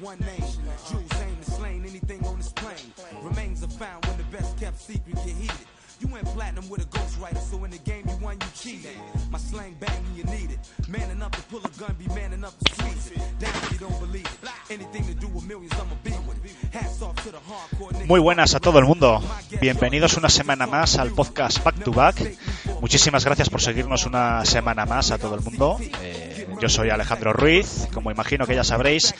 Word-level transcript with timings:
one 0.00 0.18
name. 0.20 0.40
Jules 0.88 1.22
aim 1.22 1.36
to 1.36 1.50
slain 1.50 1.84
anything 1.88 2.24
on 2.26 2.36
this 2.36 2.52
plane. 2.52 2.92
Remains 3.22 3.62
are 3.62 3.68
found 3.68 4.04
when 4.06 4.16
the 4.16 4.36
best 4.36 4.56
kept 4.58 4.80
secret 4.80 5.16
get 5.16 5.34
heated. 5.34 5.66
You 6.00 6.06
went 6.06 6.26
platinum 6.26 6.68
with 6.68 6.82
a 6.82 6.86
ghostwriter, 6.86 7.38
so 7.38 7.64
in 7.64 7.72
the 7.72 7.78
game 7.78 8.04
you 8.08 8.16
won, 8.22 8.34
you 8.40 8.46
cheated. 8.54 8.96
My 9.30 9.38
slang 9.38 9.74
bang 9.80 10.00
when 10.04 10.16
you 10.16 10.24
need 10.24 10.52
it. 10.52 10.60
Man 10.88 11.10
enough 11.10 11.32
to 11.32 11.42
pull 11.50 11.58
a 11.64 11.70
gun, 11.76 11.96
be 11.98 12.06
man 12.14 12.32
enough 12.32 12.56
to 12.56 12.74
squeeze 12.74 13.10
it. 13.10 13.18
Down 13.40 13.50
if 13.50 13.72
you 13.72 13.78
don't 13.78 13.98
believe 13.98 14.26
it. 14.26 14.50
Anything 14.70 15.06
to 15.06 15.14
do 15.14 15.26
with 15.26 15.44
millions, 15.48 15.72
I'ma 15.72 15.96
be 16.04 16.10
with 16.28 16.44
it. 16.44 16.54
Hats 16.72 17.02
off 17.02 17.16
to 17.24 17.32
the 17.32 17.38
hardcore 17.38 17.92
niggas. 17.92 18.06
Muy 18.06 18.20
buenas 18.20 18.54
a 18.54 18.60
todo 18.60 18.78
el 18.78 18.84
mundo. 18.84 19.20
Bienvenidos 19.60 20.16
una 20.16 20.28
semana 20.28 20.68
más 20.68 20.98
al 20.98 21.10
podcast 21.10 21.64
Back 21.64 21.82
to 21.82 21.90
Back. 21.90 22.38
Muchísimas 22.80 23.24
gracias 23.24 23.50
por 23.50 23.60
seguirnos 23.60 24.06
una 24.06 24.44
semana 24.44 24.86
más 24.86 25.10
a 25.10 25.18
todo 25.18 25.34
el 25.34 25.40
mundo. 25.40 25.78
Eh, 26.00 26.27
yo 26.60 26.68
soy 26.68 26.90
Alejandro 26.90 27.32
Ruiz, 27.32 27.88
como 27.92 28.10
imagino 28.10 28.46
que 28.46 28.54
ya 28.54 28.64
sabréis, 28.64 29.14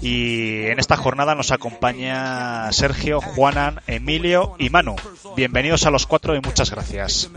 y 0.00 0.66
en 0.66 0.78
esta 0.78 0.96
jornada 0.96 1.34
nos 1.34 1.50
acompaña 1.50 2.70
Sergio, 2.72 3.20
Juanan, 3.20 3.80
Emilio 3.86 4.54
y 4.58 4.70
Manu. 4.70 4.96
Bienvenidos 5.36 5.86
a 5.86 5.90
los 5.90 6.06
cuatro 6.06 6.34
y 6.34 6.40
muchas 6.40 6.70
gracias. 6.70 7.30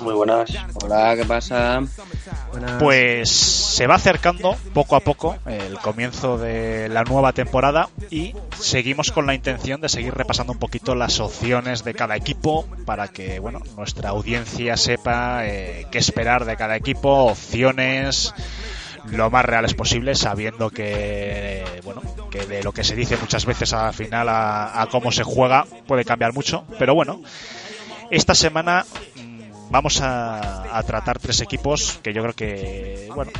Muy 0.00 0.14
buenas. 0.14 0.50
Hola, 0.82 1.14
¿qué 1.16 1.24
pasa? 1.24 1.82
Pues 2.78 3.30
se 3.30 3.86
va 3.86 3.94
acercando 3.94 4.56
poco 4.74 4.96
a 4.96 5.00
poco 5.00 5.36
el 5.46 5.78
comienzo 5.78 6.38
de 6.38 6.88
la 6.88 7.04
nueva 7.04 7.32
temporada 7.32 7.88
y 8.10 8.34
seguimos 8.58 9.12
con 9.12 9.26
la 9.26 9.34
intención 9.34 9.80
de 9.80 9.88
seguir 9.88 10.14
repasando 10.14 10.52
un 10.52 10.58
poquito 10.58 10.94
las 10.94 11.20
opciones 11.20 11.84
de 11.84 11.94
cada 11.94 12.16
equipo 12.16 12.66
para 12.84 13.08
que 13.08 13.38
bueno 13.38 13.60
nuestra 13.76 14.10
audiencia 14.10 14.76
sepa 14.76 15.46
eh, 15.46 15.86
qué 15.90 15.98
esperar 15.98 16.44
de 16.44 16.56
cada 16.56 16.76
equipo, 16.76 17.26
opciones 17.26 18.34
lo 19.06 19.30
más 19.30 19.44
reales 19.44 19.74
posible, 19.74 20.14
sabiendo 20.14 20.70
que 20.70 21.64
bueno 21.84 22.02
que 22.30 22.46
de 22.46 22.62
lo 22.62 22.72
que 22.72 22.84
se 22.84 22.94
dice 22.94 23.16
muchas 23.16 23.46
veces 23.46 23.72
al 23.72 23.94
final 23.94 24.28
a, 24.28 24.82
a 24.82 24.86
cómo 24.86 25.10
se 25.12 25.22
juega 25.22 25.66
puede 25.86 26.04
cambiar 26.04 26.32
mucho, 26.32 26.64
pero 26.78 26.94
bueno 26.94 27.20
esta 28.10 28.34
semana 28.34 28.84
vamos 29.72 30.00
a, 30.00 30.76
a 30.78 30.82
tratar 30.84 31.18
tres 31.18 31.40
equipos 31.40 31.98
que 32.02 32.12
yo 32.12 32.22
creo 32.22 32.34
que 32.34 33.08
bueno 33.14 33.32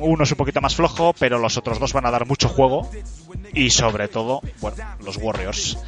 uno 0.00 0.24
es 0.24 0.30
un 0.30 0.36
poquito 0.36 0.60
más 0.60 0.76
flojo, 0.76 1.14
pero 1.18 1.38
los 1.38 1.56
otros 1.56 1.78
dos 1.78 1.92
van 1.92 2.06
a 2.06 2.10
dar 2.10 2.26
mucho 2.26 2.48
juego 2.48 2.88
y 3.52 3.70
sobre 3.70 4.08
todo, 4.08 4.40
bueno, 4.60 4.76
los 5.04 5.16
Warriors. 5.16 5.78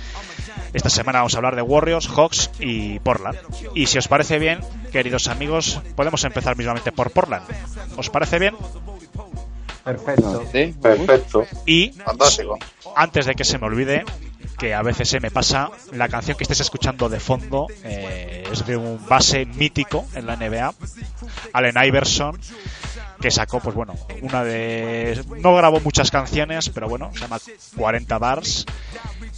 Esta 0.72 0.88
semana 0.88 1.18
vamos 1.18 1.34
a 1.34 1.38
hablar 1.38 1.56
de 1.56 1.62
Warriors, 1.62 2.08
Hawks 2.08 2.50
y 2.60 2.98
Portland. 3.00 3.38
Y 3.74 3.86
si 3.86 3.98
os 3.98 4.08
parece 4.08 4.38
bien, 4.38 4.60
queridos 4.92 5.28
amigos, 5.28 5.80
podemos 5.96 6.24
empezar 6.24 6.56
mismamente 6.56 6.92
por 6.92 7.10
Portland. 7.10 7.44
¿Os 7.96 8.10
parece 8.10 8.38
bien? 8.38 8.56
Perfecto. 9.84 10.44
Sí, 10.52 10.74
perfecto. 10.80 11.46
Y 11.66 11.92
Fantástico. 11.92 12.58
antes 12.96 13.26
de 13.26 13.34
que 13.34 13.44
se 13.44 13.58
me 13.58 13.66
olvide, 13.66 14.04
que 14.60 14.74
a 14.74 14.82
veces 14.82 15.08
se 15.08 15.20
me 15.20 15.30
pasa, 15.30 15.70
la 15.92 16.08
canción 16.10 16.36
que 16.36 16.44
estés 16.44 16.60
escuchando 16.60 17.08
de 17.08 17.18
fondo 17.18 17.66
eh, 17.82 18.44
es 18.52 18.66
de 18.66 18.76
un 18.76 19.00
base 19.08 19.46
mítico 19.46 20.06
en 20.14 20.26
la 20.26 20.36
NBA, 20.36 20.74
Allen 21.54 21.74
Iverson, 21.82 22.38
que 23.18 23.30
sacó, 23.30 23.60
pues 23.60 23.74
bueno, 23.74 23.94
una 24.20 24.44
de... 24.44 25.24
No 25.38 25.54
grabó 25.56 25.80
muchas 25.80 26.10
canciones, 26.10 26.68
pero 26.68 26.90
bueno, 26.90 27.10
se 27.14 27.20
llama 27.20 27.38
40 27.74 28.18
Bars. 28.18 28.66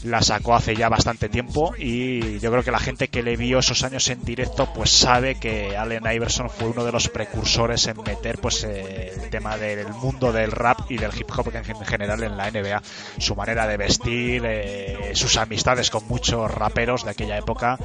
La 0.04 0.20
sacó 0.20 0.54
hace 0.54 0.74
ya 0.74 0.88
bastante 0.88 1.28
tiempo 1.28 1.74
y 1.78 2.40
yo 2.40 2.50
creo 2.50 2.64
que 2.64 2.72
la 2.72 2.80
gente 2.80 3.06
que 3.06 3.22
le 3.22 3.36
vio 3.36 3.60
esos 3.60 3.84
años 3.84 4.08
en 4.08 4.24
directo 4.24 4.72
pues 4.74 4.90
sabe 4.90 5.36
que 5.36 5.76
Allen 5.76 6.04
Iverson 6.12 6.50
fue 6.50 6.68
uno 6.68 6.84
de 6.84 6.90
los 6.90 7.08
precursores 7.08 7.86
en 7.86 8.02
meter 8.02 8.38
pues 8.38 8.64
eh, 8.64 9.12
el 9.22 9.30
tema 9.30 9.56
del 9.56 9.88
mundo 9.94 10.32
del 10.32 10.50
rap 10.50 10.90
y 10.90 10.96
del 10.96 11.12
hip 11.16 11.30
hop 11.36 11.52
en 11.54 11.64
general 11.84 12.22
en 12.22 12.36
la 12.36 12.50
NBA. 12.50 12.82
Su 13.18 13.36
manera 13.36 13.68
de 13.68 13.76
vestir, 13.76 14.42
eh, 14.44 15.12
sus 15.14 15.36
amistades 15.36 15.88
con 15.90 16.06
muchos 16.08 16.50
raperos 16.50 17.04
de 17.04 17.10
aquella 17.10 17.38
época. 17.38 17.78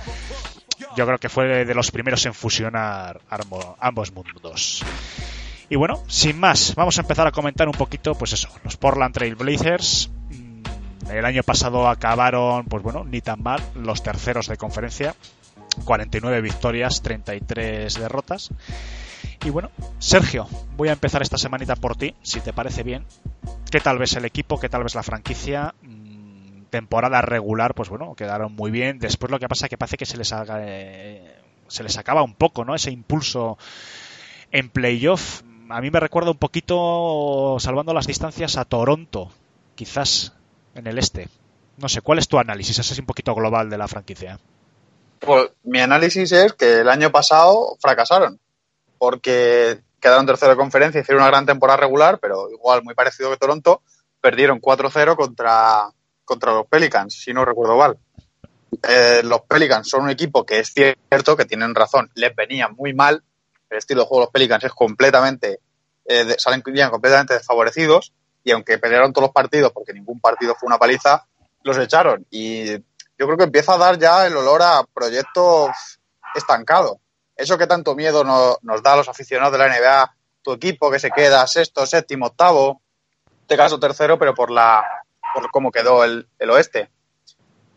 Yo 0.96 1.06
creo 1.06 1.20
que 1.20 1.30
fue 1.30 1.66
de 1.66 1.76
los 1.76 1.92
primeros 1.92 2.26
en 2.26 2.34
fusionar 2.34 3.22
ambos 3.80 4.12
mundos. 4.12 4.84
Y 5.70 5.76
bueno, 5.76 6.02
sin 6.08 6.40
más, 6.40 6.74
vamos 6.76 6.98
a 6.98 7.02
empezar 7.02 7.28
a 7.28 7.32
comentar 7.32 7.68
un 7.68 7.74
poquito, 7.74 8.16
pues 8.16 8.34
eso, 8.34 8.50
los 8.64 8.78
Portland 8.78 9.14
Trail 9.14 9.36
Blazers. 9.36 10.10
El 11.10 11.26
año 11.26 11.44
pasado 11.44 11.88
acabaron, 11.88 12.66
pues 12.66 12.84
bueno, 12.84 13.04
ni 13.04 13.22
tan 13.22 13.42
mal, 13.42 13.62
los 13.76 14.04
terceros 14.04 14.48
de 14.48 14.58
conferencia. 14.58 15.16
49 15.86 16.42
victorias, 16.42 17.02
33 17.02 17.94
derrotas. 18.00 18.50
Y 19.46 19.50
bueno, 19.50 19.70
Sergio, 20.00 20.48
voy 20.76 20.90
a 20.90 20.94
empezar 20.94 21.22
esta 21.22 21.38
semanita 21.38 21.76
por 21.76 21.96
ti, 21.96 22.16
si 22.24 22.42
te 22.42 22.54
parece 22.54 22.84
bien. 22.84 23.06
¿Qué 23.72 23.80
tal 23.80 23.98
ves 23.98 24.16
el 24.16 24.26
equipo? 24.26 24.60
¿Qué 24.60 24.70
tal 24.70 24.84
ves 24.84 24.96
la 24.96 25.04
franquicia? 25.04 25.76
Mm, 25.82 26.64
Temporada 26.70 27.22
regular, 27.22 27.74
pues 27.74 27.88
bueno, 27.88 28.14
quedaron 28.16 28.54
muy 28.54 28.72
bien. 28.72 29.00
Después 29.00 29.32
lo 29.32 29.40
que 29.40 29.48
pasa 29.48 29.68
es 29.68 29.70
que 29.70 29.78
parece 29.78 29.98
que 29.98 30.06
se 30.06 30.18
les 30.18 30.34
haga, 30.34 30.60
eh, 30.62 31.36
se 31.68 31.84
les 31.84 31.98
acaba 31.98 32.24
un 32.24 32.34
poco, 32.34 32.66
¿no? 32.66 32.76
Ese 32.76 32.92
impulso 32.92 33.58
en 34.52 34.70
playoff. 34.70 35.44
A 35.70 35.80
mí 35.80 35.92
me 35.92 36.00
recuerda 36.00 36.32
un 36.32 36.38
poquito, 36.38 37.58
salvando 37.60 37.94
las 37.94 38.08
distancias, 38.08 38.58
a 38.58 38.66
Toronto, 38.66 39.32
quizás 39.76 40.34
en 40.78 40.88
el 40.88 40.98
este. 40.98 41.30
No 41.78 41.90
sé, 41.90 42.02
¿cuál 42.02 42.20
es 42.20 42.28
tu 42.28 42.40
análisis? 42.40 42.80
Ese 42.80 42.94
es 42.94 43.00
un 43.00 43.06
poquito 43.06 43.36
global 43.36 43.70
de 43.70 43.78
la 43.78 43.88
franquicia. 43.88 44.40
Pues 45.20 45.50
mi 45.64 45.80
análisis 45.80 46.32
es 46.32 46.54
que 46.54 46.82
el 46.82 46.90
año 46.90 47.12
pasado 47.12 47.78
fracasaron, 47.80 48.40
porque 48.98 49.80
quedaron 50.00 50.26
tercero 50.26 50.52
de 50.52 50.58
conferencia, 50.58 51.02
hicieron 51.02 51.24
una 51.24 51.32
gran 51.32 51.46
temporada 51.46 51.78
regular, 51.78 52.20
pero 52.20 52.50
igual 52.52 52.84
muy 52.84 52.94
parecido 52.94 53.30
que 53.30 53.38
Toronto, 53.38 53.82
perdieron 54.22 54.62
4-0 54.62 55.16
contra, 55.16 55.90
contra 56.24 56.54
los 56.54 56.68
Pelicans, 56.68 57.14
si 57.14 57.34
no 57.34 57.46
recuerdo 57.46 57.78
mal. 57.78 57.98
Eh, 58.88 59.22
los 59.24 59.42
Pelicans 59.42 59.90
son 59.90 60.04
un 60.04 60.10
equipo 60.10 60.46
que 60.46 60.60
es 60.60 60.74
cierto 60.74 61.36
que 61.36 61.46
tienen 61.46 61.74
razón, 61.74 62.12
les 62.16 62.36
venía 62.36 62.68
muy 62.68 62.94
mal, 62.94 63.24
el 63.70 63.78
estilo 63.78 64.02
de 64.02 64.08
juego 64.08 64.22
de 64.22 64.26
los 64.26 64.34
Pelicans 64.34 64.64
es 64.64 64.74
completamente, 64.74 65.60
eh, 66.06 66.36
bien 66.66 66.90
completamente 66.90 67.34
desfavorecidos, 67.34 68.14
y 68.48 68.52
aunque 68.52 68.78
pelearon 68.78 69.12
todos 69.12 69.26
los 69.28 69.34
partidos, 69.34 69.74
porque 69.74 69.92
ningún 69.92 70.22
partido 70.22 70.56
fue 70.56 70.68
una 70.68 70.78
paliza, 70.78 71.26
los 71.64 71.78
echaron. 71.78 72.26
Y 72.32 72.72
yo 72.72 73.26
creo 73.26 73.36
que 73.36 73.44
empieza 73.44 73.74
a 73.74 73.78
dar 73.78 74.00
ya 74.00 74.26
el 74.26 74.38
olor 74.38 74.62
a 74.62 74.86
proyecto 74.94 75.70
estancado. 76.34 77.02
Eso 77.36 77.58
que 77.58 77.68
tanto 77.68 77.94
miedo 77.94 78.24
no- 78.24 78.56
nos 78.62 78.82
da 78.82 78.94
a 78.94 78.96
los 78.96 79.10
aficionados 79.10 79.52
de 79.52 79.58
la 79.58 79.66
NBA, 79.68 80.16
tu 80.42 80.54
equipo 80.54 80.90
que 80.90 80.98
se 80.98 81.12
queda 81.12 81.46
sexto, 81.46 81.86
séptimo, 81.86 82.28
octavo, 82.28 82.82
este 83.42 83.58
caso 83.58 83.78
tercero, 83.82 84.18
pero 84.18 84.34
por 84.34 84.50
la 84.50 84.82
por 85.34 85.52
cómo 85.52 85.70
quedó 85.70 86.06
el, 86.06 86.26
oeste. 86.50 86.90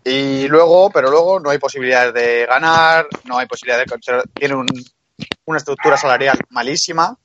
Y 0.05 0.47
luego, 0.47 0.89
pero 0.91 1.11
luego 1.11 1.41
no 1.41 1.51
hay 1.51 1.59
posibilidades 1.59 2.15
de 2.15 2.47
ganar, 2.47 3.09
no 3.25 3.39
hay 3.39 3.47
posibilidades 3.49 3.87
de 3.91 4.23
tiene 4.35 4.55
un- 4.55 4.69
una 5.47 5.59
estructura 5.59 5.97
salarial 5.97 6.39
malísima. 6.51 7.19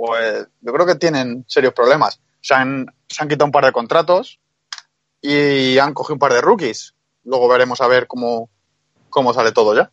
Pues 0.00 0.48
yo 0.62 0.72
creo 0.72 0.86
que 0.86 0.94
tienen 0.94 1.44
serios 1.46 1.74
problemas. 1.74 2.20
Se 2.40 2.54
han, 2.54 2.86
se 3.06 3.22
han 3.22 3.28
quitado 3.28 3.44
un 3.44 3.52
par 3.52 3.66
de 3.66 3.72
contratos, 3.72 4.40
y 5.22 5.78
han 5.78 5.94
cogido 5.94 6.14
un 6.14 6.18
par 6.18 6.32
de 6.32 6.40
rookies. 6.40 6.94
Luego 7.24 7.48
veremos 7.48 7.80
a 7.80 7.86
ver 7.86 8.06
cómo, 8.06 8.48
cómo 9.10 9.34
sale 9.34 9.52
todo 9.52 9.74
ya. 9.74 9.90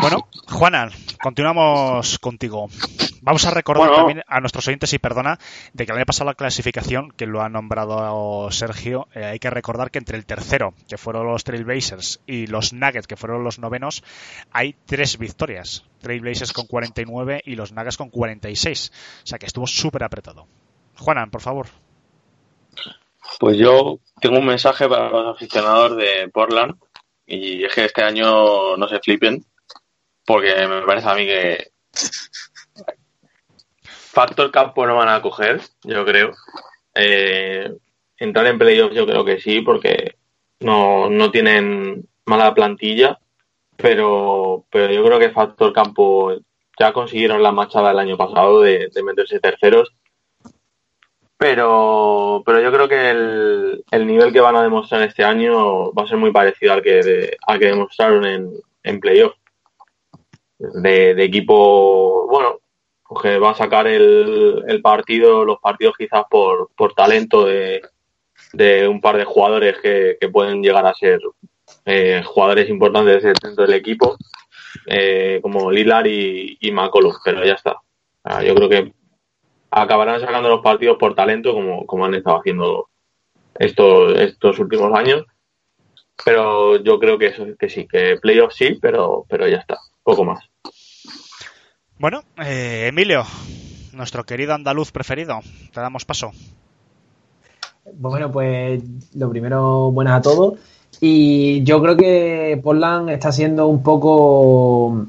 Bueno, 0.00 0.28
Juana, 0.48 0.90
continuamos 1.20 2.18
contigo. 2.18 2.68
Vamos 3.24 3.46
a 3.46 3.50
recordar 3.52 3.86
Bueno. 3.88 3.96
también 3.96 4.24
a 4.26 4.40
nuestros 4.40 4.66
oyentes, 4.66 4.92
y 4.92 4.98
perdona, 4.98 5.38
de 5.72 5.86
que 5.86 5.92
el 5.92 5.98
año 5.98 6.06
pasado 6.06 6.28
la 6.28 6.34
clasificación, 6.34 7.12
que 7.12 7.26
lo 7.26 7.40
ha 7.40 7.48
nombrado 7.48 8.50
Sergio, 8.50 9.06
eh, 9.14 9.24
hay 9.24 9.38
que 9.38 9.48
recordar 9.48 9.92
que 9.92 9.98
entre 9.98 10.18
el 10.18 10.26
tercero, 10.26 10.74
que 10.88 10.98
fueron 10.98 11.28
los 11.28 11.44
Trailblazers, 11.44 12.20
y 12.26 12.48
los 12.48 12.72
Nuggets, 12.72 13.06
que 13.06 13.16
fueron 13.16 13.44
los 13.44 13.60
novenos, 13.60 14.02
hay 14.50 14.74
tres 14.86 15.18
victorias. 15.18 15.84
Trailblazers 16.00 16.52
con 16.52 16.66
49 16.66 17.42
y 17.44 17.54
los 17.54 17.70
Nuggets 17.72 17.96
con 17.96 18.10
46. 18.10 18.92
O 19.22 19.26
sea 19.26 19.38
que 19.38 19.46
estuvo 19.46 19.68
súper 19.68 20.02
apretado. 20.02 20.48
Juanan, 20.98 21.30
por 21.30 21.42
favor. 21.42 21.68
Pues 23.38 23.56
yo 23.56 24.00
tengo 24.20 24.38
un 24.38 24.46
mensaje 24.46 24.88
para 24.88 25.08
los 25.10 25.36
aficionados 25.36 25.96
de 25.96 26.28
Portland 26.28 26.74
y 27.24 27.64
es 27.64 27.72
que 27.72 27.84
este 27.84 28.02
año 28.02 28.76
no 28.76 28.88
se 28.88 28.98
flipen 28.98 29.44
porque 30.26 30.66
me 30.66 30.82
parece 30.82 31.08
a 31.08 31.14
mí 31.14 31.24
que 31.24 31.70
factor 34.12 34.50
campo 34.50 34.86
no 34.86 34.96
van 34.96 35.08
a 35.08 35.22
coger, 35.22 35.60
yo 35.84 36.04
creo. 36.04 36.32
Eh, 36.94 37.72
entrar 38.18 38.46
en 38.46 38.58
playoffs 38.58 38.94
yo 38.94 39.06
creo 39.06 39.24
que 39.24 39.40
sí 39.40 39.60
porque 39.62 40.16
no, 40.60 41.08
no 41.10 41.30
tienen 41.30 42.06
mala 42.26 42.54
plantilla, 42.54 43.18
pero, 43.76 44.64
pero 44.70 44.92
yo 44.92 45.04
creo 45.04 45.18
que 45.18 45.30
factor 45.30 45.72
campo 45.72 46.34
ya 46.78 46.92
consiguieron 46.92 47.42
la 47.42 47.52
machada 47.52 47.90
el 47.90 47.98
año 47.98 48.16
pasado 48.16 48.60
de, 48.62 48.90
meterse 49.04 49.40
terceros 49.40 49.92
pero, 51.36 52.42
pero 52.46 52.60
yo 52.60 52.70
creo 52.72 52.88
que 52.88 53.10
el, 53.10 53.84
el 53.90 54.06
nivel 54.06 54.32
que 54.32 54.40
van 54.40 54.54
a 54.54 54.62
demostrar 54.62 55.02
este 55.02 55.24
año 55.24 55.92
va 55.92 56.04
a 56.04 56.06
ser 56.06 56.16
muy 56.16 56.30
parecido 56.30 56.72
al 56.72 56.82
que, 56.82 57.02
de- 57.02 57.36
al 57.46 57.58
que 57.58 57.66
demostraron 57.66 58.24
en, 58.24 58.50
en 58.84 59.00
playoff. 59.00 59.34
De 60.58 61.10
equipo, 61.24 62.28
bueno, 62.28 62.60
porque 63.12 63.38
va 63.38 63.50
a 63.50 63.54
sacar 63.54 63.86
el, 63.86 64.64
el 64.66 64.80
partido, 64.80 65.44
los 65.44 65.58
partidos 65.60 65.96
quizás 65.98 66.24
por, 66.30 66.70
por 66.74 66.94
talento 66.94 67.44
de, 67.44 67.82
de 68.54 68.88
un 68.88 69.02
par 69.02 69.18
de 69.18 69.24
jugadores 69.24 69.76
que, 69.82 70.16
que 70.18 70.28
pueden 70.30 70.62
llegar 70.62 70.86
a 70.86 70.94
ser 70.94 71.20
eh, 71.84 72.22
jugadores 72.24 72.70
importantes 72.70 73.22
dentro 73.22 73.66
del 73.66 73.74
equipo, 73.74 74.16
eh, 74.86 75.40
como 75.42 75.70
Lilar 75.70 76.06
y, 76.06 76.56
y 76.58 76.72
pero 77.22 77.44
ya 77.44 77.52
está. 77.52 77.76
yo 78.42 78.54
creo 78.54 78.68
que 78.70 78.92
acabarán 79.70 80.20
sacando 80.20 80.48
los 80.48 80.62
partidos 80.62 80.96
por 80.96 81.14
talento 81.14 81.52
como, 81.52 81.84
como 81.84 82.06
han 82.06 82.14
estado 82.14 82.38
haciendo 82.38 82.88
estos, 83.56 84.18
estos 84.18 84.58
últimos 84.58 84.90
años. 84.94 85.26
Pero 86.24 86.76
yo 86.76 86.98
creo 86.98 87.18
que, 87.18 87.26
eso, 87.26 87.44
que 87.58 87.68
sí, 87.68 87.86
que 87.86 88.16
playoffs 88.22 88.56
sí, 88.56 88.78
pero, 88.80 89.26
pero 89.28 89.46
ya 89.48 89.58
está, 89.58 89.76
poco 90.02 90.24
más. 90.24 90.51
Bueno, 92.02 92.24
eh, 92.44 92.88
Emilio, 92.88 93.22
nuestro 93.92 94.24
querido 94.24 94.54
andaluz 94.54 94.90
preferido, 94.90 95.38
te 95.72 95.80
damos 95.80 96.04
paso. 96.04 96.32
Bueno, 97.94 98.28
pues 98.28 98.82
lo 99.14 99.30
primero, 99.30 99.92
buenas 99.92 100.14
a 100.14 100.20
todos. 100.20 100.58
Y 101.00 101.62
yo 101.62 101.80
creo 101.80 101.96
que 101.96 102.60
Portland 102.60 103.10
está 103.10 103.30
siendo 103.30 103.68
un 103.68 103.84
poco. 103.84 105.06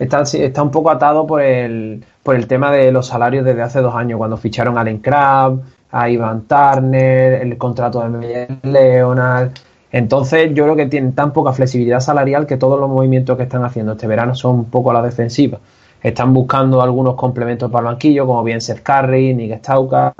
Está, 0.00 0.24
un 0.64 0.70
poco 0.72 0.90
atado 0.90 1.28
por 1.28 1.42
el, 1.42 2.04
por 2.24 2.34
el 2.34 2.48
tema 2.48 2.72
de 2.72 2.90
los 2.90 3.06
salarios 3.06 3.44
desde 3.44 3.62
hace 3.62 3.80
dos 3.80 3.94
años, 3.94 4.18
cuando 4.18 4.36
ficharon 4.36 4.76
a 4.76 4.80
Allen 4.80 4.98
Crab, 4.98 5.60
a 5.92 6.10
Ivan 6.10 6.48
Turner, 6.48 7.34
el 7.34 7.56
contrato 7.56 8.00
de 8.10 8.48
Leonard. 8.64 9.52
Entonces, 9.92 10.52
yo 10.52 10.64
creo 10.64 10.74
que 10.74 10.86
tienen 10.86 11.14
tan 11.14 11.32
poca 11.32 11.52
flexibilidad 11.52 12.00
salarial 12.00 12.48
que 12.48 12.56
todos 12.56 12.80
los 12.80 12.90
movimientos 12.90 13.36
que 13.36 13.44
están 13.44 13.64
haciendo 13.64 13.92
este 13.92 14.08
verano 14.08 14.34
son 14.34 14.56
un 14.56 14.64
poco 14.64 14.90
a 14.90 14.94
la 14.94 15.02
defensiva. 15.02 15.60
Están 16.02 16.34
buscando 16.34 16.82
algunos 16.82 17.14
complementos 17.14 17.70
para 17.70 17.88
el 17.88 17.94
banquillo, 17.94 18.26
como 18.26 18.42
bien 18.42 18.60
Seth 18.60 18.82
Curry, 18.82 19.34
Nick 19.34 19.58
Stauka, 19.58 20.14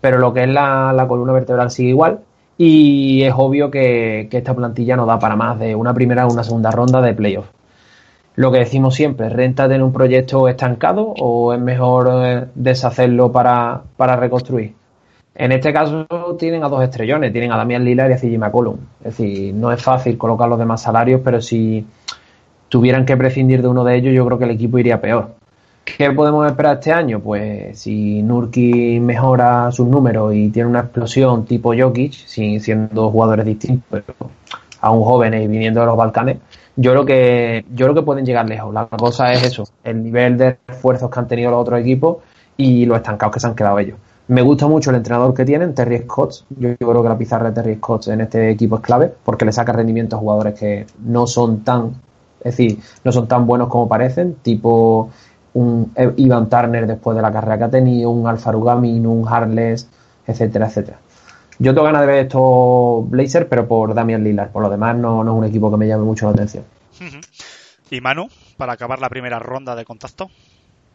pero 0.00 0.18
lo 0.18 0.32
que 0.32 0.44
es 0.44 0.48
la, 0.48 0.92
la 0.92 1.08
columna 1.08 1.32
vertebral 1.32 1.70
sigue 1.70 1.90
igual. 1.90 2.20
Y 2.58 3.22
es 3.22 3.34
obvio 3.36 3.70
que, 3.70 4.28
que, 4.30 4.38
esta 4.38 4.54
plantilla 4.54 4.96
no 4.96 5.04
da 5.04 5.18
para 5.18 5.36
más 5.36 5.58
de 5.58 5.74
una 5.74 5.92
primera 5.92 6.26
o 6.26 6.32
una 6.32 6.44
segunda 6.44 6.70
ronda 6.70 7.02
de 7.02 7.12
playoff. 7.12 7.46
Lo 8.36 8.52
que 8.52 8.58
decimos 8.58 8.94
siempre, 8.94 9.28
¿renta 9.28 9.64
tener 9.64 9.82
un 9.82 9.92
proyecto 9.92 10.48
estancado 10.48 11.14
o 11.18 11.52
es 11.54 11.60
mejor 11.60 12.10
eh, 12.12 12.46
deshacerlo 12.54 13.32
para, 13.32 13.82
para 13.96 14.16
reconstruir? 14.16 14.74
En 15.34 15.52
este 15.52 15.72
caso 15.72 16.06
tienen 16.38 16.64
a 16.64 16.68
dos 16.68 16.82
estrellones, 16.82 17.32
tienen 17.32 17.52
a 17.52 17.58
Damian 17.58 17.84
Lillard 17.84 18.10
y 18.10 18.14
a 18.14 18.16
CJ 18.16 18.38
McCollum. 18.38 18.76
Es 19.00 19.16
decir, 19.16 19.54
no 19.54 19.70
es 19.70 19.82
fácil 19.82 20.16
colocar 20.16 20.48
los 20.48 20.58
demás 20.58 20.82
salarios, 20.82 21.20
pero 21.22 21.42
si 21.42 21.86
tuvieran 22.68 23.04
que 23.04 23.16
prescindir 23.16 23.62
de 23.62 23.68
uno 23.68 23.84
de 23.84 23.96
ellos, 23.96 24.14
yo 24.14 24.26
creo 24.26 24.38
que 24.38 24.44
el 24.44 24.50
equipo 24.50 24.78
iría 24.78 25.00
peor. 25.00 25.34
¿Qué 25.84 26.10
podemos 26.10 26.44
esperar 26.46 26.74
este 26.74 26.92
año? 26.92 27.20
Pues 27.20 27.78
si 27.78 28.20
Nurki 28.20 28.98
mejora 28.98 29.70
sus 29.70 29.86
números 29.86 30.34
y 30.34 30.48
tiene 30.50 30.68
una 30.68 30.80
explosión 30.80 31.44
tipo 31.44 31.72
Jokic, 31.78 32.12
siendo 32.12 33.10
jugadores 33.10 33.46
distintos, 33.46 33.84
pero 33.90 34.30
aún 34.80 35.04
jóvenes 35.04 35.44
y 35.44 35.46
viniendo 35.46 35.80
de 35.80 35.86
los 35.86 35.96
Balcanes, 35.96 36.38
yo 36.74 36.90
creo 36.90 37.04
que 37.06 37.64
yo 37.72 37.86
creo 37.86 37.94
que 37.94 38.02
pueden 38.02 38.26
llegar 38.26 38.48
lejos. 38.48 38.74
La 38.74 38.86
cosa 38.86 39.32
es 39.32 39.44
eso, 39.44 39.64
el 39.84 40.02
nivel 40.02 40.36
de 40.36 40.58
esfuerzos 40.66 41.08
que 41.08 41.20
han 41.20 41.28
tenido 41.28 41.52
los 41.52 41.60
otros 41.60 41.80
equipos 41.80 42.18
y 42.56 42.84
los 42.84 42.96
estancados 42.96 43.34
que 43.34 43.40
se 43.40 43.46
han 43.46 43.54
quedado 43.54 43.78
ellos. 43.78 43.96
Me 44.28 44.42
gusta 44.42 44.66
mucho 44.66 44.90
el 44.90 44.96
entrenador 44.96 45.32
que 45.34 45.44
tienen, 45.44 45.72
Terry 45.72 45.98
Scott. 45.98 46.44
Yo 46.58 46.76
creo 46.76 47.02
que 47.02 47.08
la 47.08 47.16
pizarra 47.16 47.50
de 47.50 47.54
Terry 47.54 47.76
Scott 47.76 48.08
en 48.08 48.22
este 48.22 48.50
equipo 48.50 48.76
es 48.76 48.82
clave 48.82 49.12
porque 49.24 49.44
le 49.44 49.52
saca 49.52 49.72
rendimiento 49.72 50.16
a 50.16 50.18
jugadores 50.18 50.58
que 50.58 50.84
no 51.04 51.28
son 51.28 51.60
tan, 51.62 51.94
es 52.46 52.56
decir, 52.56 52.78
no 53.04 53.12
son 53.12 53.26
tan 53.26 53.46
buenos 53.46 53.68
como 53.68 53.88
parecen, 53.88 54.36
tipo 54.42 55.10
un 55.54 55.92
Ivan 56.16 56.48
Turner 56.48 56.86
después 56.86 57.16
de 57.16 57.22
la 57.22 57.32
carrera 57.32 57.58
que 57.58 57.64
ha 57.64 57.70
tenido, 57.70 58.10
un 58.10 58.26
Alfa 58.26 58.52
Rugamin, 58.52 59.06
un 59.06 59.26
Harless, 59.26 59.88
etcétera, 60.26 60.66
etcétera. 60.66 60.98
Yo 61.58 61.72
tengo 61.72 61.84
ganas 61.84 62.02
de 62.02 62.06
ver 62.06 62.26
estos 62.26 63.08
Blazers, 63.08 63.46
pero 63.48 63.66
por 63.66 63.94
Damian 63.94 64.22
Lillard. 64.22 64.50
Por 64.50 64.62
lo 64.62 64.68
demás, 64.68 64.96
no, 64.96 65.24
no 65.24 65.32
es 65.32 65.38
un 65.38 65.44
equipo 65.44 65.70
que 65.70 65.78
me 65.78 65.88
llame 65.88 66.04
mucho 66.04 66.26
la 66.26 66.32
atención. 66.32 66.64
¿Y 67.90 68.00
Manu, 68.00 68.28
para 68.58 68.74
acabar 68.74 69.00
la 69.00 69.08
primera 69.08 69.38
ronda 69.38 69.74
de 69.74 69.84
contacto? 69.84 70.28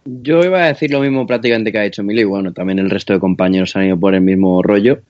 Yo 0.05 0.43
iba 0.43 0.63
a 0.63 0.67
decir 0.67 0.91
lo 0.91 0.99
mismo 0.99 1.25
prácticamente 1.25 1.71
que 1.71 1.79
ha 1.79 1.85
hecho 1.85 2.03
Mili, 2.03 2.21
y 2.21 2.25
bueno, 2.25 2.53
también 2.53 2.79
el 2.79 2.89
resto 2.89 3.13
de 3.13 3.19
compañeros 3.19 3.75
han 3.75 3.85
ido 3.85 3.99
por 3.99 4.13
el 4.13 4.21
mismo 4.21 4.61
rollo. 4.61 5.01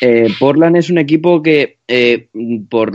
Eh, 0.00 0.28
Portland 0.38 0.76
es 0.76 0.90
un 0.90 0.98
equipo 0.98 1.42
que, 1.42 1.78
eh, 1.88 2.28
por 2.68 2.92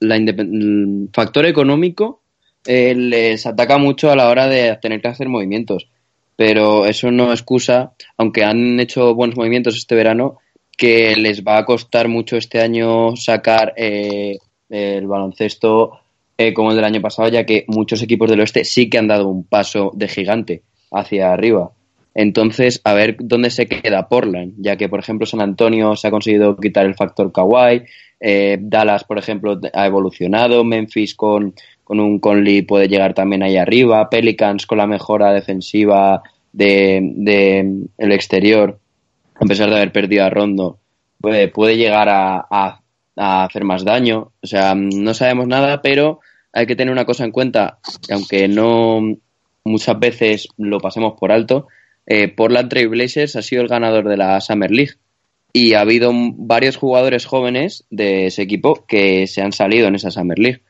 la 0.00 0.16
el 0.16 1.08
factor 1.12 1.46
económico, 1.46 2.22
eh, 2.66 2.94
les 2.94 3.46
ataca 3.46 3.78
mucho 3.78 4.10
a 4.10 4.16
la 4.16 4.28
hora 4.28 4.46
de 4.48 4.76
tener 4.80 5.00
que 5.00 5.08
hacer 5.08 5.28
movimientos. 5.28 5.88
Pero 6.36 6.86
eso 6.86 7.10
no 7.10 7.32
excusa, 7.32 7.92
aunque 8.16 8.44
han 8.44 8.78
hecho 8.78 9.14
buenos 9.14 9.36
movimientos 9.36 9.76
este 9.76 9.94
verano, 9.94 10.38
que 10.76 11.16
les 11.16 11.42
va 11.42 11.58
a 11.58 11.64
costar 11.64 12.08
mucho 12.08 12.36
este 12.36 12.60
año 12.60 13.16
sacar 13.16 13.72
eh, 13.76 14.36
el 14.68 15.06
baloncesto 15.06 16.00
eh, 16.36 16.52
como 16.52 16.70
el 16.70 16.76
del 16.76 16.84
año 16.84 17.00
pasado, 17.00 17.28
ya 17.28 17.46
que 17.46 17.64
muchos 17.68 18.02
equipos 18.02 18.28
del 18.28 18.40
oeste 18.40 18.64
sí 18.64 18.90
que 18.90 18.98
han 18.98 19.08
dado 19.08 19.28
un 19.28 19.44
paso 19.44 19.90
de 19.94 20.08
gigante 20.08 20.62
hacia 20.90 21.32
arriba. 21.32 21.72
Entonces, 22.14 22.80
a 22.84 22.94
ver 22.94 23.16
dónde 23.20 23.50
se 23.50 23.66
queda 23.66 24.08
Portland, 24.08 24.54
ya 24.58 24.76
que, 24.76 24.88
por 24.88 25.00
ejemplo, 25.00 25.26
San 25.26 25.40
Antonio 25.40 25.96
se 25.96 26.08
ha 26.08 26.10
conseguido 26.10 26.56
quitar 26.56 26.86
el 26.86 26.94
factor 26.94 27.32
Kawhi, 27.32 27.84
eh, 28.20 28.58
Dallas, 28.60 29.04
por 29.04 29.18
ejemplo, 29.18 29.60
ha 29.72 29.86
evolucionado, 29.86 30.64
Memphis 30.64 31.14
con, 31.14 31.54
con 31.84 32.00
un 32.00 32.18
Conley 32.18 32.62
puede 32.62 32.88
llegar 32.88 33.14
también 33.14 33.42
ahí 33.42 33.56
arriba, 33.56 34.08
Pelicans 34.10 34.66
con 34.66 34.78
la 34.78 34.86
mejora 34.86 35.32
defensiva 35.32 36.22
de, 36.52 37.00
de 37.16 37.84
el 37.98 38.12
exterior, 38.12 38.78
a 39.34 39.44
pesar 39.44 39.68
de 39.68 39.76
haber 39.76 39.92
perdido 39.92 40.24
a 40.24 40.30
Rondo, 40.30 40.78
puede, 41.20 41.48
puede 41.48 41.76
llegar 41.76 42.08
a, 42.08 42.46
a, 42.50 42.80
hacer 43.44 43.64
más 43.64 43.84
daño. 43.84 44.32
O 44.42 44.46
sea, 44.46 44.74
no 44.74 45.14
sabemos 45.14 45.46
nada, 45.46 45.82
pero 45.82 46.20
hay 46.52 46.66
que 46.66 46.76
tener 46.76 46.92
una 46.92 47.04
cosa 47.04 47.24
en 47.24 47.32
cuenta, 47.32 47.78
aunque 48.10 48.48
no 48.48 49.00
muchas 49.64 49.98
veces 49.98 50.48
lo 50.56 50.80
pasemos 50.80 51.14
por 51.18 51.32
alto, 51.32 51.66
eh, 52.06 52.28
Portland 52.28 52.72
Blazers 52.88 53.36
ha 53.36 53.42
sido 53.42 53.62
el 53.62 53.68
ganador 53.68 54.08
de 54.08 54.16
la 54.16 54.40
Summer 54.40 54.70
League 54.70 54.94
y 55.56 55.72
ha 55.72 55.80
habido 55.80 56.12
varios 56.12 56.76
jugadores 56.76 57.24
jóvenes 57.24 57.86
de 57.88 58.26
ese 58.26 58.42
equipo 58.42 58.84
que 58.86 59.26
se 59.26 59.40
han 59.40 59.52
salido 59.52 59.88
en 59.88 59.94
esa 59.94 60.10
Summer 60.10 60.38
League. 60.38 60.60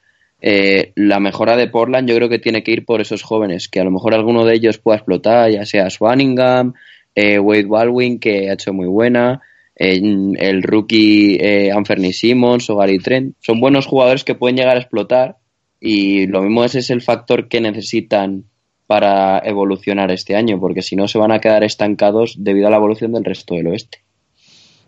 Eh, 0.41 0.93
la 0.95 1.19
mejora 1.19 1.57
de 1.57 1.67
Portland 1.67 2.09
yo 2.09 2.15
creo 2.15 2.29
que 2.29 2.39
tiene 2.39 2.63
que 2.63 2.71
ir 2.71 2.85
por 2.85 3.01
esos 3.01 3.25
jóvenes, 3.25 3.69
que 3.69 3.81
a 3.81 3.85
lo 3.85 3.91
mejor 3.91 4.15
alguno 4.15 4.45
de 4.45 4.55
ellos 4.55 4.79
pueda 4.79 4.99
explotar, 4.99 5.51
ya 5.51 5.67
sea 5.67 5.91
Swanningham, 5.91 6.75
eh, 7.17 7.41
Wade 7.41 7.65
Baldwin, 7.65 8.21
que 8.21 8.49
ha 8.49 8.53
hecho 8.53 8.73
muy 8.73 8.87
buena, 8.87 9.41
eh, 9.75 9.99
el 10.39 10.63
rookie 10.63 11.37
eh, 11.41 11.73
Anferny 11.73 12.13
Simmons 12.13 12.71
o 12.71 12.77
Gary 12.77 12.99
Trent. 12.99 13.35
Son 13.41 13.59
buenos 13.59 13.87
jugadores 13.87 14.23
que 14.23 14.37
pueden 14.37 14.57
llegar 14.57 14.77
a 14.77 14.81
explotar 14.81 15.39
y 15.81 16.29
lo 16.29 16.43
mismo 16.43 16.63
ese 16.63 16.79
es 16.79 16.91
el 16.91 17.03
factor 17.03 17.49
que 17.49 17.61
necesitan 17.61 18.45
para 18.87 19.41
evolucionar 19.41 20.13
este 20.13 20.37
año, 20.37 20.61
porque 20.61 20.83
si 20.83 20.95
no 20.95 21.09
se 21.09 21.19
van 21.19 21.33
a 21.33 21.41
quedar 21.41 21.65
estancados 21.65 22.37
debido 22.39 22.69
a 22.69 22.71
la 22.71 22.77
evolución 22.77 23.13
del 23.13 23.25
resto 23.25 23.57
del 23.57 23.67
oeste. 23.67 24.06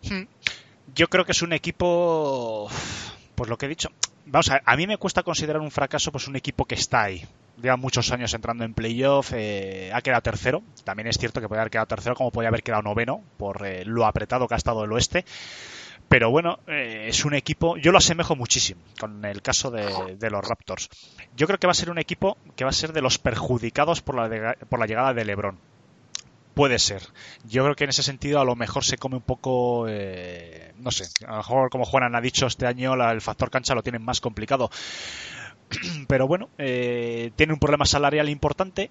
Hmm. 0.03 0.25
Yo 0.95 1.09
creo 1.09 1.25
que 1.25 1.33
es 1.33 1.43
un 1.43 1.53
equipo, 1.53 2.69
pues 3.35 3.49
lo 3.49 3.57
que 3.57 3.67
he 3.67 3.69
dicho, 3.69 3.91
vamos 4.27 4.51
a, 4.51 4.61
a 4.65 4.77
mí 4.77 4.87
me 4.87 4.99
cuesta 4.99 5.23
considerar 5.23 5.61
un 5.61 5.71
fracaso 5.71 6.13
pues 6.13 6.29
un 6.29 6.37
equipo 6.37 6.65
que 6.65 6.75
está 6.75 7.03
ahí. 7.03 7.25
Lleva 7.61 7.77
muchos 7.77 8.13
años 8.13 8.33
entrando 8.35 8.65
en 8.65 8.73
playoff, 8.73 9.33
eh, 9.35 9.91
ha 9.93 10.01
quedado 10.01 10.23
tercero. 10.23 10.63
También 10.85 11.09
es 11.09 11.19
cierto 11.19 11.41
que 11.41 11.49
puede 11.49 11.61
haber 11.61 11.71
quedado 11.71 11.87
tercero 11.87 12.15
como 12.15 12.31
podría 12.31 12.49
haber 12.49 12.63
quedado 12.63 12.83
noveno 12.83 13.23
por 13.37 13.67
eh, 13.67 13.85
lo 13.85 14.07
apretado 14.07 14.47
que 14.47 14.55
ha 14.55 14.57
estado 14.57 14.85
el 14.85 14.93
oeste. 14.93 15.25
Pero 16.09 16.31
bueno, 16.31 16.61
eh, 16.69 17.07
es 17.09 17.25
un 17.25 17.35
equipo, 17.35 17.77
yo 17.77 17.93
lo 17.93 17.99
asemejo 17.99 18.35
muchísimo 18.35 18.81
con 18.99 19.25
el 19.25 19.43
caso 19.43 19.71
de, 19.71 20.31
los 20.31 20.49
Raptors. 20.49 20.89
Yo 21.37 21.47
creo 21.47 21.59
que 21.59 21.67
va 21.67 21.73
a 21.73 21.75
ser 21.75 21.91
un 21.91 21.99
equipo 21.99 22.39
que 22.57 22.65
va 22.65 22.71
a 22.71 22.73
ser 22.73 22.93
de 22.93 23.03
los 23.03 23.19
perjudicados 23.19 24.01
por 24.01 24.15
la, 24.15 24.55
por 24.55 24.79
la 24.79 24.87
llegada 24.87 25.13
de 25.13 25.25
Lebron. 25.25 25.59
Puede 26.59 26.81
ser. 26.81 27.03
Yo 27.45 27.63
creo 27.63 27.77
que 27.77 27.85
en 27.85 27.91
ese 27.91 28.03
sentido 28.03 28.41
a 28.41 28.45
lo 28.45 28.57
mejor 28.57 28.85
se 28.85 28.99
come 28.99 29.15
un 29.15 29.23
poco, 29.23 29.87
eh, 29.89 30.73
no 30.79 30.91
sé, 30.91 31.05
a 31.25 31.31
lo 31.31 31.37
mejor 31.37 31.71
como 31.71 31.85
Juanan 31.85 32.17
ha 32.17 32.21
dicho 32.21 32.49
este 32.49 32.67
año 32.67 32.97
la, 32.97 33.13
el 33.13 33.21
factor 33.21 33.49
cancha 33.49 33.77
lo 33.77 33.85
tienen 33.85 34.03
más 34.03 34.21
complicado. 34.21 34.69
Pero 36.09 36.27
bueno, 36.27 36.49
eh, 36.59 37.31
tiene 37.37 37.53
un 37.53 37.61
problema 37.61 37.85
salarial 37.85 38.29
importante. 38.29 38.91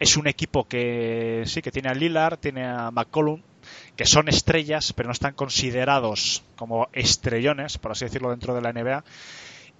Es 0.00 0.16
un 0.16 0.26
equipo 0.26 0.66
que 0.66 1.44
sí, 1.46 1.62
que 1.62 1.70
tiene 1.70 1.88
a 1.88 1.94
Lillard, 1.94 2.40
tiene 2.40 2.66
a 2.66 2.90
McCollum, 2.90 3.42
que 3.94 4.04
son 4.04 4.28
estrellas, 4.28 4.92
pero 4.92 5.06
no 5.06 5.12
están 5.12 5.34
considerados 5.34 6.42
como 6.56 6.88
estrellones, 6.92 7.78
por 7.78 7.92
así 7.92 8.06
decirlo, 8.06 8.30
dentro 8.30 8.56
de 8.56 8.62
la 8.62 8.72
NBA. 8.72 9.04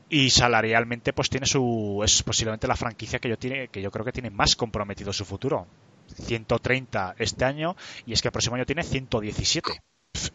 Y 0.09 0.31
salarialmente, 0.31 1.13
pues 1.13 1.31
tiene 1.31 1.47
su. 1.47 2.01
Es 2.05 2.23
posiblemente 2.23 2.69
la 2.69 2.77
franquicia 2.77 3.19
que 3.19 3.29
yo, 3.29 3.37
tiene, 3.37 3.67
que 3.67 3.83
yo 3.83 3.91
creo 3.91 4.05
que 4.05 4.13
tiene 4.13 4.31
más 4.31 4.55
comprometido 4.55 5.13
su 5.13 5.25
futuro. 5.25 5.67
130 6.15 7.15
este 7.19 7.45
año, 7.45 7.77
y 8.07 8.13
es 8.13 8.23
que 8.23 8.29
el 8.29 8.33
próximo 8.33 8.57
año 8.57 8.67
tiene 8.67 8.83
117 8.83 9.81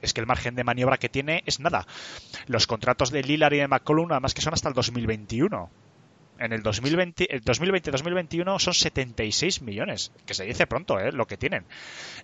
es 0.02 0.14
que 0.14 0.22
el 0.22 0.28
margen 0.28 0.56
de 0.56 0.64
maniobra 0.64 0.98
que 0.98 1.10
tiene 1.10 1.44
es 1.46 1.60
nada. 1.60 1.86
Los 2.48 2.68
contratos 2.68 3.12
de 3.12 3.24
Lillard 3.24 3.54
y 3.54 3.58
de 3.58 3.68
McCollum, 3.68 4.12
además 4.12 4.34
que 4.34 4.42
son 4.42 4.54
hasta 4.54 4.70
el 4.70 4.76
2021. 4.76 5.70
En 6.40 6.52
el 6.52 6.64
2020, 6.64 7.34
el 7.34 7.44
2020-2021 7.44 8.60
son 8.60 8.74
76 8.74 9.62
millones, 9.62 10.12
que 10.26 10.34
se 10.34 10.46
dice 10.46 10.68
pronto, 10.68 11.00
¿eh? 11.00 11.12
Lo 11.12 11.28
que 11.28 11.38
tienen. 11.38 11.66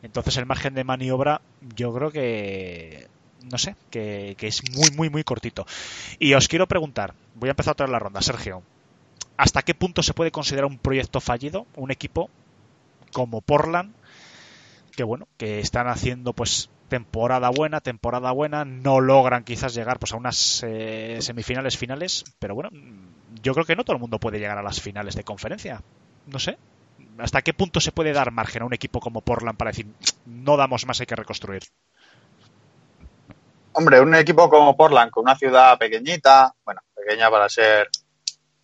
Entonces 0.01 0.35
el 0.37 0.45
margen 0.45 0.73
de 0.73 0.83
maniobra, 0.83 1.41
yo 1.75 1.93
creo 1.93 2.11
que 2.11 3.07
no 3.49 3.57
sé, 3.57 3.75
que, 3.89 4.35
que 4.37 4.47
es 4.47 4.61
muy, 4.71 4.91
muy, 4.91 5.09
muy 5.09 5.23
cortito. 5.23 5.65
Y 6.17 6.33
os 6.33 6.47
quiero 6.47 6.67
preguntar, 6.67 7.13
voy 7.35 7.49
a 7.49 7.51
empezar 7.51 7.73
otra 7.73 7.85
vez 7.85 7.91
la 7.91 7.99
ronda, 7.99 8.21
Sergio. 8.21 8.63
¿Hasta 9.37 9.61
qué 9.61 9.73
punto 9.73 10.03
se 10.03 10.13
puede 10.13 10.31
considerar 10.31 10.65
un 10.65 10.77
proyecto 10.77 11.21
fallido 11.21 11.65
un 11.75 11.91
equipo 11.91 12.29
como 13.11 13.41
Portland 13.41 13.93
que 14.99 15.05
bueno, 15.05 15.29
que 15.37 15.61
están 15.61 15.87
haciendo 15.87 16.33
pues 16.33 16.69
temporada 16.89 17.49
buena, 17.51 17.79
temporada 17.79 18.31
buena, 18.33 18.65
no 18.65 18.99
logran 18.99 19.45
quizás 19.45 19.73
llegar 19.73 19.97
pues 19.97 20.11
a 20.11 20.17
unas 20.17 20.61
eh, 20.67 21.19
semifinales 21.21 21.77
finales, 21.77 22.25
pero 22.37 22.53
bueno, 22.53 22.69
yo 23.41 23.53
creo 23.53 23.65
que 23.65 23.77
no 23.77 23.85
todo 23.85 23.95
el 23.95 24.01
mundo 24.01 24.19
puede 24.19 24.39
llegar 24.39 24.57
a 24.57 24.61
las 24.61 24.81
finales 24.81 25.15
de 25.15 25.23
conferencia. 25.23 25.81
No 26.25 26.37
sé. 26.37 26.57
¿Hasta 27.17 27.41
qué 27.41 27.53
punto 27.53 27.79
se 27.79 27.93
puede 27.93 28.11
dar 28.11 28.31
margen 28.31 28.63
a 28.63 28.65
un 28.65 28.73
equipo 28.73 28.99
como 28.99 29.21
Portland 29.21 29.57
para 29.57 29.71
decir, 29.71 29.87
no 30.25 30.57
damos 30.57 30.85
más, 30.85 30.99
hay 30.99 31.05
que 31.05 31.15
reconstruir? 31.15 31.63
Hombre, 33.71 34.01
un 34.01 34.15
equipo 34.15 34.49
como 34.49 34.75
Portland, 34.75 35.11
con 35.11 35.23
una 35.23 35.37
ciudad 35.37 35.77
pequeñita, 35.77 36.53
bueno, 36.65 36.81
pequeña 36.93 37.31
para 37.31 37.47
ser 37.47 37.87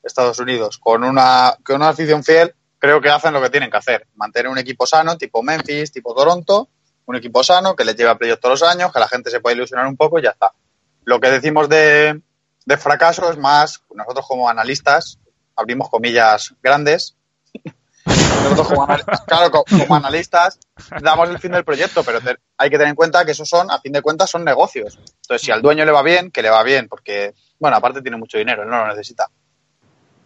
Estados 0.03 0.37
Unidos, 0.39 0.77
con 0.79 1.05
una, 1.05 1.55
con 1.63 1.77
una 1.77 1.87
afición 1.87 2.25
fiel, 2.25 2.53
creo 2.85 3.01
que 3.01 3.09
hacen 3.09 3.33
lo 3.33 3.41
que 3.41 3.49
tienen 3.49 3.71
que 3.71 3.77
hacer. 3.77 4.07
Mantener 4.15 4.51
un 4.51 4.57
equipo 4.57 4.85
sano, 4.85 5.17
tipo 5.17 5.41
Memphis, 5.41 5.91
tipo 5.91 6.13
Toronto, 6.13 6.69
un 7.05 7.15
equipo 7.15 7.43
sano 7.43 7.75
que 7.75 7.83
les 7.83 7.95
lleva 7.95 8.11
a 8.11 8.17
playoff 8.17 8.39
todos 8.39 8.61
los 8.61 8.69
años, 8.69 8.93
que 8.93 8.99
la 8.99 9.07
gente 9.07 9.29
se 9.29 9.39
puede 9.39 9.55
ilusionar 9.55 9.87
un 9.87 9.97
poco 9.97 10.19
y 10.19 10.23
ya 10.23 10.29
está. 10.29 10.53
Lo 11.03 11.19
que 11.19 11.29
decimos 11.29 11.67
de, 11.67 12.21
de 12.65 12.77
fracaso 12.77 13.31
es 13.31 13.37
más, 13.37 13.81
nosotros 13.93 14.25
como 14.27 14.49
analistas, 14.49 15.19
abrimos 15.55 15.89
comillas 15.89 16.53
grandes, 16.61 17.15
nosotros 18.05 18.67
como, 18.67 18.83
analistas, 18.83 19.21
claro, 19.25 19.51
como 19.51 19.95
analistas 19.95 20.59
damos 21.01 21.29
el 21.29 21.39
fin 21.39 21.51
del 21.51 21.63
proyecto, 21.63 22.03
pero 22.03 22.19
hay 22.57 22.69
que 22.69 22.77
tener 22.77 22.89
en 22.89 22.95
cuenta 22.95 23.25
que 23.25 23.31
esos 23.31 23.49
son, 23.49 23.71
a 23.71 23.79
fin 23.79 23.93
de 23.93 24.01
cuentas, 24.01 24.29
son 24.29 24.43
negocios. 24.43 24.99
Entonces, 25.21 25.43
si 25.43 25.51
al 25.51 25.61
dueño 25.61 25.85
le 25.85 25.91
va 25.91 26.03
bien, 26.03 26.29
que 26.29 26.43
le 26.43 26.49
va 26.49 26.61
bien, 26.63 26.87
porque, 26.87 27.33
bueno, 27.59 27.77
aparte 27.77 28.01
tiene 28.01 28.17
mucho 28.17 28.37
dinero, 28.37 28.63
él 28.63 28.69
no 28.69 28.77
lo 28.77 28.87
necesita. 28.87 29.27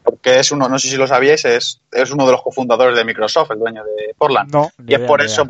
Porque 0.03 0.39
es 0.39 0.51
uno, 0.51 0.67
no 0.67 0.79
sé 0.79 0.89
si 0.89 0.97
lo 0.97 1.07
sabíais, 1.07 1.45
es, 1.45 1.81
es 1.91 2.11
uno 2.11 2.25
de 2.25 2.31
los 2.31 2.41
cofundadores 2.41 2.95
de 2.95 3.03
Microsoft, 3.03 3.51
el 3.51 3.59
dueño 3.59 3.83
de 3.83 4.13
Portland. 4.17 4.51
No, 4.51 4.71
y 4.87 4.95
es 4.95 5.01
por 5.01 5.21
eso, 5.21 5.45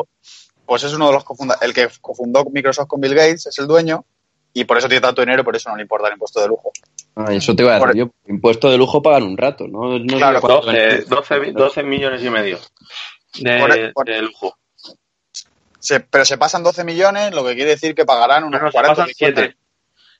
pues 0.65 0.83
es 0.83 0.93
uno 0.93 1.07
de 1.07 1.13
los 1.13 1.23
cofundadores, 1.23 1.67
el 1.67 1.73
que 1.73 1.87
cofundó 2.01 2.45
Microsoft 2.45 2.87
con 2.87 2.99
Bill 2.99 3.15
Gates, 3.15 3.47
es 3.47 3.57
el 3.59 3.67
dueño, 3.67 4.05
y 4.53 4.65
por 4.65 4.77
eso 4.77 4.87
tiene 4.87 5.01
tanto 5.01 5.21
dinero, 5.21 5.43
por 5.43 5.55
eso 5.55 5.69
no 5.69 5.75
le 5.75 5.83
importa 5.83 6.07
el 6.07 6.13
impuesto 6.13 6.41
de 6.41 6.47
lujo. 6.47 6.71
Ah, 7.15 7.33
eso 7.33 7.55
te 7.55 7.63
iba 7.63 7.75
a 7.75 7.79
decir 7.79 7.95
yo, 7.95 8.11
impuesto 8.27 8.69
de 8.69 8.77
lujo 8.77 9.01
pagan 9.01 9.23
un 9.23 9.37
rato, 9.37 9.67
¿no? 9.67 9.99
no 9.99 10.17
claro, 10.17 10.39
12, 10.41 11.05
12, 11.07 11.51
12, 11.51 11.83
millones 11.83 12.23
y 12.23 12.29
medio 12.29 12.59
de, 13.39 13.59
por, 13.59 13.93
por, 13.93 14.05
de 14.05 14.21
lujo. 14.21 14.57
Se, 15.79 15.99
pero 16.01 16.25
se 16.25 16.37
pasan 16.37 16.63
12 16.63 16.83
millones, 16.83 17.33
lo 17.33 17.45
que 17.45 17.55
quiere 17.55 17.71
decir 17.71 17.95
que 17.95 18.05
pagarán 18.05 18.43
unos 18.43 18.61
no, 18.61 18.71
40 18.71 18.95
pasan 18.95 19.13
7. 19.15 19.55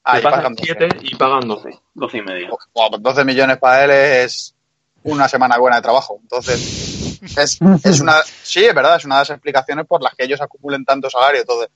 Ah, 0.03 0.18
se 0.18 0.24
pagan 0.24 0.56
7 0.58 0.89
y 1.01 1.15
pagan 1.15 1.48
12, 1.48 1.70
12 1.94 2.18
y 2.18 2.22
medio. 2.22 2.58
Bueno, 2.74 2.98
12 2.98 3.25
millones 3.25 3.58
para 3.58 3.84
él 3.84 3.91
es 3.91 4.56
una 5.03 5.27
semana 5.27 5.58
buena 5.58 5.77
de 5.77 5.82
trabajo. 5.82 6.20
Entonces, 6.22 7.20
es, 7.38 7.60
es 7.84 8.00
una, 8.00 8.22
sí, 8.24 8.63
es 8.63 8.74
verdad, 8.74 8.96
es 8.98 9.06
una 9.06 9.15
de 9.15 9.22
las 9.22 9.29
explicaciones 9.32 9.86
por 9.86 10.01
las 10.01 10.13
que 10.15 10.24
ellos 10.24 10.41
acumulen 10.41 10.86
tanto 10.86 11.10
salario. 11.10 11.41
Entonces, 11.41 11.70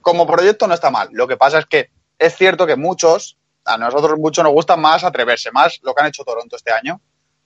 como 0.00 0.26
proyecto 0.26 0.66
no 0.66 0.74
está 0.74 0.90
mal. 0.90 1.08
Lo 1.12 1.28
que 1.28 1.36
pasa 1.36 1.58
es 1.58 1.66
que 1.66 1.90
es 2.18 2.36
cierto 2.36 2.66
que 2.66 2.76
muchos, 2.76 3.36
a 3.64 3.76
nosotros 3.76 4.18
mucho 4.18 4.42
nos 4.42 4.52
gusta 4.52 4.76
más 4.76 5.04
atreverse, 5.04 5.52
más 5.52 5.78
lo 5.82 5.94
que 5.94 6.02
han 6.02 6.08
hecho 6.08 6.24
Toronto 6.24 6.56
este 6.56 6.72
año. 6.72 7.00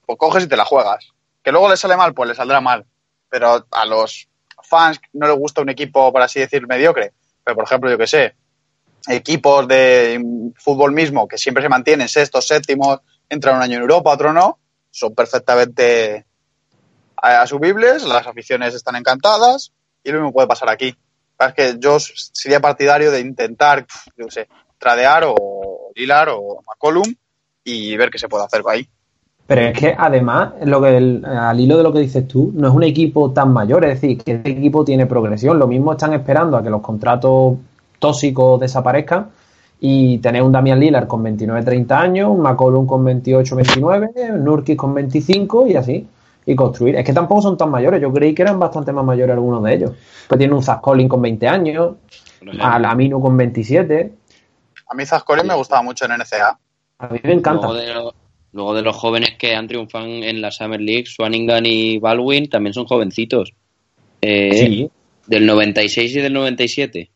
Pues 0.07 0.19
coges 0.19 0.45
y 0.45 0.49
te 0.49 0.57
la 0.57 0.65
juegas. 0.65 1.09
Que 1.43 1.53
luego 1.53 1.69
les 1.69 1.81
sale 1.81 1.97
mal, 1.97 2.15
pues 2.15 2.29
les 2.29 2.37
saldrá 2.37 2.61
mal. 2.61 2.87
Pero 3.29 3.67
a 3.71 3.85
los 3.87 4.29
fans 4.62 5.01
no 5.12 5.27
les 5.27 5.37
gusta 5.37 5.61
un 5.61 5.71
equipo, 5.71 6.12
por 6.12 6.23
así 6.23 6.41
decir, 6.41 6.67
mediocre. 6.67 7.12
Pero, 7.45 7.57
por 7.57 7.65
ejemplo, 7.65 7.91
yo 7.91 7.99
que 7.99 8.07
sé, 8.07 8.37
equipos 9.09 9.67
de 9.69 10.23
fútbol 10.57 10.93
mismo 10.93 11.27
que 11.27 11.39
siempre 11.39 11.63
se 11.63 11.69
mantienen 11.69 12.09
sextos, 12.09 12.47
séptimos, 12.47 13.01
entran 13.29 13.57
un 13.57 13.63
año 13.63 13.77
en 13.77 13.83
Europa, 13.83 14.13
otro 14.13 14.33
no, 14.33 14.59
son 14.91 15.15
perfectamente 15.15 16.27
asumibles, 17.17 18.05
las 18.05 18.27
aficiones 18.27 18.75
están 18.75 18.97
encantadas 18.97 19.73
y 20.03 20.11
lo 20.11 20.19
mismo 20.19 20.33
puede 20.33 20.49
pasar 20.49 20.69
aquí. 20.69 20.95
Es 21.39 21.55
que 21.55 21.77
yo 21.79 21.99
sería 21.99 22.61
partidario 22.61 23.11
de 23.11 23.21
intentar, 23.21 23.87
yo 24.17 24.27
sé, 24.29 24.49
tradear 24.79 25.25
o 25.27 25.91
hilar 25.95 26.29
o 26.31 26.61
McCollum 26.67 27.15
y 27.65 27.97
ver 27.97 28.11
qué 28.11 28.19
se 28.19 28.29
puede 28.29 28.45
hacer 28.45 28.63
ahí. 28.69 28.89
Pero 29.47 29.61
es 29.63 29.79
que 29.79 29.95
además, 29.97 30.53
lo 30.65 30.81
que 30.81 31.21
al 31.25 31.61
hilo 31.61 31.77
de 31.77 31.83
lo 31.83 31.93
que 31.93 31.99
dices 31.99 32.27
tú, 32.29 32.53
no 32.55 32.69
es 32.69 32.75
un 32.75 32.85
equipo 32.85 33.33
tan 33.33 33.53
mayor, 33.53 33.85
es 33.85 34.01
decir, 34.01 34.23
que 34.23 34.35
este 34.35 34.51
equipo 34.51 34.85
tiene 34.85 35.07
progresión. 35.07 35.59
Lo 35.59 35.67
mismo 35.67 35.93
están 35.93 36.15
esperando 36.15 36.57
a 36.57 36.63
que 36.63 36.71
los 36.71 36.81
contratos 36.81 37.59
tóxicos 38.03 38.61
desaparezcan 38.61 39.31
y 39.81 40.19
tener 40.19 40.43
un 40.43 40.53
Damian 40.53 40.79
Lillard 40.79 41.07
con 41.07 41.25
29-30 41.25 41.91
años, 41.93 42.31
un 42.31 42.41
McCollum 42.41 42.87
con 42.87 43.05
28-29, 43.05 44.39
Nurkic 44.39 44.77
con 44.77 44.93
25 44.93 45.69
y 45.69 45.77
así. 45.77 46.07
Y 46.45 46.57
construir. 46.57 46.97
Es 46.97 47.05
que 47.05 47.13
tampoco 47.13 47.41
son 47.41 47.57
tan 47.57 47.71
mayores. 47.71 48.03
Yo 48.03 48.13
creí 48.13 48.35
que 48.35 48.43
eran 48.43 48.59
bastante 48.59 48.91
más 48.93 49.05
mayores 49.05 49.33
algunos 49.33 49.63
de 49.63 49.75
ellos. 49.75 49.93
Pues 50.27 50.39
tiene 50.39 50.53
un 50.53 50.61
Zach 50.63 50.81
Collins 50.81 51.09
con 51.09 51.23
20 51.23 51.47
años, 51.47 51.95
a 52.61 52.81
Lamino 52.81 53.21
con 53.21 53.37
27. 53.37 54.13
A 54.89 54.95
mí 54.95 55.07
Zach 55.07 55.23
Collins 55.23 55.47
me 55.47 55.55
gustaba 55.55 55.83
mucho 55.83 56.05
en 56.05 56.13
NCA. 56.19 56.59
A 56.99 57.09
mí 57.09 57.21
me 57.23 57.33
encanta. 57.33 57.69
Luego 57.69 57.75
de, 57.75 57.95
lo, 57.95 58.15
luego 58.53 58.75
de 58.75 58.83
los 58.83 58.97
jóvenes 58.97 59.37
que 59.39 59.55
han 59.55 59.69
triunfado 59.69 60.07
en 60.07 60.41
la 60.41 60.51
Summer 60.51 60.81
League, 60.81 61.07
Swaningan 61.07 61.65
y 61.65 61.99
Baldwin 61.99 62.51
también 62.51 62.75
son 62.75 62.87
jovencitos. 62.87 63.53
Eh, 64.21 64.51
Sí. 64.53 64.91
Del 65.29 65.47
96 65.47 66.17
y 66.17 66.21
del 66.21 66.33
97. 66.33 67.12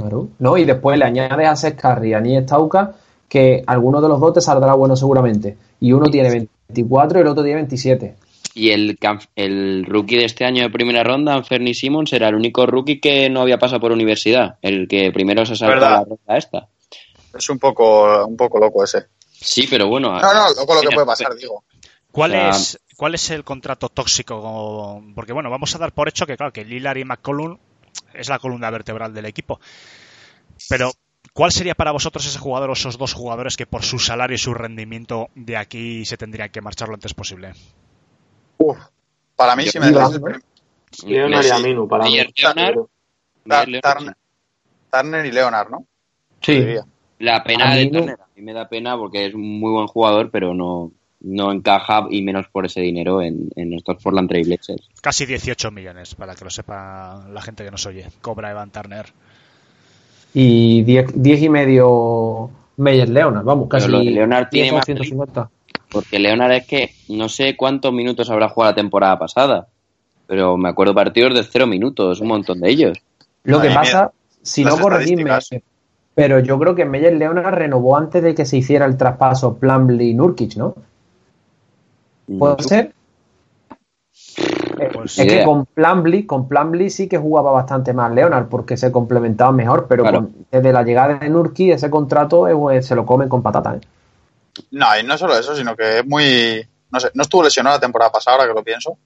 Claro. 0.00 0.28
¿No? 0.38 0.56
Y 0.56 0.64
después 0.64 0.98
le 0.98 1.04
añades 1.04 1.48
a 1.48 1.56
Seth 1.56 1.80
Curry 1.80 2.10
y 2.10 2.14
a 2.14 2.20
Nies 2.20 2.46
Tauca 2.46 2.94
que 3.28 3.62
alguno 3.66 4.00
de 4.00 4.08
los 4.08 4.18
dos 4.18 4.34
te 4.34 4.40
saldrá 4.40 4.74
bueno 4.74 4.96
seguramente. 4.96 5.56
Y 5.78 5.92
uno 5.92 6.10
tiene 6.10 6.30
24 6.30 7.18
y 7.18 7.22
el 7.22 7.28
otro 7.28 7.44
tiene 7.44 7.56
27. 7.56 8.16
Y 8.54 8.70
el, 8.70 8.98
el 9.36 9.84
rookie 9.86 10.16
de 10.16 10.24
este 10.24 10.44
año 10.44 10.62
de 10.64 10.70
primera 10.70 11.04
ronda, 11.04 11.34
Anferni 11.34 11.72
Simmons, 11.72 12.12
era 12.12 12.28
el 12.28 12.34
único 12.34 12.66
rookie 12.66 13.00
que 13.00 13.30
no 13.30 13.42
había 13.42 13.58
pasado 13.58 13.80
por 13.80 13.92
universidad. 13.92 14.56
El 14.60 14.88
que 14.88 15.12
primero 15.12 15.46
se 15.46 15.54
saltó 15.54 15.74
¿Verdad? 15.74 15.90
la 15.90 16.04
ronda 16.04 16.36
esta. 16.36 16.68
Es 17.38 17.48
un 17.48 17.60
poco, 17.60 18.26
un 18.26 18.36
poco 18.36 18.58
loco 18.58 18.82
ese. 18.82 19.06
Sí, 19.30 19.68
pero 19.70 19.86
bueno. 19.88 20.08
No, 20.10 20.34
no, 20.34 20.48
loco 20.56 20.74
lo 20.74 20.80
que 20.80 20.94
puede 20.94 21.06
pasar, 21.06 21.34
digo. 21.36 21.62
¿Cuál, 22.10 22.32
O 22.32 22.34
sea, 22.34 22.48
es, 22.50 22.80
¿Cuál 22.96 23.14
es 23.14 23.30
el 23.30 23.44
contrato 23.44 23.88
tóxico? 23.88 25.02
Porque 25.14 25.32
bueno, 25.32 25.48
vamos 25.48 25.74
a 25.74 25.78
dar 25.78 25.92
por 25.92 26.08
hecho 26.08 26.26
que 26.26 26.36
claro, 26.36 26.52
que 26.52 26.64
Lillard 26.64 26.98
y 26.98 27.04
McCollum 27.04 27.56
es 28.14 28.28
la 28.28 28.38
columna 28.38 28.70
vertebral 28.70 29.12
del 29.14 29.26
equipo. 29.26 29.60
Pero, 30.68 30.92
¿cuál 31.32 31.52
sería 31.52 31.74
para 31.74 31.92
vosotros 31.92 32.26
ese 32.26 32.38
jugador 32.38 32.70
o 32.70 32.72
esos 32.74 32.98
dos 32.98 33.12
jugadores 33.14 33.56
que 33.56 33.66
por 33.66 33.82
su 33.82 33.98
salario 33.98 34.34
y 34.34 34.38
su 34.38 34.54
rendimiento 34.54 35.28
de 35.34 35.56
aquí 35.56 36.04
se 36.04 36.16
tendrían 36.16 36.50
que 36.50 36.60
marchar 36.60 36.88
lo 36.88 36.94
antes 36.94 37.14
posible? 37.14 37.52
Uf, 38.58 38.78
para 39.36 39.56
mí, 39.56 39.64
Yo- 39.64 39.72
si 39.72 39.80
me 39.80 39.90
das. 39.90 40.20
Leonard 41.06 41.44
y. 41.46 41.50
Aminu 41.50 41.88
para 41.88 42.04
mí. 42.04 42.18
Ayer 42.18 42.32
Leonard, 42.36 42.76
Ta- 43.48 43.64
Leonard, 43.64 43.96
Turner, 43.96 44.16
Turner 44.90 45.26
y 45.26 45.32
Leonard, 45.32 45.70
¿no? 45.70 45.86
Sí. 46.40 46.66
La 47.20 47.42
pena 47.44 47.74
de 47.74 47.86
Turner, 47.86 48.20
a 48.20 48.26
mí 48.34 48.42
me 48.42 48.52
da 48.52 48.68
pena 48.68 48.96
porque 48.96 49.26
es 49.26 49.34
un 49.34 49.60
muy 49.60 49.70
buen 49.72 49.86
jugador, 49.86 50.30
pero 50.30 50.52
no, 50.54 50.90
no 51.20 51.52
encaja 51.52 52.06
y 52.10 52.22
menos 52.22 52.46
por 52.48 52.66
ese 52.66 52.80
dinero 52.80 53.20
en, 53.22 53.50
en 53.56 53.72
estos 53.74 54.02
Portland 54.02 54.28
Trailblazers. 54.28 54.88
Casi 55.00 55.26
18 55.26 55.70
millones, 55.70 56.14
para 56.14 56.34
que 56.34 56.44
lo 56.44 56.50
sepa 56.50 57.26
la 57.30 57.42
gente 57.42 57.64
que 57.64 57.70
nos 57.70 57.84
oye. 57.86 58.06
Cobra 58.20 58.50
Evan 58.50 58.70
Turner. 58.70 59.06
Y 60.32 60.82
10, 60.82 61.22
10 61.22 61.42
y 61.42 61.48
medio 61.48 62.50
Meyer 62.76 63.08
Leonard, 63.08 63.44
vamos, 63.44 63.68
Pero 63.68 63.80
casi 63.80 63.90
lo 63.90 63.98
de 63.98 64.04
Leonard 64.10 64.48
10 64.48 64.50
tiene 64.50 64.72
más 64.72 64.86
150. 64.86 65.50
Porque 65.90 66.18
Leonard 66.18 66.52
es 66.52 66.66
que 66.66 66.90
no 67.08 67.28
sé 67.28 67.56
cuántos 67.56 67.92
minutos 67.92 68.30
habrá 68.30 68.48
jugado 68.48 68.72
la 68.72 68.76
temporada 68.76 69.18
pasada, 69.18 69.66
pero 70.26 70.56
me 70.56 70.68
acuerdo 70.68 70.94
partidos 70.94 71.34
de 71.34 71.42
cero 71.42 71.66
minutos, 71.66 72.20
un 72.20 72.28
montón 72.28 72.60
de 72.60 72.70
ellos. 72.70 72.98
Lo 73.42 73.60
que 73.60 73.68
mía. 73.68 73.76
pasa, 73.76 74.12
si 74.42 74.62
Las 74.62 74.78
no 74.78 74.86
estadísticas. 74.88 75.50
pero 76.14 76.38
yo 76.38 76.58
creo 76.58 76.74
que 76.74 76.84
Meyer 76.84 77.14
Leonard 77.14 77.54
renovó 77.54 77.96
antes 77.96 78.22
de 78.22 78.34
que 78.34 78.46
se 78.46 78.56
hiciera 78.58 78.86
el 78.86 78.96
traspaso 78.96 79.58
Plumlee-Nurkic, 79.58 80.56
¿no? 80.56 80.76
¿Puede 82.38 82.62
ser? 82.62 82.92
Pues 84.92 85.18
es 85.18 85.26
que 85.26 85.44
con 85.44 85.66
Plumlee, 85.66 86.26
con 86.26 86.48
Plumlee 86.48 86.88
sí 86.90 87.08
que 87.08 87.18
jugaba 87.18 87.50
bastante 87.52 87.92
más 87.92 88.12
Leonard 88.12 88.48
porque 88.48 88.76
se 88.76 88.90
complementaba 88.90 89.52
mejor, 89.52 89.86
pero 89.88 90.02
Claro. 90.02 90.18
con- 90.20 90.46
desde 90.50 90.72
la 90.72 90.82
llegada 90.82 91.14
de 91.18 91.28
Nurkic 91.28 91.72
ese 91.74 91.90
contrato 91.90 92.48
eh, 92.48 92.54
pues, 92.54 92.86
se 92.86 92.94
lo 92.94 93.04
comen 93.04 93.28
con 93.28 93.42
patata. 93.42 93.74
¿eh? 93.76 93.80
No, 94.70 94.86
y 94.98 95.02
no 95.04 95.18
solo 95.18 95.36
eso, 95.36 95.54
sino 95.54 95.76
que 95.76 95.98
es 95.98 96.06
muy. 96.06 96.66
No 96.90 96.98
sé, 96.98 97.10
no 97.14 97.22
estuvo 97.22 97.42
lesionado 97.42 97.76
la 97.76 97.80
temporada 97.80 98.10
pasada, 98.10 98.36
ahora 98.38 98.48
que 98.48 98.54
lo 98.58 98.64
pienso. 98.64 98.96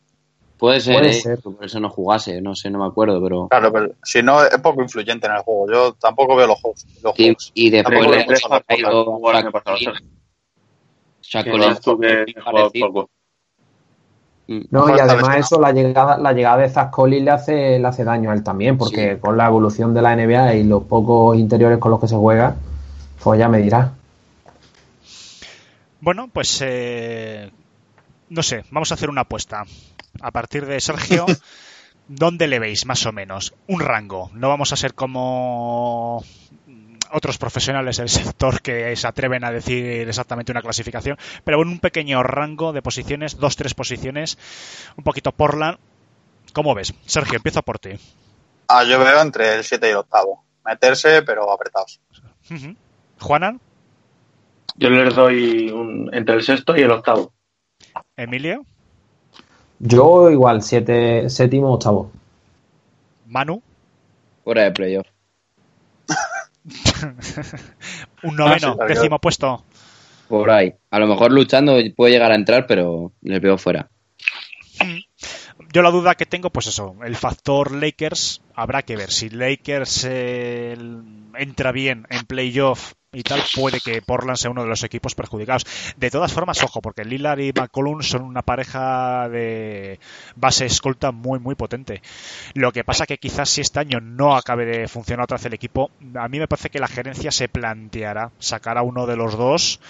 Puede 0.57 0.81
ser, 0.81 0.95
Puede 0.99 1.11
eh, 1.11 1.15
ser. 1.15 1.37
que 1.39 1.51
por 1.51 1.65
eso 1.65 1.81
no 1.81 1.91
jugase, 1.91 2.41
no 2.41 2.55
sé, 2.55 2.71
no 2.71 2.79
me 2.79 2.87
acuerdo, 2.87 3.21
pero... 3.23 3.49
Claro, 3.49 3.73
pero 3.73 3.91
si 4.05 4.23
no, 4.23 4.43
es 4.43 4.57
poco 4.61 4.81
influyente 4.83 5.27
en 5.27 5.35
el 5.35 5.41
juego. 5.43 5.71
Yo 5.71 5.93
tampoco 5.95 6.37
veo 6.37 6.47
los 6.47 6.61
juegos. 6.61 6.87
Los 7.03 7.15
juegos. 7.15 7.51
y 7.55 7.71
después 7.71 8.07
No. 11.33 13.09
Mm. 14.47 14.61
No, 14.71 14.95
y 14.95 15.01
además 15.01 15.39
eso, 15.39 15.59
la 15.59 15.73
llegada, 15.73 16.19
la 16.19 16.33
llegada 16.33 16.59
de 16.59 16.69
Zach 16.69 16.91
Collins 16.91 17.25
le 17.25 17.31
hace, 17.31 17.79
le 17.79 17.87
hace 17.87 18.05
daño 18.05 18.31
a 18.31 18.35
él 18.35 18.43
también, 18.43 18.77
porque 18.77 19.19
con 19.19 19.37
la 19.37 19.47
evolución 19.47 19.95
de 19.95 20.03
la 20.03 20.15
NBA 20.15 20.57
y 20.57 20.65
los 20.65 20.85
pocos 20.85 21.39
interiores 21.39 21.79
con 21.79 21.91
los 21.91 22.01
que 22.01 22.09
se 22.09 22.17
juega, 22.17 22.57
pues 23.23 23.39
ya 23.39 23.49
me 23.49 23.59
dirás. 23.59 23.91
Bueno, 26.01 26.29
pues 26.31 26.61
eh, 26.63 27.51
no 28.29 28.43
sé, 28.43 28.65
vamos 28.71 28.91
a 28.91 28.95
hacer 28.95 29.09
una 29.09 29.23
apuesta. 29.23 29.65
A 30.21 30.31
partir 30.31 30.67
de 30.67 30.79
Sergio, 30.81 31.25
¿dónde 32.09 32.47
le 32.47 32.59
veis 32.59 32.85
más 32.85 33.07
o 33.07 33.13
menos? 33.13 33.55
Un 33.67 33.81
rango. 33.81 34.31
No 34.35 34.51
vamos 34.51 34.73
a 34.75 34.77
ser 34.77 34.95
como 34.95 36.23
otros 37.15 37.39
profesionales 37.39 37.97
del 37.97 38.09
sector 38.09 38.61
que 38.61 38.95
se 38.97 39.07
atreven 39.07 39.45
a 39.45 39.51
decir 39.53 40.09
exactamente 40.09 40.53
una 40.53 40.63
clasificación, 40.63 41.17
pero 41.45 41.63
en 41.63 41.69
un 41.69 41.79
pequeño 41.79 42.23
rango 42.23 42.73
de 42.73 42.83
posiciones, 42.83 43.39
dos, 43.39 43.57
tres 43.57 43.73
posiciones, 43.75 44.37
un 44.97 45.05
poquito 45.05 45.33
Portland. 45.33 45.79
¿Cómo 46.53 46.75
ves? 46.75 46.93
Sergio, 47.07 47.37
empiezo 47.37 47.63
por 47.63 47.79
ti. 47.79 47.91
Ah, 48.69 48.85
yo 48.85 48.99
veo 48.99 49.21
entre 49.23 49.55
el 49.57 49.65
7 49.65 49.89
y 49.89 49.91
el 49.91 49.97
octavo. 49.97 50.45
Meterse, 50.65 51.23
pero 51.23 51.51
apretados. 51.53 52.01
Ujú. 52.51 52.75
Juanan, 53.21 53.61
Yo 54.77 54.91
les 54.91 55.15
doy 55.15 55.71
un- 55.71 56.11
entre 56.13 56.35
el 56.35 56.43
sexto 56.43 56.77
y 56.77 56.81
el 56.83 56.91
octavo. 56.91 57.33
Emilio, 58.17 58.65
Yo 59.79 60.31
igual, 60.31 60.63
siete, 60.63 61.29
séptimo, 61.31 61.73
octavo. 61.75 62.11
Manu, 63.27 63.63
Fuera 64.45 64.65
de 64.65 64.73
playoff. 64.73 65.07
Un 68.23 68.37
noveno, 68.37 68.73
sí, 68.73 68.77
claro. 68.77 68.87
décimo 68.87 69.19
puesto. 69.19 69.65
Por 70.29 70.51
ahí. 70.51 70.75
A 70.91 70.99
lo 70.99 71.07
mejor 71.07 71.33
luchando 71.33 71.79
puede 71.97 72.13
llegar 72.13 72.33
a 72.33 72.37
entrar, 72.37 72.67
pero 72.67 73.13
les 73.23 73.41
veo 73.41 73.59
fuera. 73.59 73.91
Yo 75.73 75.83
la 75.83 75.91
duda 75.91 76.15
que 76.15 76.27
tengo, 76.27 76.51
pues 76.51 76.67
eso, 76.69 76.97
el 77.05 77.17
factor 77.17 77.73
Lakers, 77.73 78.43
habrá 78.55 78.83
que 78.83 78.97
ver. 78.97 79.11
Si 79.11 79.29
Lakers 79.29 80.07
eh, 80.09 80.77
entra 81.37 81.73
bien 81.73 82.07
en 82.11 82.25
playoff 82.27 82.95
y 83.15 83.23
tal, 83.23 83.43
puede 83.55 83.81
que 83.81 84.03
Portland 84.03 84.37
sea 84.37 84.51
uno 84.51 84.63
de 84.63 84.69
los 84.69 84.83
equipos 84.83 85.15
perjudicados. 85.15 85.67
De 85.97 86.11
todas 86.11 86.33
formas, 86.33 86.63
ojo, 86.63 86.81
porque 86.81 87.05
Lillard 87.05 87.41
y 87.41 87.53
McCollum 87.53 88.03
son 88.03 88.23
una 88.23 88.43
pareja 88.43 89.29
de 89.29 89.99
base 90.37 90.67
escolta 90.67 91.13
muy, 91.13 91.39
muy 91.39 91.55
potente. 91.55 92.03
Lo 92.55 92.73
que 92.73 92.85
pasa 92.85 93.07
que 93.07 93.19
quizás 93.19 93.49
si 93.49 93.61
este 93.61 93.81
año 93.81 94.01
no 94.01 94.37
acabe 94.37 94.67
de 94.67 94.89
funcionar 94.89 95.25
otra 95.25 95.37
vez 95.37 95.47
el 95.47 95.55
equipo, 95.55 95.91
a 96.15 96.29
mí 96.29 96.39
me 96.39 96.49
parece 96.49 96.71
que 96.71 96.81
la 96.81 96.89
gerencia 96.89 97.31
se 97.31 97.49
planteará 97.49 98.33
sacar 98.39 98.79
a 98.79 98.83
uno 98.83 99.07
de 99.07 99.17
los 99.17 99.37
dos 99.37 99.81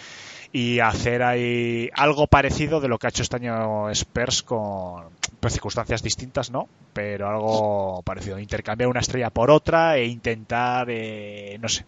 y 0.53 0.79
hacer 0.79 1.25
ahí 1.25 1.91
algo 1.95 2.29
parecido 2.29 2.81
de 2.81 2.87
lo 2.87 2.97
que 2.99 3.09
ha 3.09 3.11
hecho 3.11 3.23
este 3.23 3.37
año 3.37 3.91
Spurs 3.91 4.45
con 4.45 5.03
circunstancias 5.49 6.03
distintas, 6.03 6.51
¿no? 6.51 6.69
Pero 6.93 7.29
algo 7.29 8.03
parecido, 8.03 8.39
intercambiar 8.39 8.89
una 8.89 9.01
estrella 9.01 9.31
por 9.31 9.51
otra 9.51 9.97
e 9.97 10.07
intentar, 10.07 10.87
eh, 10.91 11.59
no 11.61 11.69
sé, 11.69 11.85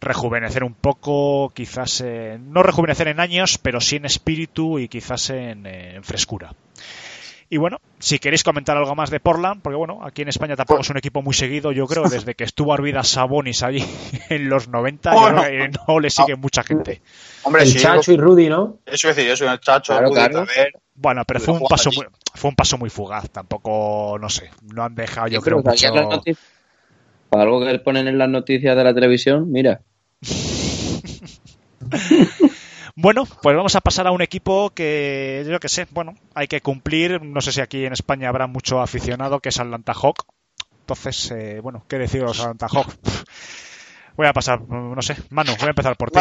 rejuvenecer 0.00 0.64
un 0.64 0.74
poco, 0.74 1.50
quizás, 1.50 2.00
eh, 2.04 2.38
no 2.40 2.62
rejuvenecer 2.62 3.08
en 3.08 3.20
años, 3.20 3.58
pero 3.58 3.80
sí 3.80 3.96
en 3.96 4.04
espíritu 4.04 4.78
y 4.78 4.88
quizás 4.88 5.30
en, 5.30 5.66
eh, 5.66 5.96
en 5.96 6.04
frescura. 6.04 6.52
Y 7.50 7.56
bueno, 7.56 7.78
si 7.98 8.18
queréis 8.18 8.44
comentar 8.44 8.76
algo 8.76 8.94
más 8.94 9.08
de 9.08 9.20
Portland, 9.20 9.62
porque 9.62 9.76
bueno, 9.76 10.00
aquí 10.04 10.20
en 10.20 10.28
España 10.28 10.54
tampoco 10.54 10.82
es 10.82 10.90
un 10.90 10.98
equipo 10.98 11.22
muy 11.22 11.32
seguido, 11.32 11.72
yo 11.72 11.86
creo, 11.86 12.06
desde 12.06 12.34
que 12.34 12.44
estuvo 12.44 12.74
Arvidas 12.74 13.08
Sabonis 13.08 13.62
allí 13.62 13.82
en 14.28 14.50
los 14.50 14.68
90, 14.68 15.14
yo 15.14 15.20
Bueno. 15.20 15.42
creo 15.42 15.70
que 15.70 15.78
no 15.88 15.98
le 15.98 16.10
sigue 16.10 16.36
mucha 16.36 16.62
gente. 16.62 17.00
Hombre, 17.44 17.62
El 17.62 17.68
sí, 17.68 17.78
Chacho 17.78 18.12
y 18.12 18.18
Rudy, 18.18 18.50
¿no? 18.50 18.80
eso 18.84 19.08
es 19.08 19.16
decir, 19.16 19.30
yo 19.30 19.34
soy 19.36 19.48
el 19.48 19.60
Chacho, 19.60 19.94
Claro, 19.94 20.08
Rudy, 20.08 20.14
claro. 20.16 20.44
Taver, 20.44 20.72
Bueno, 20.94 21.22
pero 21.26 21.40
fue 21.40 21.54
un 21.54 21.66
paso 21.66 21.90
muy, 21.96 22.04
fue 22.34 22.50
un 22.50 22.54
paso 22.56 22.76
muy 22.76 22.90
fugaz. 22.90 23.30
Tampoco, 23.30 24.18
no 24.20 24.28
sé, 24.28 24.50
no 24.74 24.84
han 24.84 24.94
dejado, 24.94 25.28
yo 25.28 25.40
Sí, 25.40 25.44
creo 25.44 25.62
mucho. 25.62 25.88
Para 27.30 27.42
algo 27.44 27.64
que 27.64 27.78
ponen 27.78 28.08
en 28.08 28.18
las 28.18 28.28
noticias 28.28 28.76
de 28.76 28.84
la 28.84 28.94
televisión, 28.94 29.50
mira. 29.50 29.80
Bueno, 33.00 33.28
pues 33.42 33.54
vamos 33.54 33.76
a 33.76 33.80
pasar 33.80 34.08
a 34.08 34.10
un 34.10 34.22
equipo 34.22 34.70
que 34.70 35.46
yo 35.48 35.60
que 35.60 35.68
sé, 35.68 35.86
bueno, 35.92 36.14
hay 36.34 36.48
que 36.48 36.60
cumplir. 36.60 37.22
No 37.22 37.40
sé 37.40 37.52
si 37.52 37.60
aquí 37.60 37.84
en 37.84 37.92
España 37.92 38.28
habrá 38.28 38.48
mucho 38.48 38.80
aficionado 38.80 39.38
que 39.38 39.50
es 39.50 39.60
Atlanta 39.60 39.92
Hawk. 39.92 40.24
Entonces, 40.80 41.30
eh, 41.30 41.60
bueno, 41.62 41.84
¿qué 41.88 41.96
decir 41.96 42.22
de 42.22 42.26
los 42.26 42.40
Atlanta 42.40 42.66
Hawk? 42.66 42.88
Voy 44.16 44.26
a 44.26 44.32
pasar, 44.32 44.62
no 44.68 45.00
sé, 45.00 45.14
Manu, 45.30 45.52
voy 45.60 45.68
a 45.68 45.70
empezar 45.70 45.96
por 45.96 46.10
ti. 46.10 46.18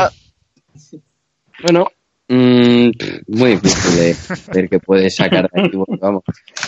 Bueno, 1.64 1.88
mm, 2.28 2.90
muy 3.26 3.56
difícil 3.56 3.96
de 3.96 4.16
ver 4.54 4.70
que 4.70 4.80
puede 4.80 5.10
sacar 5.10 5.50
de 5.50 5.62
aquí. 5.64 5.76
bueno, 5.76 5.98
Vamos, 6.00 6.24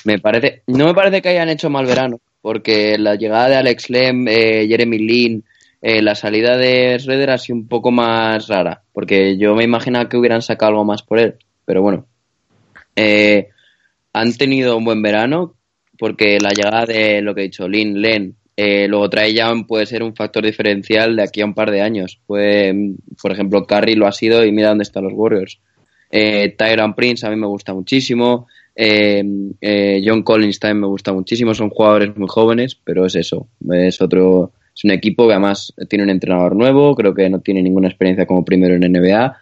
me 0.05 0.17
parece, 0.17 0.63
no 0.65 0.87
me 0.87 0.95
parece 0.95 1.21
que 1.21 1.29
hayan 1.29 1.49
hecho 1.49 1.69
mal 1.69 1.85
verano, 1.85 2.19
porque 2.41 2.97
la 2.97 3.13
llegada 3.13 3.49
de 3.49 3.55
Alex 3.57 3.91
Lem, 3.91 4.27
eh, 4.27 4.65
Jeremy 4.67 4.97
Lin, 4.97 5.45
eh, 5.81 6.01
la 6.01 6.15
salida 6.15 6.57
de 6.57 6.97
Schroeder 6.99 7.31
ha 7.31 7.37
sido 7.37 7.57
un 7.57 7.67
poco 7.67 7.91
más 7.91 8.47
rara, 8.47 8.83
porque 8.93 9.37
yo 9.37 9.55
me 9.55 9.63
imaginaba 9.63 10.09
que 10.09 10.17
hubieran 10.17 10.41
sacado 10.41 10.71
algo 10.71 10.85
más 10.85 11.03
por 11.03 11.19
él, 11.19 11.35
pero 11.65 11.81
bueno, 11.81 12.05
Eh, 13.01 13.47
han 14.11 14.33
tenido 14.33 14.75
un 14.75 14.83
buen 14.83 15.01
verano, 15.01 15.55
porque 15.97 16.37
la 16.41 16.49
llegada 16.49 16.85
de 16.85 17.21
lo 17.21 17.33
que 17.33 17.41
he 17.41 17.43
dicho, 17.45 17.67
Lin, 17.67 18.01
Len, 18.01 18.35
eh, 18.57 18.89
luego 18.89 19.09
trae 19.09 19.33
Young 19.33 19.65
puede 19.65 19.85
ser 19.85 20.03
un 20.03 20.15
factor 20.15 20.43
diferencial 20.43 21.15
de 21.15 21.23
aquí 21.23 21.39
a 21.39 21.45
un 21.45 21.53
par 21.53 21.71
de 21.71 21.81
años. 21.81 22.19
Pues, 22.27 22.75
por 23.21 23.31
ejemplo, 23.31 23.65
Curry 23.65 23.95
lo 23.95 24.05
ha 24.05 24.11
sido 24.11 24.43
y 24.43 24.51
mira 24.51 24.69
dónde 24.69 24.83
están 24.83 25.05
los 25.05 25.13
Warriors. 25.13 25.59
Eh, 26.11 26.55
Tyron 26.57 26.93
Prince 26.93 27.25
a 27.25 27.29
mí 27.29 27.37
me 27.37 27.47
gusta 27.47 27.73
muchísimo. 27.73 28.47
Eh, 28.75 29.23
eh, 29.61 30.01
John 30.03 30.23
Collins 30.23 30.59
también 30.59 30.81
me 30.81 30.87
gusta 30.87 31.13
muchísimo. 31.13 31.53
Son 31.53 31.69
jugadores 31.69 32.17
muy 32.17 32.27
jóvenes, 32.27 32.75
pero 32.83 33.05
es 33.05 33.15
eso. 33.15 33.47
Es 33.71 34.01
otro. 34.01 34.51
Es 34.79 34.85
un 34.85 34.91
equipo 34.91 35.27
que 35.27 35.33
además 35.33 35.73
tiene 35.89 36.05
un 36.05 36.09
entrenador 36.09 36.55
nuevo. 36.55 36.95
Creo 36.95 37.13
que 37.13 37.29
no 37.29 37.41
tiene 37.41 37.61
ninguna 37.61 37.89
experiencia 37.89 38.25
como 38.25 38.45
primero 38.45 38.75
en 38.75 38.89
NBA. 38.89 39.35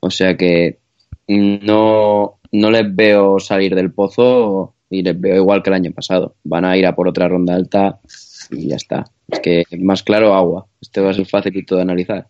O 0.00 0.08
sea 0.08 0.36
que 0.36 0.78
no, 1.26 2.38
no 2.52 2.70
les 2.70 2.94
veo 2.94 3.40
salir 3.40 3.74
del 3.74 3.92
pozo 3.92 4.72
y 4.88 5.02
les 5.02 5.20
veo 5.20 5.34
igual 5.34 5.64
que 5.64 5.70
el 5.70 5.74
año 5.74 5.90
pasado. 5.90 6.36
Van 6.44 6.64
a 6.64 6.76
ir 6.76 6.86
a 6.86 6.94
por 6.94 7.08
otra 7.08 7.26
ronda 7.26 7.56
alta 7.56 7.98
y 8.52 8.68
ya 8.68 8.76
está. 8.76 9.10
Es 9.26 9.40
que 9.40 9.64
más 9.80 10.04
claro, 10.04 10.32
agua. 10.32 10.66
Este 10.80 11.00
va 11.00 11.10
a 11.10 11.14
ser 11.14 11.26
facilito 11.26 11.74
de 11.74 11.82
analizar. 11.82 12.28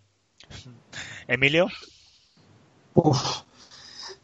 Emilio, 1.28 1.68
Uf. 2.94 3.42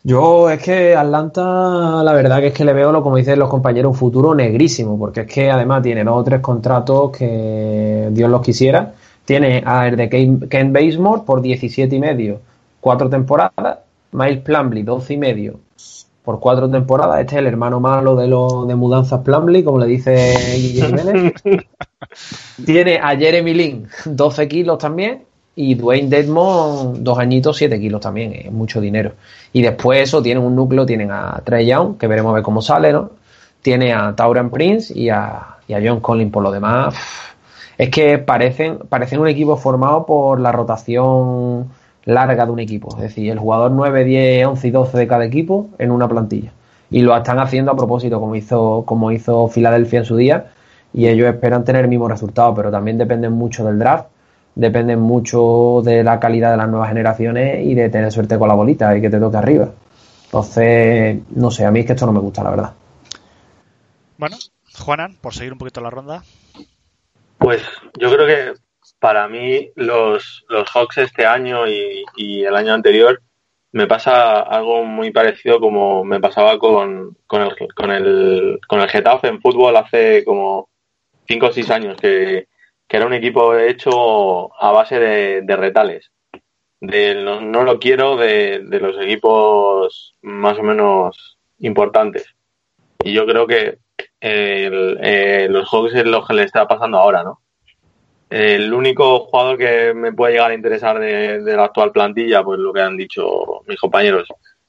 Yo 0.02 0.48
es 0.48 0.62
que 0.62 0.96
Atlanta, 0.96 2.02
la 2.02 2.12
verdad 2.14 2.40
que 2.40 2.48
es 2.48 2.54
que 2.54 2.64
le 2.64 2.72
veo, 2.72 2.90
lo 2.90 3.02
como 3.02 3.16
dicen 3.16 3.38
los 3.38 3.50
compañeros, 3.50 3.92
un 3.92 3.98
futuro 3.98 4.34
negrísimo, 4.34 4.98
porque 4.98 5.20
es 5.22 5.26
que 5.26 5.50
además 5.50 5.82
tiene 5.82 6.04
dos 6.04 6.16
o 6.16 6.24
tres 6.24 6.40
contratos 6.40 7.10
que 7.16 8.08
Dios 8.10 8.30
los 8.30 8.40
quisiera. 8.40 8.94
Tiene 9.26 9.62
a 9.64 9.88
el 9.88 9.96
de 9.96 10.08
Ken, 10.48 10.72
Basemore 10.72 11.22
por 11.26 11.42
17 11.42 11.94
y 11.94 12.00
medio, 12.00 12.40
cuatro 12.80 13.10
temporadas. 13.10 13.78
Miles 14.12 14.40
Plumlee, 14.40 14.82
12 14.82 15.14
y 15.14 15.16
medio 15.18 15.60
por 16.24 16.40
cuatro 16.40 16.70
temporadas. 16.70 17.20
Este 17.20 17.36
es 17.36 17.38
el 17.40 17.46
hermano 17.46 17.80
malo 17.80 18.16
de 18.16 18.26
los 18.26 18.66
de 18.66 18.74
Mudanzas 18.74 19.20
Plumlee, 19.20 19.64
como 19.64 19.78
le 19.78 19.86
dice 19.86 20.34
Guille 20.56 20.86
Jiménez. 20.86 21.34
Tiene 22.64 22.98
a 22.98 23.16
Jeremy 23.16 23.54
Lin, 23.54 23.88
12 24.04 24.48
kilos 24.48 24.78
también. 24.78 25.24
Y 25.56 25.74
Dwayne 25.74 26.08
Dedmon, 26.08 27.02
dos 27.02 27.18
añitos, 27.18 27.56
7 27.56 27.78
kilos 27.80 28.00
también. 28.00 28.32
Es 28.32 28.52
mucho 28.52 28.80
dinero. 28.80 29.12
Y 29.52 29.62
después 29.62 30.00
eso, 30.00 30.22
tienen 30.22 30.44
un 30.44 30.54
núcleo, 30.54 30.86
tienen 30.86 31.10
a 31.10 31.42
Trey 31.44 31.66
Young, 31.66 31.98
que 31.98 32.06
veremos 32.06 32.30
a 32.30 32.34
ver 32.34 32.42
cómo 32.42 32.62
sale, 32.62 32.92
¿no? 32.92 33.10
Tiene 33.62 33.92
a 33.92 34.14
Tauran 34.16 34.50
Prince 34.50 34.96
y 34.96 35.10
a, 35.10 35.56
y 35.68 35.74
a 35.74 35.80
John 35.84 36.00
Collins 36.00 36.32
por 36.32 36.42
lo 36.42 36.50
demás. 36.50 36.94
Es 37.76 37.90
que 37.90 38.18
parecen, 38.18 38.78
parecen 38.88 39.20
un 39.20 39.28
equipo 39.28 39.56
formado 39.56 40.06
por 40.06 40.40
la 40.40 40.52
rotación 40.52 41.70
larga 42.04 42.46
de 42.46 42.52
un 42.52 42.58
equipo. 42.58 42.94
Es 42.96 43.02
decir, 43.02 43.30
el 43.30 43.38
jugador 43.38 43.70
9, 43.72 44.04
10, 44.04 44.46
11 44.46 44.68
y 44.68 44.70
12 44.70 44.98
de 44.98 45.06
cada 45.06 45.24
equipo 45.24 45.68
en 45.78 45.90
una 45.90 46.08
plantilla. 46.08 46.52
Y 46.90 47.02
lo 47.02 47.16
están 47.16 47.38
haciendo 47.38 47.72
a 47.72 47.76
propósito, 47.76 48.20
como 48.20 48.34
hizo, 48.34 48.84
como 48.86 49.12
hizo 49.12 49.48
Filadelfia 49.48 50.00
en 50.00 50.04
su 50.04 50.16
día. 50.16 50.46
Y 50.92 51.06
ellos 51.06 51.28
esperan 51.28 51.64
tener 51.64 51.84
el 51.84 51.88
mismo 51.88 52.08
resultado, 52.08 52.54
pero 52.54 52.70
también 52.70 52.98
dependen 52.98 53.32
mucho 53.32 53.64
del 53.64 53.78
draft, 53.78 54.06
dependen 54.60 55.00
mucho 55.00 55.80
de 55.82 56.04
la 56.04 56.20
calidad 56.20 56.50
de 56.50 56.58
las 56.58 56.68
nuevas 56.68 56.90
generaciones 56.90 57.66
y 57.66 57.74
de 57.74 57.88
tener 57.88 58.12
suerte 58.12 58.38
con 58.38 58.48
la 58.48 58.54
bolita 58.54 58.96
y 58.96 59.00
que 59.00 59.08
te 59.08 59.18
toque 59.18 59.38
arriba. 59.38 59.70
Entonces, 60.26 61.22
no 61.30 61.50
sé, 61.50 61.64
a 61.64 61.70
mí 61.70 61.80
es 61.80 61.86
que 61.86 61.94
esto 61.94 62.06
no 62.06 62.12
me 62.12 62.20
gusta, 62.20 62.44
la 62.44 62.50
verdad. 62.50 62.74
bueno, 64.18 64.36
Juanan, 64.78 65.16
por 65.16 65.34
seguir 65.34 65.52
un 65.52 65.58
poquito 65.58 65.80
la 65.80 65.90
ronda. 65.90 66.22
Pues 67.38 67.62
yo 67.98 68.12
creo 68.12 68.26
que 68.26 68.60
para 68.98 69.26
mí 69.28 69.70
los, 69.76 70.44
los 70.48 70.68
Hawks 70.68 70.98
este 70.98 71.24
año 71.24 71.66
y, 71.66 72.04
y 72.16 72.44
el 72.44 72.54
año 72.54 72.74
anterior 72.74 73.22
me 73.72 73.86
pasa 73.86 74.40
algo 74.40 74.84
muy 74.84 75.10
parecido 75.10 75.58
como 75.58 76.04
me 76.04 76.20
pasaba 76.20 76.58
con, 76.58 77.16
con, 77.26 77.42
el, 77.42 77.56
con, 77.74 77.90
el, 77.90 78.60
con 78.68 78.80
el 78.80 78.90
Getafe 78.90 79.28
en 79.28 79.40
fútbol 79.40 79.76
hace 79.76 80.22
como 80.24 80.68
5 81.28 81.46
o 81.46 81.52
6 81.52 81.70
años, 81.70 81.96
que, 82.00 82.46
que 82.90 82.96
era 82.96 83.06
un 83.06 83.14
equipo 83.14 83.56
hecho 83.56 84.52
a 84.60 84.72
base 84.72 84.98
de, 84.98 85.56
retales. 85.56 86.10
no, 86.80 87.62
lo 87.62 87.78
quiero 87.78 88.16
de, 88.16 88.64
los 88.64 89.00
equipos 89.00 90.16
más 90.22 90.58
o 90.58 90.64
menos 90.64 91.38
importantes. 91.60 92.26
Y 93.04 93.12
yo 93.12 93.26
creo 93.26 93.46
que 93.46 93.78
eh, 94.20 95.46
los 95.48 95.68
Hawks 95.70 95.94
es 95.94 96.04
lo 96.04 96.26
que 96.26 96.34
le 96.34 96.42
está 96.42 96.66
pasando 96.66 96.98
ahora, 96.98 97.22
¿no? 97.22 97.40
El 98.28 98.74
único 98.74 99.20
jugador 99.20 99.56
que 99.56 99.94
me 99.94 100.12
puede 100.12 100.32
llegar 100.32 100.50
a 100.50 100.54
interesar 100.54 100.98
de, 100.98 101.40
la 101.42 101.66
actual 101.66 101.92
plantilla, 101.92 102.42
pues 102.42 102.58
lo 102.58 102.72
que 102.72 102.80
han 102.80 102.96
dicho 102.96 103.62
mis 103.68 103.78
compañeros, 103.78 104.26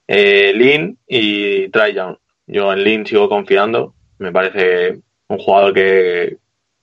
eh, 0.07 0.53
Lin 0.53 0.95
y 1.07 1.69
Trae 1.69 1.95
Young. 1.95 2.17
Yo 2.45 2.71
en 2.71 2.83
Lin 2.83 3.03
sigo 3.03 3.27
confiando, 3.27 3.95
me 4.19 4.31
parece 4.31 4.99
un 5.27 5.39
jugador 5.39 5.73
que 5.73 6.37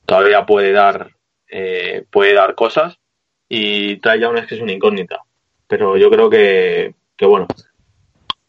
todavía 0.05 0.45
puede 0.45 0.73
dar, 0.73 1.13
eh, 1.49 2.05
puede 2.11 2.35
dar 2.35 2.55
cosas 2.55 2.99
y 3.49 3.97
Trae 3.97 4.21
Young 4.21 4.39
es 4.39 4.47
que 4.47 4.55
es 4.57 4.61
una 4.61 4.73
incógnita. 4.73 5.23
Pero 5.67 5.97
yo 5.97 6.11
creo 6.11 6.31
que, 6.31 6.95
que 7.17 7.27
bueno, 7.27 7.47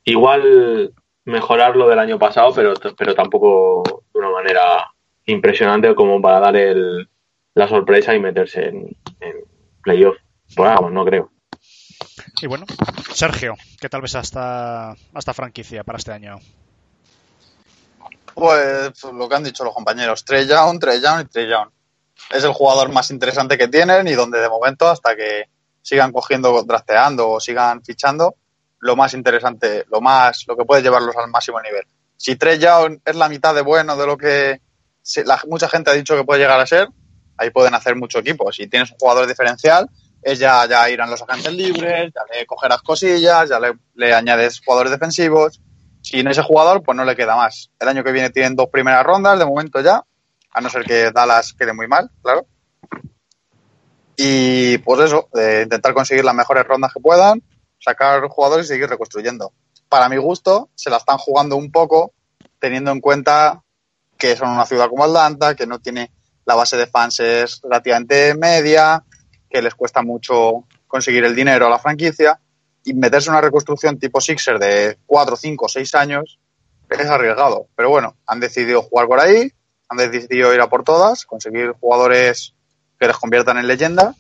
igual 0.06 0.94
mejorar 1.26 1.76
lo 1.76 1.88
del 1.88 2.00
año 2.00 2.18
pasado, 2.18 2.54
pero, 2.54 2.74
pero 2.98 3.14
tampoco 3.14 4.04
de 4.14 4.20
una 4.20 4.30
manera 4.30 4.92
impresionante 5.26 5.94
como 5.96 6.22
para 6.22 6.40
dar 6.40 6.56
el, 6.56 7.10
la 7.54 7.68
sorpresa 7.68 8.16
y 8.16 8.20
meterse 8.20 8.68
en, 8.68 8.98
en 9.20 9.36
playoff. 9.84 10.18
Pues 10.56 10.70
vamos, 10.70 10.92
no 10.92 11.06
creo. 11.06 11.32
Y 12.42 12.48
bueno, 12.48 12.66
Sergio, 13.12 13.56
¿qué 13.80 13.90
tal 13.90 14.02
ves 14.02 14.16
hasta 14.16 14.96
esta 15.16 15.34
franquicia 15.34 15.84
para 15.84 15.98
este 15.98 16.12
año? 16.12 16.40
Pues 18.34 19.04
lo 19.04 19.28
que 19.28 19.36
han 19.36 19.44
dicho 19.44 19.64
los 19.64 19.74
compañeros, 19.74 20.24
Trey 20.24 20.48
Young, 20.48 20.80
Trey 20.80 21.02
Young 21.02 21.22
y 21.22 21.26
Trey 21.26 21.50
Young. 21.50 21.70
Es 22.30 22.44
el 22.44 22.54
jugador 22.54 22.92
más 22.92 23.10
interesante 23.12 23.58
que 23.58 23.68
tienen 23.68 24.08
y 24.08 24.14
donde 24.14 24.40
de 24.40 24.50
momento 24.50 24.88
hasta 24.88 25.16
que 25.16 25.46
sigan 25.82 26.12
cogiendo, 26.12 26.64
drafteando 26.64 27.30
o 27.30 27.40
sigan 27.40 27.84
fichando, 27.84 28.36
lo 28.80 28.96
más 28.96 29.14
interesante, 29.14 29.86
lo 29.90 30.02
más, 30.02 30.46
lo 30.48 30.56
que 30.56 30.66
puede 30.66 30.82
llevarlos 30.82 31.16
al 31.18 31.30
máximo 31.30 31.62
nivel. 31.62 31.86
Si 32.18 32.36
Trey 32.36 32.60
Young 32.60 33.00
es 33.04 33.16
la 33.16 33.30
mitad 33.30 33.56
de 33.56 33.62
bueno 33.62 33.96
de 33.96 34.06
lo 34.06 34.18
que 34.18 34.62
mucha 35.48 35.70
gente 35.70 35.90
ha 35.90 35.94
dicho 35.94 36.16
que 36.16 36.24
puede 36.24 36.42
llegar 36.42 36.60
a 36.60 36.68
ser, 36.68 36.90
ahí 37.38 37.50
pueden 37.50 37.74
hacer 37.74 37.96
mucho 37.96 38.20
equipo. 38.20 38.52
Si 38.52 38.68
tienes 38.68 38.92
un 38.92 38.98
jugador 38.98 39.28
diferencial, 39.28 39.90
es 40.22 40.38
ya, 40.38 40.66
ya 40.68 40.90
irán 40.90 41.10
los 41.10 41.22
agentes 41.22 41.54
libres, 41.54 42.12
ya 42.14 42.22
le 42.34 42.46
cogerás 42.46 42.82
cosillas, 42.82 43.50
ya 43.50 43.60
le, 43.60 43.74
le 43.96 44.14
añades 44.14 44.62
jugadores 44.64 44.92
defensivos. 44.92 45.62
Sin 46.02 46.28
ese 46.28 46.44
jugador, 46.44 46.84
pues 46.84 46.96
no 46.96 47.06
le 47.06 47.16
queda 47.16 47.36
más. 47.36 47.72
El 47.80 47.88
año 47.88 48.04
que 48.04 48.12
viene 48.12 48.30
tienen 48.30 48.56
dos 48.56 48.68
primeras 48.70 49.06
rondas, 49.06 49.38
de 49.40 49.46
momento 49.46 49.82
ya, 49.82 50.04
a 50.52 50.62
no 50.62 50.70
ser 50.70 50.84
que 50.84 51.12
Dallas 51.12 51.54
quede 51.54 51.74
muy 51.74 51.88
mal, 51.88 52.10
claro. 52.22 52.46
Y 54.18 54.78
pues 54.80 55.00
eso, 55.02 55.30
de 55.34 55.64
intentar 55.64 55.94
conseguir 55.94 56.26
las 56.26 56.36
mejores 56.36 56.66
rondas 56.66 56.94
que 56.94 57.00
puedan, 57.00 57.42
sacar 57.80 58.28
jugadores 58.28 58.66
y 58.66 58.70
seguir 58.70 58.90
reconstruyendo. 58.90 59.54
Para 59.88 60.10
mi 60.10 60.18
gusto, 60.18 60.70
se 60.76 60.90
la 60.90 60.98
están 60.98 61.18
jugando 61.18 61.56
un 61.56 61.72
poco, 61.72 62.14
teniendo 62.60 62.92
en 62.92 63.00
cuenta 63.00 63.64
que 64.18 64.36
son 64.36 64.50
una 64.50 64.66
ciudad 64.66 64.90
como 64.90 65.06
Atlanta, 65.06 65.56
que 65.56 65.66
no 65.66 65.80
tiene 65.80 66.12
la 66.46 66.56
base 66.56 66.78
de 66.78 66.88
fans 66.88 67.20
es 67.20 67.62
relativamente 67.62 68.34
media, 68.36 69.04
que 69.50 69.62
les 69.62 69.76
cuesta 69.76 70.02
mucho 70.02 70.66
conseguir 70.88 71.24
el 71.24 71.36
dinero 71.36 71.68
a 71.68 71.70
la 71.70 71.80
franquicia 71.80 72.40
y 72.84 72.94
meterse 72.94 73.30
en 73.30 73.34
una 73.34 73.42
reconstrucción 73.42 74.00
tipo 74.00 74.20
Sixer 74.20 74.58
de 74.60 74.98
4, 75.06 75.36
5, 75.36 75.70
6 75.70 75.96
años 75.96 76.40
es 76.90 77.08
arriesgado. 77.08 77.68
Pero 77.76 77.90
bueno, 77.90 78.18
han 78.26 78.40
decidido 78.40 78.82
jugar 78.82 79.08
por 79.08 79.20
ahí, 79.20 79.52
han 79.90 79.98
decidido 79.98 80.54
ir 80.54 80.62
a 80.62 80.70
por 80.70 80.84
todas, 80.84 81.26
conseguir 81.26 81.72
jugadores 81.80 82.54
que 83.00 83.08
les 83.08 83.18
conviertan 83.18 83.58
en 83.58 83.68
leyenda 83.68 84.16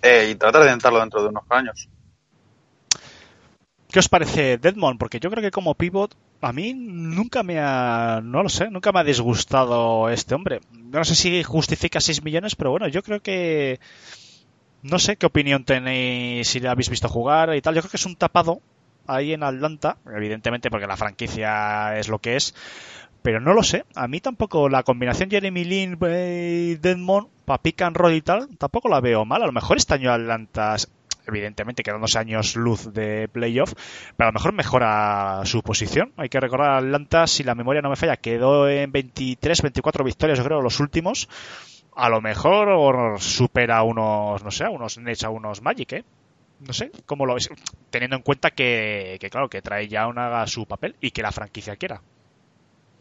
eh, 0.00 0.28
y 0.30 0.34
tratar 0.34 0.62
de 0.62 0.68
intentarlo 0.68 1.00
dentro 1.00 1.22
de 1.22 1.28
unos 1.28 1.44
años. 1.50 1.88
¿Qué 3.90 3.98
os 3.98 4.08
parece 4.08 4.56
Deadmond? 4.56 4.98
Porque 4.98 5.20
yo 5.20 5.30
creo 5.30 5.42
que 5.42 5.50
como 5.50 5.74
pivot 5.74 6.16
a 6.40 6.52
mí 6.52 6.72
nunca 6.74 7.42
me 7.42 7.60
ha, 7.60 8.20
no 8.22 8.42
lo 8.42 8.48
sé, 8.48 8.70
nunca 8.70 8.90
me 8.90 9.00
ha 9.00 9.04
disgustado 9.04 10.08
este 10.08 10.34
hombre. 10.34 10.60
No 10.72 11.04
sé 11.04 11.14
si 11.14 11.42
justifica 11.42 12.00
6 12.00 12.24
millones, 12.24 12.56
pero 12.56 12.70
bueno, 12.70 12.88
yo 12.88 13.02
creo 13.02 13.20
que 13.20 13.80
no 14.82 14.98
sé 14.98 15.16
qué 15.16 15.26
opinión 15.26 15.64
tenéis 15.64 16.48
si 16.48 16.58
le 16.58 16.68
habéis 16.68 16.88
visto 16.88 17.08
jugar 17.08 17.54
y 17.54 17.60
tal. 17.60 17.74
Yo 17.74 17.82
creo 17.82 17.90
que 17.90 17.98
es 17.98 18.06
un 18.06 18.16
tapado 18.16 18.60
ahí 19.06 19.34
en 19.34 19.42
Atlanta, 19.42 19.98
evidentemente 20.06 20.70
porque 20.70 20.86
la 20.86 20.96
franquicia 20.96 21.98
es 21.98 22.08
lo 22.08 22.18
que 22.18 22.36
es. 22.36 22.54
Pero 23.22 23.40
no 23.40 23.54
lo 23.54 23.62
sé, 23.62 23.84
a 23.94 24.08
mí 24.08 24.20
tampoco 24.20 24.68
la 24.68 24.82
combinación 24.82 25.30
Jeremy 25.30 25.64
Lin 25.64 25.98
y 26.00 26.74
Deadmond 26.74 27.28
para 27.44 27.62
pick 27.62 27.82
y 28.10 28.20
tal, 28.20 28.48
tampoco 28.58 28.88
la 28.88 29.00
veo 29.00 29.24
mal. 29.24 29.42
A 29.42 29.46
lo 29.46 29.52
mejor 29.52 29.76
este 29.76 29.94
año 29.94 30.12
Atlanta 30.12 30.76
evidentemente 31.26 31.82
quedándose 31.82 32.18
años 32.18 32.56
luz 32.56 32.92
de 32.92 33.28
playoff, 33.28 33.74
pero 34.16 34.28
a 34.28 34.32
lo 34.32 34.34
mejor 34.34 34.52
mejora 34.52 35.42
su 35.44 35.62
posición. 35.62 36.12
Hay 36.16 36.28
que 36.28 36.40
recordar 36.40 36.78
Atlanta, 36.78 37.26
si 37.26 37.44
la 37.44 37.54
memoria 37.54 37.82
no 37.82 37.90
me 37.90 37.96
falla, 37.96 38.16
quedó 38.16 38.68
en 38.68 38.90
23, 38.92 39.62
24 39.62 40.04
victorias, 40.04 40.38
yo 40.38 40.44
creo, 40.44 40.60
los 40.60 40.80
últimos. 40.80 41.28
A 41.94 42.08
lo 42.08 42.20
mejor 42.20 43.20
supera 43.20 43.82
unos, 43.82 44.42
no 44.42 44.50
sé, 44.50 44.66
unos 44.66 44.98
Nets, 44.98 45.24
a 45.24 45.30
unos 45.30 45.62
Magic, 45.62 45.92
¿eh? 45.92 46.04
No 46.60 46.72
sé, 46.72 46.90
¿cómo 47.06 47.26
lo 47.26 47.34
ves? 47.34 47.50
Teniendo 47.90 48.16
en 48.16 48.22
cuenta 48.22 48.50
que, 48.50 49.18
que 49.20 49.30
claro, 49.30 49.48
que 49.48 49.62
trae 49.62 49.88
ya 49.88 50.06
una 50.06 50.46
su 50.46 50.66
papel 50.66 50.96
y 51.00 51.10
que 51.10 51.22
la 51.22 51.32
franquicia 51.32 51.76
quiera. 51.76 52.00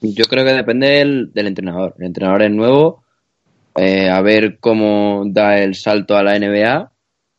Yo 0.02 0.26
creo 0.26 0.44
que 0.44 0.54
depende 0.54 0.88
del, 0.88 1.48
entrenador. 1.48 1.96
El 2.00 2.08
entrenador 2.08 2.42
es 2.42 2.52
nuevo, 2.52 3.04
eh, 3.76 4.10
a 4.10 4.20
ver 4.22 4.58
cómo 4.60 5.24
da 5.28 5.60
el 5.60 5.76
salto 5.76 6.18
a 6.18 6.24
la 6.24 6.38
NBA. 6.38 6.92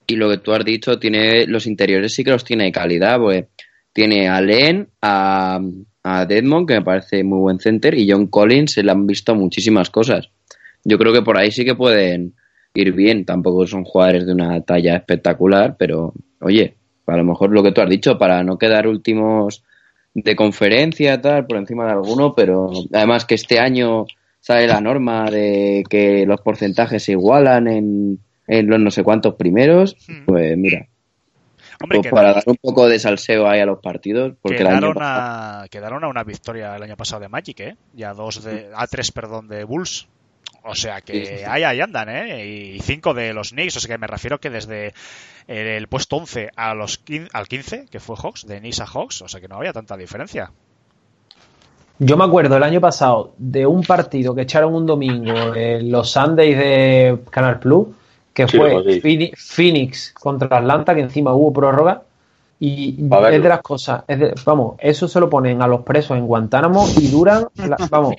Y 0.06 0.16
lo 0.16 0.30
que 0.30 0.38
tú 0.38 0.52
has 0.52 0.64
dicho, 0.64 0.98
tiene 0.98 1.46
los 1.46 1.66
interiores 1.66 2.14
sí 2.14 2.22
que 2.22 2.30
los 2.30 2.44
tiene 2.44 2.64
de 2.64 2.72
calidad. 2.72 3.18
Pues 3.18 3.46
tiene 3.92 4.28
a 4.28 4.40
Len, 4.40 4.88
a, 5.02 5.60
a 6.04 6.24
Deadmond, 6.24 6.68
que 6.68 6.74
me 6.74 6.82
parece 6.82 7.24
muy 7.24 7.40
buen 7.40 7.58
center, 7.58 7.98
y 7.98 8.08
John 8.08 8.28
Collins 8.28 8.72
se 8.72 8.84
le 8.84 8.92
han 8.92 9.06
visto 9.06 9.34
muchísimas 9.34 9.90
cosas. 9.90 10.28
Yo 10.84 10.98
creo 10.98 11.12
que 11.12 11.22
por 11.22 11.38
ahí 11.38 11.50
sí 11.50 11.64
que 11.64 11.74
pueden 11.74 12.34
ir 12.74 12.92
bien. 12.92 13.24
Tampoco 13.24 13.66
son 13.66 13.84
jugadores 13.84 14.24
de 14.24 14.32
una 14.32 14.60
talla 14.62 14.96
espectacular, 14.96 15.76
pero 15.76 16.14
oye, 16.40 16.76
a 17.06 17.16
lo 17.16 17.24
mejor 17.24 17.50
lo 17.50 17.62
que 17.62 17.72
tú 17.72 17.80
has 17.80 17.90
dicho, 17.90 18.18
para 18.18 18.42
no 18.44 18.56
quedar 18.56 18.86
últimos 18.86 19.64
de 20.14 20.36
conferencia, 20.36 21.20
tal, 21.20 21.46
por 21.46 21.56
encima 21.56 21.86
de 21.86 21.92
alguno, 21.92 22.34
pero 22.34 22.70
además 22.92 23.24
que 23.24 23.34
este 23.34 23.58
año 23.58 24.06
sale 24.40 24.66
la 24.66 24.80
norma 24.80 25.30
de 25.30 25.84
que 25.88 26.26
los 26.26 26.40
porcentajes 26.40 27.04
se 27.04 27.12
igualan 27.12 27.68
en, 27.68 28.18
en 28.46 28.66
los 28.66 28.80
no 28.80 28.90
sé 28.90 29.02
cuántos 29.02 29.34
primeros, 29.34 29.96
pues 30.26 30.56
mira. 30.56 30.86
Hombre, 31.80 32.00
pues 32.00 32.12
para 32.12 32.34
dar 32.34 32.44
un 32.46 32.56
poco 32.56 32.88
de 32.88 32.98
salseo 32.98 33.48
ahí 33.48 33.60
a 33.60 33.66
los 33.66 33.80
partidos, 33.80 34.34
porque 34.40 34.58
el 34.58 34.68
año 34.68 34.92
quedaron, 34.92 34.98
a, 35.00 35.66
quedaron 35.68 36.04
a 36.04 36.08
una 36.08 36.22
victoria 36.22 36.76
el 36.76 36.82
año 36.82 36.96
pasado 36.96 37.22
de 37.22 37.28
Magic, 37.28 37.60
¿eh? 37.60 37.76
Y 37.96 38.04
a 38.04 38.12
dos 38.12 38.44
de, 38.44 38.70
a 38.74 38.86
tres, 38.86 39.10
perdón, 39.10 39.48
de 39.48 39.64
Bulls. 39.64 40.06
O 40.64 40.74
sea 40.74 41.00
que 41.00 41.44
ahí, 41.46 41.64
ahí 41.64 41.80
andan, 41.80 42.08
¿eh? 42.08 42.46
Y 42.46 42.80
cinco 42.80 43.14
de 43.14 43.32
los 43.32 43.50
Knicks. 43.50 43.76
O 43.76 43.80
sea 43.80 43.88
que 43.88 43.98
me 43.98 44.06
refiero 44.06 44.38
que 44.38 44.50
desde 44.50 44.94
el 45.48 45.88
puesto 45.88 46.16
11 46.16 46.50
a 46.54 46.74
los 46.74 47.02
al 47.32 47.48
15, 47.48 47.86
que 47.90 48.00
fue 48.00 48.16
Hawks, 48.16 48.46
de 48.46 48.60
Knicks 48.60 48.80
a 48.80 48.86
Hawks, 48.86 49.22
o 49.22 49.28
sea 49.28 49.40
que 49.40 49.48
no 49.48 49.56
había 49.56 49.72
tanta 49.72 49.96
diferencia. 49.96 50.52
Yo 51.98 52.16
me 52.16 52.24
acuerdo 52.24 52.56
el 52.56 52.62
año 52.62 52.80
pasado 52.80 53.34
de 53.38 53.66
un 53.66 53.82
partido 53.82 54.34
que 54.34 54.42
echaron 54.42 54.74
un 54.74 54.86
domingo 54.86 55.54
en 55.54 55.90
los 55.90 56.10
Sundays 56.10 56.56
de 56.56 57.18
Canal 57.30 57.60
Plus, 57.60 57.88
que 58.32 58.48
Sí, 58.48 58.56
fue 58.56 59.32
Phoenix 59.36 60.12
contra 60.12 60.58
Atlanta, 60.58 60.94
que 60.94 61.02
encima 61.02 61.32
hubo 61.32 61.52
prórroga. 61.52 62.02
Y 62.64 62.94
es 63.36 63.42
de 63.42 63.48
las 63.48 63.60
cosas, 63.60 64.04
es 64.06 64.20
de- 64.20 64.34
vamos, 64.46 64.76
eso 64.78 65.08
se 65.08 65.18
lo 65.18 65.28
ponen 65.28 65.60
a 65.62 65.66
los 65.66 65.80
presos 65.80 66.16
en 66.16 66.26
Guantánamo 66.28 66.86
y 67.00 67.08
duran, 67.08 67.48
la- 67.56 67.76
vamos, 67.90 68.14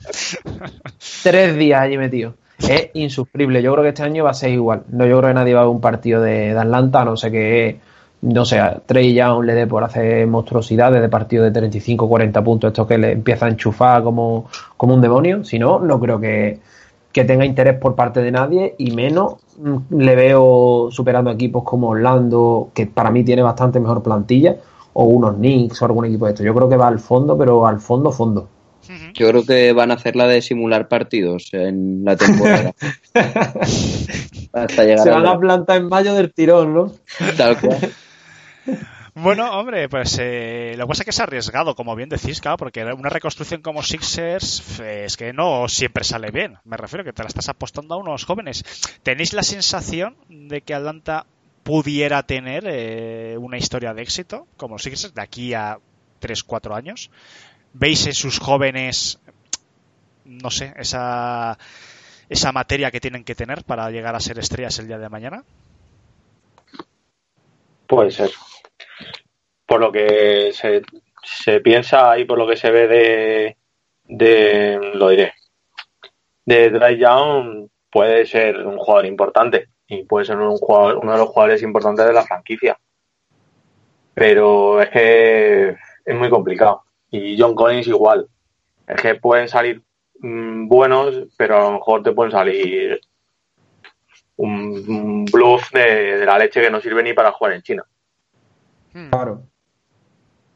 tres 1.22 1.56
días 1.56 1.80
allí 1.82 1.98
metidos. 1.98 2.34
Es 2.60 2.90
insufrible. 2.94 3.62
Yo 3.62 3.72
creo 3.72 3.82
que 3.82 3.88
este 3.90 4.02
año 4.02 4.24
va 4.24 4.30
a 4.30 4.34
ser 4.34 4.50
igual. 4.50 4.82
No, 4.90 5.06
yo 5.06 5.18
creo 5.18 5.30
que 5.30 5.34
nadie 5.34 5.54
va 5.54 5.60
a 5.60 5.64
ver 5.64 5.72
un 5.72 5.80
partido 5.80 6.20
de, 6.22 6.52
de 6.54 6.58
Atlanta, 6.58 7.02
a 7.02 7.04
no 7.04 7.16
sé 7.16 7.30
que, 7.30 7.78
no 8.22 8.44
sé, 8.44 8.60
Trey 8.86 9.14
Young 9.14 9.44
le 9.44 9.54
dé 9.54 9.66
por 9.66 9.84
hacer 9.84 10.26
monstruosidades 10.26 11.00
de 11.00 11.08
partido 11.08 11.44
de 11.44 11.50
35, 11.52 12.08
40 12.08 12.42
puntos, 12.42 12.68
esto 12.68 12.86
que 12.86 12.98
le 12.98 13.12
empieza 13.12 13.46
a 13.46 13.48
enchufar 13.48 14.02
como, 14.02 14.48
como 14.76 14.94
un 14.94 15.00
demonio. 15.00 15.44
Si 15.44 15.58
no, 15.58 15.78
no 15.78 16.00
creo 16.00 16.20
que, 16.20 16.58
que 17.12 17.24
tenga 17.24 17.44
interés 17.44 17.78
por 17.78 17.94
parte 17.94 18.22
de 18.22 18.30
nadie 18.32 18.74
y 18.78 18.90
menos 18.90 19.34
le 19.90 20.16
veo 20.16 20.88
superando 20.90 21.30
equipos 21.30 21.64
como 21.64 21.88
Orlando, 21.90 22.70
que 22.74 22.86
para 22.86 23.10
mí 23.10 23.24
tiene 23.24 23.42
bastante 23.42 23.80
mejor 23.80 24.02
plantilla, 24.02 24.56
o 24.92 25.04
unos 25.04 25.36
Knicks 25.36 25.82
o 25.82 25.84
algún 25.84 26.06
equipo 26.06 26.26
de 26.26 26.32
esto. 26.32 26.44
Yo 26.44 26.54
creo 26.54 26.68
que 26.68 26.76
va 26.76 26.88
al 26.88 26.98
fondo, 26.98 27.36
pero 27.36 27.66
al 27.66 27.80
fondo, 27.80 28.12
fondo. 28.12 28.48
Yo 29.14 29.28
creo 29.28 29.44
que 29.44 29.72
van 29.72 29.90
a 29.90 29.94
hacer 29.94 30.16
la 30.16 30.26
de 30.26 30.40
simular 30.40 30.88
partidos 30.88 31.50
en 31.52 32.04
la 32.04 32.16
temporada. 32.16 32.72
Hasta 34.52 34.84
llegar 34.84 35.00
Se 35.00 35.10
a 35.10 35.14
van 35.14 35.26
a 35.26 35.38
plantar 35.38 35.76
en 35.78 35.88
mayo 35.88 36.14
del 36.14 36.32
tirón, 36.32 36.72
¿no? 36.72 36.92
tal 37.36 37.60
cual. 37.60 37.92
Bueno, 39.20 39.50
hombre, 39.58 39.88
pues 39.88 40.16
eh, 40.20 40.74
lo 40.76 40.84
que 40.84 40.88
pasa 40.88 41.02
es 41.02 41.04
que 41.04 41.10
es 41.10 41.18
arriesgado, 41.18 41.74
como 41.74 41.96
bien 41.96 42.08
decís, 42.08 42.40
claro, 42.40 42.56
porque 42.56 42.84
una 42.84 43.08
reconstrucción 43.08 43.62
como 43.62 43.82
Sixers 43.82 44.78
es 44.78 45.16
que 45.16 45.32
no 45.32 45.66
siempre 45.66 46.04
sale 46.04 46.30
bien. 46.30 46.58
Me 46.64 46.76
refiero 46.76 47.02
que 47.02 47.12
te 47.12 47.24
la 47.24 47.28
estás 47.28 47.48
apostando 47.48 47.96
a 47.96 47.98
unos 47.98 48.24
jóvenes. 48.24 48.62
¿Tenéis 49.02 49.32
la 49.32 49.42
sensación 49.42 50.16
de 50.28 50.60
que 50.60 50.72
Atlanta 50.72 51.26
pudiera 51.64 52.22
tener 52.22 52.62
eh, 52.68 53.36
una 53.38 53.58
historia 53.58 53.92
de 53.92 54.02
éxito, 54.02 54.46
como 54.56 54.78
Sixers, 54.78 55.14
de 55.14 55.22
aquí 55.22 55.52
a 55.52 55.78
3-4 56.20 56.76
años? 56.76 57.10
¿Veis 57.72 58.06
en 58.06 58.14
sus 58.14 58.38
jóvenes, 58.38 59.18
no 60.24 60.52
sé, 60.52 60.74
esa, 60.76 61.58
esa 62.28 62.52
materia 62.52 62.92
que 62.92 63.00
tienen 63.00 63.24
que 63.24 63.34
tener 63.34 63.64
para 63.64 63.90
llegar 63.90 64.14
a 64.14 64.20
ser 64.20 64.38
estrellas 64.38 64.78
el 64.78 64.86
día 64.86 64.98
de 64.98 65.08
mañana? 65.08 65.42
Puede 67.88 68.12
ser. 68.12 68.30
Por 69.68 69.80
lo 69.80 69.92
que 69.92 70.50
se, 70.52 70.82
se 71.22 71.60
piensa 71.60 72.18
y 72.18 72.24
por 72.24 72.38
lo 72.38 72.48
que 72.48 72.56
se 72.56 72.70
ve 72.70 72.88
de, 72.88 73.56
de 74.04 74.90
lo 74.94 75.10
diré, 75.10 75.34
de 76.46 76.70
Dry 76.70 76.96
Young, 76.96 77.68
puede 77.90 78.24
ser 78.24 78.66
un 78.66 78.78
jugador 78.78 79.04
importante 79.04 79.68
y 79.86 80.04
puede 80.04 80.24
ser 80.24 80.38
un 80.38 80.56
jugador, 80.56 80.96
uno 80.96 81.12
de 81.12 81.18
los 81.18 81.28
jugadores 81.28 81.62
importantes 81.62 82.06
de 82.06 82.12
la 82.14 82.22
franquicia. 82.22 82.78
Pero 84.14 84.80
es 84.80 84.88
que 84.88 85.76
es 86.04 86.16
muy 86.16 86.30
complicado. 86.30 86.84
Y 87.10 87.38
John 87.40 87.54
Collins 87.54 87.86
igual. 87.86 88.26
Es 88.86 89.00
que 89.00 89.14
pueden 89.16 89.48
salir 89.48 89.82
mm, 90.20 90.68
buenos, 90.68 91.26
pero 91.36 91.56
a 91.56 91.62
lo 91.64 91.72
mejor 91.72 92.02
te 92.02 92.12
pueden 92.12 92.32
salir 92.32 93.00
un, 94.36 94.84
un 94.88 95.24
bluff 95.26 95.70
de, 95.72 96.18
de 96.18 96.26
la 96.26 96.38
leche 96.38 96.62
que 96.62 96.70
no 96.70 96.80
sirve 96.80 97.02
ni 97.02 97.12
para 97.12 97.32
jugar 97.32 97.52
en 97.52 97.62
China. 97.62 97.84
Claro. 99.10 99.42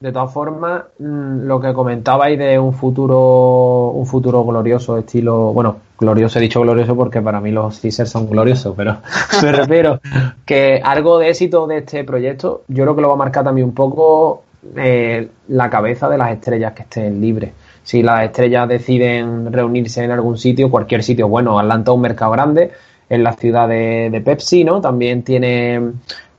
De 0.02 0.10
todas 0.10 0.32
formas, 0.32 0.82
mm, 0.98 1.46
lo 1.46 1.60
que 1.60 1.72
comentabais 1.72 2.36
de 2.36 2.58
un 2.58 2.74
futuro, 2.74 3.90
un 3.90 4.04
futuro 4.04 4.44
glorioso, 4.44 4.98
estilo, 4.98 5.52
bueno, 5.52 5.76
glorioso, 5.96 6.40
he 6.40 6.42
dicho 6.42 6.60
glorioso 6.60 6.96
porque 6.96 7.22
para 7.22 7.40
mí 7.40 7.52
los 7.52 7.78
Caesars 7.78 8.10
son 8.10 8.28
gloriosos, 8.28 8.74
pero 8.76 8.96
me 9.44 9.52
refiero 9.52 10.00
que 10.44 10.80
algo 10.82 11.20
de 11.20 11.28
éxito 11.28 11.68
de 11.68 11.78
este 11.78 12.02
proyecto, 12.02 12.62
yo 12.66 12.82
creo 12.82 12.96
que 12.96 13.00
lo 13.02 13.08
va 13.10 13.14
a 13.14 13.18
marcar 13.18 13.44
también 13.44 13.68
un 13.68 13.74
poco 13.74 14.42
eh, 14.74 15.28
la 15.46 15.70
cabeza 15.70 16.08
de 16.08 16.18
las 16.18 16.32
estrellas 16.32 16.72
que 16.72 16.82
estén 16.82 17.20
libres. 17.20 17.52
Si 17.84 18.02
las 18.02 18.24
estrellas 18.24 18.68
deciden 18.68 19.52
reunirse 19.52 20.02
en 20.02 20.10
algún 20.10 20.36
sitio, 20.36 20.68
cualquier 20.68 21.04
sitio, 21.04 21.28
bueno, 21.28 21.60
Atlanta 21.60 21.92
es 21.92 21.94
un 21.94 22.02
mercado 22.02 22.32
grande, 22.32 22.72
en 23.08 23.22
la 23.22 23.34
ciudad 23.34 23.68
de 23.68 24.22
Pepsi, 24.24 24.64
¿no? 24.64 24.80
También 24.80 25.22
tiene 25.22 25.92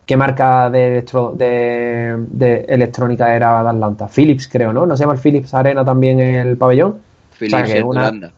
¿Qué 0.05 0.17
marca 0.17 0.69
de, 0.69 0.87
electro, 0.87 1.31
de, 1.35 2.15
de, 2.27 2.65
electrónica 2.67 3.33
era 3.35 3.63
de 3.63 3.69
Atlanta? 3.69 4.07
Philips, 4.07 4.47
creo, 4.49 4.73
¿no? 4.73 4.85
¿No 4.85 4.97
se 4.97 5.03
llama 5.03 5.13
el 5.13 5.19
Philips 5.19 5.53
Arena 5.53 5.85
también 5.85 6.19
el 6.19 6.57
pabellón? 6.57 6.99
Philips 7.37 7.53
O 7.53 7.57
sea, 7.57 7.65
que 7.65 7.77
es 7.79 7.83
una- 7.83 8.01
de 8.01 8.07
Holanda. 8.09 8.31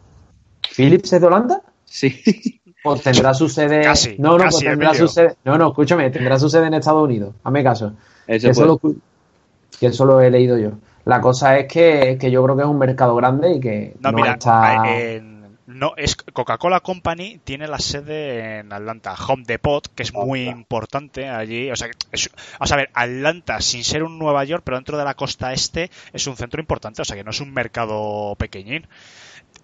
¿Philips 0.74 1.12
es 1.12 1.20
de 1.20 1.26
Holanda? 1.26 1.62
Sí. 1.84 2.60
Pues 2.84 3.02
tendrá 3.02 3.34
su 3.34 3.48
sede. 3.48 3.82
Casi, 3.82 4.16
no, 4.18 4.32
no, 4.38 4.44
casi, 4.44 4.58
pues 4.58 4.64
tendrá 4.70 4.88
Emilio. 4.90 5.08
su 5.08 5.12
sede. 5.12 5.34
No, 5.44 5.58
no, 5.58 5.68
escúchame, 5.68 6.08
tendrá 6.10 6.38
su 6.38 6.48
sede 6.48 6.66
en 6.68 6.74
Estados 6.74 7.02
Unidos. 7.02 7.34
Hazme 7.42 7.64
caso. 7.64 7.94
Eso 8.28 8.46
que, 8.46 8.50
eso 8.52 8.64
lo, 8.66 8.78
que 8.78 9.86
eso 9.86 10.04
lo 10.04 10.20
he 10.20 10.30
leído 10.30 10.56
yo. 10.56 10.70
La 11.04 11.20
cosa 11.20 11.58
es 11.58 11.66
que, 11.66 12.16
que 12.20 12.30
yo 12.30 12.44
creo 12.44 12.56
que 12.56 12.62
es 12.62 12.68
un 12.68 12.78
mercado 12.78 13.14
grande 13.16 13.54
y 13.54 13.60
que 13.60 13.94
No, 14.00 14.12
no, 14.12 14.18
mira, 14.18 14.32
está. 14.34 14.84
en- 15.00 15.35
no, 15.66 15.94
es 15.96 16.14
Coca-Cola 16.16 16.80
Company 16.80 17.40
tiene 17.42 17.66
la 17.66 17.78
sede 17.78 18.60
en 18.60 18.72
Atlanta, 18.72 19.14
Home 19.28 19.42
Depot, 19.46 19.86
que 19.94 20.04
es 20.04 20.14
muy 20.14 20.44
importante 20.48 21.28
allí. 21.28 21.70
O 21.70 21.76
sea, 21.76 21.88
que 21.88 21.96
es- 22.12 22.30
vamos 22.52 22.72
a 22.72 22.76
ver, 22.76 22.90
Atlanta, 22.94 23.60
sin 23.60 23.82
ser 23.82 24.02
un 24.04 24.18
Nueva 24.18 24.44
York, 24.44 24.62
pero 24.64 24.76
dentro 24.76 24.96
de 24.96 25.04
la 25.04 25.14
costa 25.14 25.52
este, 25.52 25.90
es 26.12 26.26
un 26.26 26.36
centro 26.36 26.60
importante, 26.60 27.02
o 27.02 27.04
sea 27.04 27.16
que 27.16 27.24
no 27.24 27.30
es 27.30 27.40
un 27.40 27.52
mercado 27.52 28.36
pequeñín. 28.38 28.86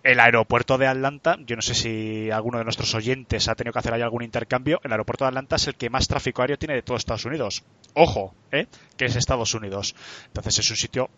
El 0.03 0.19
aeropuerto 0.19 0.79
de 0.79 0.89
Atlanta, 0.89 1.37
yo 1.47 1.55
no 1.55 1.63
sé 1.63 1.75
si 1.75 2.31
alguno 2.33 2.59
de 2.59 2.65
nuestros 2.65 2.93
oyentes 2.97 3.47
ha 3.49 3.55
tenido 3.55 3.73
que 3.73 3.79
hacer 3.79 3.95
ahí 3.95 4.03
algún 4.03 4.25
intercambio, 4.25 4.81
el 4.83 4.91
aeropuerto 4.91 5.25
de 5.25 5.29
Atlanta 5.29 5.55
es 5.57 5.69
el 5.69 5.77
que 5.77 5.91
más 5.91 6.09
tráfico 6.09 6.43
aéreo 6.43 6.59
tiene 6.59 6.75
de 6.75 6.83
todo 6.83 6.97
Estados 6.97 7.25
Unidos. 7.25 7.63
Ojo, 7.95 8.35
¿eh? 8.51 8.67
que 8.97 9.05
es 9.05 9.15
Estados 9.15 9.55
Unidos. 9.55 9.95
Entonces 10.27 10.59
es 10.59 10.71
un 10.71 10.77
sitio 10.77 11.09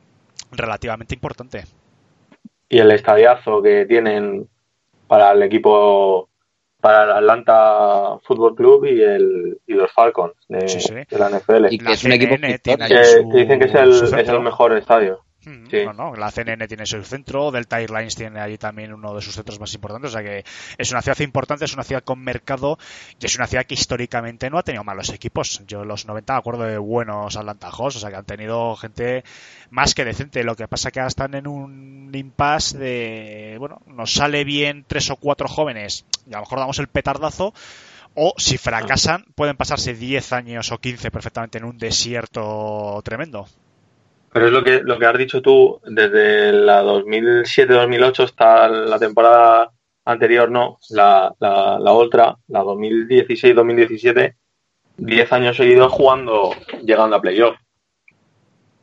relativamente 0.53 1.15
importante. 1.15 1.65
Y 2.69 2.79
el 2.79 2.91
estadiazo 2.91 3.63
que 3.63 3.87
tienen 3.87 4.49
para 5.15 5.31
el 5.31 5.43
equipo, 5.45 6.29
para 6.81 7.05
el 7.05 7.11
Atlanta 7.13 8.19
Football 8.25 8.57
Club 8.57 8.85
y, 8.87 9.01
el, 9.01 9.61
y 9.65 9.75
los 9.75 9.93
Falcons 9.93 10.35
de, 10.49 10.67
Sí, 10.69 10.81
sí. 10.81 10.93
de 10.93 11.19
la 11.19 11.31
NFL. 11.31 11.67
Y 11.73 11.79
que 11.79 11.85
La 11.85 11.93
es 11.93 12.03
un 12.05 12.13
equipo 12.13 12.35
CNN 12.35 12.59
que, 12.89 13.05
su- 13.05 13.29
que 13.31 13.37
dicen 13.39 13.59
que 13.61 13.65
es 13.67 13.75
el, 13.75 13.91
es 14.19 14.29
el 14.29 14.41
mejor 14.41 14.77
estadio. 14.77 15.21
Sí. 15.45 15.85
No, 15.85 15.93
no, 15.93 16.15
la 16.17 16.31
CNN 16.31 16.67
tiene 16.67 16.87
su 16.87 17.03
centro, 17.05 17.51
Delta 17.51 17.81
Airlines 17.81 18.15
tiene 18.15 18.41
allí 18.41 18.57
también 18.57 18.93
uno 18.93 19.15
de 19.15 19.21
sus 19.21 19.35
centros 19.35 19.61
más 19.61 19.75
importantes, 19.75 20.11
o 20.11 20.13
sea 20.13 20.23
que 20.23 20.45
es 20.79 20.91
una 20.91 21.03
ciudad 21.03 21.19
importante, 21.21 21.65
es 21.67 21.75
una 21.75 21.85
ciudad 21.85 22.03
con 22.03 22.21
mercado 22.21 22.79
y 23.21 23.27
es 23.27 23.37
una 23.37 23.47
ciudad 23.47 23.65
que 23.67 23.75
históricamente 23.75 24.49
no 24.49 24.59
ha 24.59 24.63
tenido 24.63 24.85
malos 24.85 25.11
equipos. 25.11 25.63
Yo 25.67 25.83
en 25.83 25.89
los 25.89 26.07
90 26.07 26.33
me 26.33 26.39
acuerdo 26.39 26.65
de 26.65 26.79
buenos 26.79 27.37
Atlanta 27.37 27.71
Hawks, 27.71 27.97
o 27.97 27.99
sea 27.99 28.11
que 28.11 28.17
han 28.17 28.25
tenido 28.25 28.75
gente 28.77 29.25
más 29.71 29.95
que 29.95 30.05
decente. 30.05 30.45
Lo 30.45 30.57
que 30.57 30.69
pasa 30.69 30.91
que 30.91 31.01
ahora 31.01 31.09
están 31.09 31.35
en 31.35 31.47
un 31.47 32.11
impasse 32.15 32.79
de, 32.79 33.57
bueno, 33.59 33.83
nos 33.87 34.13
sale 34.13 34.45
bien 34.45 34.85
tres 34.87 35.11
o 35.11 35.17
cuatro 35.17 35.49
jóvenes 35.49 36.07
y 36.27 36.33
a 36.33 36.37
lo 36.37 36.43
mejor 36.43 36.59
damos 36.59 36.79
el 36.79 36.89
petardazo. 36.89 37.53
O 38.17 38.33
si 38.37 38.59
fracasan, 38.59 39.25
pueden 39.35 39.57
pasarse 39.57 39.93
10 39.93 40.33
años 40.35 40.71
o 40.71 40.79
15 40.79 41.11
perfectamente 41.11 41.59
en 41.59 41.65
un 41.65 41.79
desierto 41.79 43.01
tremendo. 43.05 43.49
Pero 44.35 44.47
es 44.49 44.53
lo 44.53 44.65
que, 44.65 44.81
lo 44.83 44.99
que 44.99 45.07
has 45.07 45.17
dicho 45.17 45.41
tú, 45.41 45.81
desde 45.85 46.53
la 46.53 46.83
2007-2008 46.83 48.25
hasta 48.25 48.69
la 48.69 48.99
temporada 48.99 49.71
anterior, 50.05 50.51
no, 50.51 50.81
la, 50.91 51.33
la, 51.39 51.79
la 51.79 51.93
otra, 51.93 52.37
la 52.49 52.65
2016-2017, 52.65 54.35
10 54.97 55.33
años 55.33 55.57
seguidos 55.57 55.93
jugando, 55.93 56.51
llegando 56.83 57.15
a 57.15 57.21
playoff. 57.21 57.55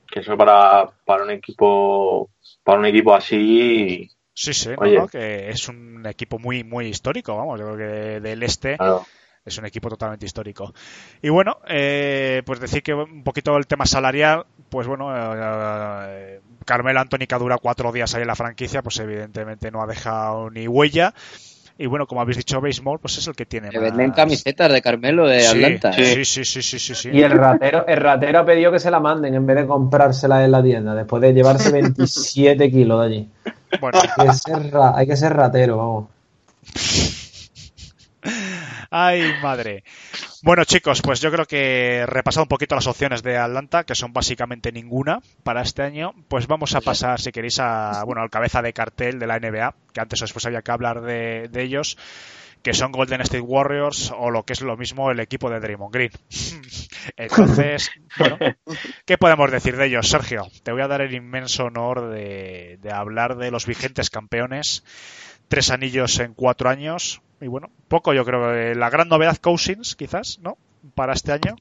Que 0.09 0.21
eso 0.21 0.37
para, 0.37 0.89
para 1.03 1.25
un 1.25 1.31
equipo, 1.31 2.29
para 2.63 2.79
un 2.79 2.85
equipo 2.85 3.13
así, 3.13 4.09
Sí, 4.33 4.53
sí, 4.53 4.69
no, 4.69 4.75
Oye. 4.77 4.99
no, 4.99 5.07
que 5.09 5.49
es 5.49 5.67
un 5.67 6.05
equipo 6.07 6.39
muy, 6.39 6.63
muy 6.63 6.85
histórico, 6.87 7.35
vamos, 7.35 7.59
yo 7.59 7.73
creo 7.73 7.77
que 7.77 8.19
del 8.21 8.41
este 8.43 8.77
claro, 8.77 9.05
es 9.43 9.57
un 9.57 9.65
equipo 9.65 9.89
totalmente 9.89 10.25
histórico. 10.25 10.73
Y 11.21 11.27
bueno, 11.27 11.57
eh, 11.67 12.41
pues 12.45 12.61
decir 12.61 12.81
que 12.83 12.93
un 12.93 13.25
poquito 13.25 13.57
el 13.57 13.67
tema 13.67 13.85
salarial, 13.85 14.45
pues 14.71 14.87
bueno, 14.87 15.11
eh, 15.13 16.39
Carmelo 16.65 16.99
Anthony 17.01 17.27
que 17.27 17.35
dura 17.35 17.57
cuatro 17.57 17.91
días 17.91 18.15
ahí 18.15 18.21
en 18.21 18.27
la 18.27 18.35
franquicia, 18.35 18.81
pues 18.81 18.97
evidentemente 18.99 19.69
no 19.69 19.81
ha 19.83 19.85
dejado 19.85 20.49
ni 20.49 20.67
huella. 20.67 21.13
Y 21.77 21.87
bueno, 21.87 22.05
como 22.05 22.21
habéis 22.21 22.37
dicho, 22.37 22.61
Baseball, 22.61 22.99
pues 22.99 23.17
es 23.17 23.27
el 23.27 23.35
que 23.35 23.45
tiene 23.45 23.69
Se 23.71 23.79
más- 23.79 23.89
venden 23.89 24.11
camisetas 24.11 24.71
de 24.71 24.81
Carmelo 24.81 25.27
de 25.27 25.41
Sí, 25.41 25.63
Atlanta. 25.63 25.91
Sí, 25.93 26.01
¿eh? 26.03 26.25
sí, 26.25 26.45
sí, 26.45 26.61
sí, 26.61 26.79
sí, 26.79 26.95
sí. 26.95 27.09
Y 27.11 27.21
el 27.23 27.31
ratero, 27.31 27.85
el 27.87 27.97
ratero 27.97 28.39
ha 28.39 28.45
pedido 28.45 28.71
que 28.71 28.79
se 28.79 28.91
la 28.91 28.99
manden 28.99 29.33
en 29.33 29.45
vez 29.45 29.55
de 29.57 29.65
comprársela 29.67 30.45
en 30.45 30.51
la 30.51 30.61
tienda, 30.63 30.93
después 30.95 31.21
de 31.21 31.33
llevarse 31.33 31.71
27 31.71 32.69
kilos 32.71 32.99
de 32.99 33.05
allí. 33.05 33.29
Bueno, 33.79 33.99
Hay 34.17 34.27
que 34.27 34.33
ser, 34.33 34.71
ra- 34.71 34.93
hay 34.95 35.07
que 35.07 35.17
ser 35.17 35.33
ratero, 35.33 35.77
vamos. 35.77 36.05
Ay, 38.89 39.23
madre. 39.41 39.83
Bueno, 40.43 40.63
chicos, 40.65 41.03
pues 41.03 41.21
yo 41.21 41.31
creo 41.31 41.45
que 41.45 41.97
he 41.97 42.05
repasado 42.07 42.45
un 42.45 42.49
poquito 42.49 42.73
las 42.73 42.87
opciones 42.87 43.21
de 43.21 43.37
Atlanta, 43.37 43.83
que 43.83 43.93
son 43.93 44.11
básicamente 44.11 44.71
ninguna 44.71 45.19
para 45.43 45.61
este 45.61 45.83
año. 45.83 46.15
Pues 46.29 46.47
vamos 46.47 46.73
a 46.73 46.81
pasar, 46.81 47.21
si 47.21 47.31
queréis, 47.31 47.59
a, 47.59 48.03
bueno, 48.05 48.23
al 48.23 48.31
cabeza 48.31 48.63
de 48.63 48.73
cartel 48.73 49.19
de 49.19 49.27
la 49.27 49.39
NBA, 49.39 49.75
que 49.93 50.01
antes 50.01 50.19
o 50.21 50.25
después 50.25 50.43
había 50.47 50.63
que 50.63 50.71
hablar 50.71 51.01
de, 51.01 51.47
de 51.47 51.61
ellos, 51.61 51.95
que 52.63 52.73
son 52.73 52.91
Golden 52.91 53.21
State 53.21 53.41
Warriors 53.41 54.11
o 54.17 54.31
lo 54.31 54.43
que 54.43 54.53
es 54.53 54.61
lo 54.61 54.77
mismo 54.77 55.11
el 55.11 55.19
equipo 55.19 55.47
de 55.51 55.59
Draymond 55.59 55.93
Green. 55.93 56.11
Entonces, 57.17 57.91
bueno, 58.17 58.39
¿qué 59.05 59.19
podemos 59.19 59.51
decir 59.51 59.77
de 59.77 59.85
ellos, 59.85 60.09
Sergio? 60.09 60.47
Te 60.63 60.71
voy 60.71 60.81
a 60.81 60.87
dar 60.87 61.01
el 61.01 61.13
inmenso 61.13 61.65
honor 61.65 62.09
de, 62.09 62.79
de 62.81 62.91
hablar 62.91 63.37
de 63.37 63.51
los 63.51 63.67
vigentes 63.67 64.09
campeones. 64.09 64.83
Tres 65.49 65.69
anillos 65.69 66.17
en 66.19 66.33
cuatro 66.33 66.67
años. 66.67 67.21
Y 67.41 67.47
bueno, 67.47 67.71
poco 67.87 68.13
yo 68.13 68.23
creo. 68.23 68.53
que 68.53 68.75
La 68.75 68.89
gran 68.89 69.09
novedad 69.09 69.37
Cousins, 69.37 69.95
quizás, 69.95 70.39
¿no? 70.39 70.57
Para 70.95 71.13
este 71.13 71.31
año. 71.31 71.55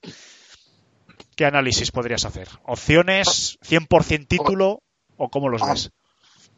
¿Qué 1.35 1.47
análisis 1.47 1.91
podrías 1.91 2.27
hacer? 2.27 2.49
¿Opciones? 2.65 3.59
¿100% 3.67 4.29
título? 4.29 4.83
¿O 5.17 5.31
cómo 5.31 5.49
los 5.49 5.67
ves? 5.67 5.91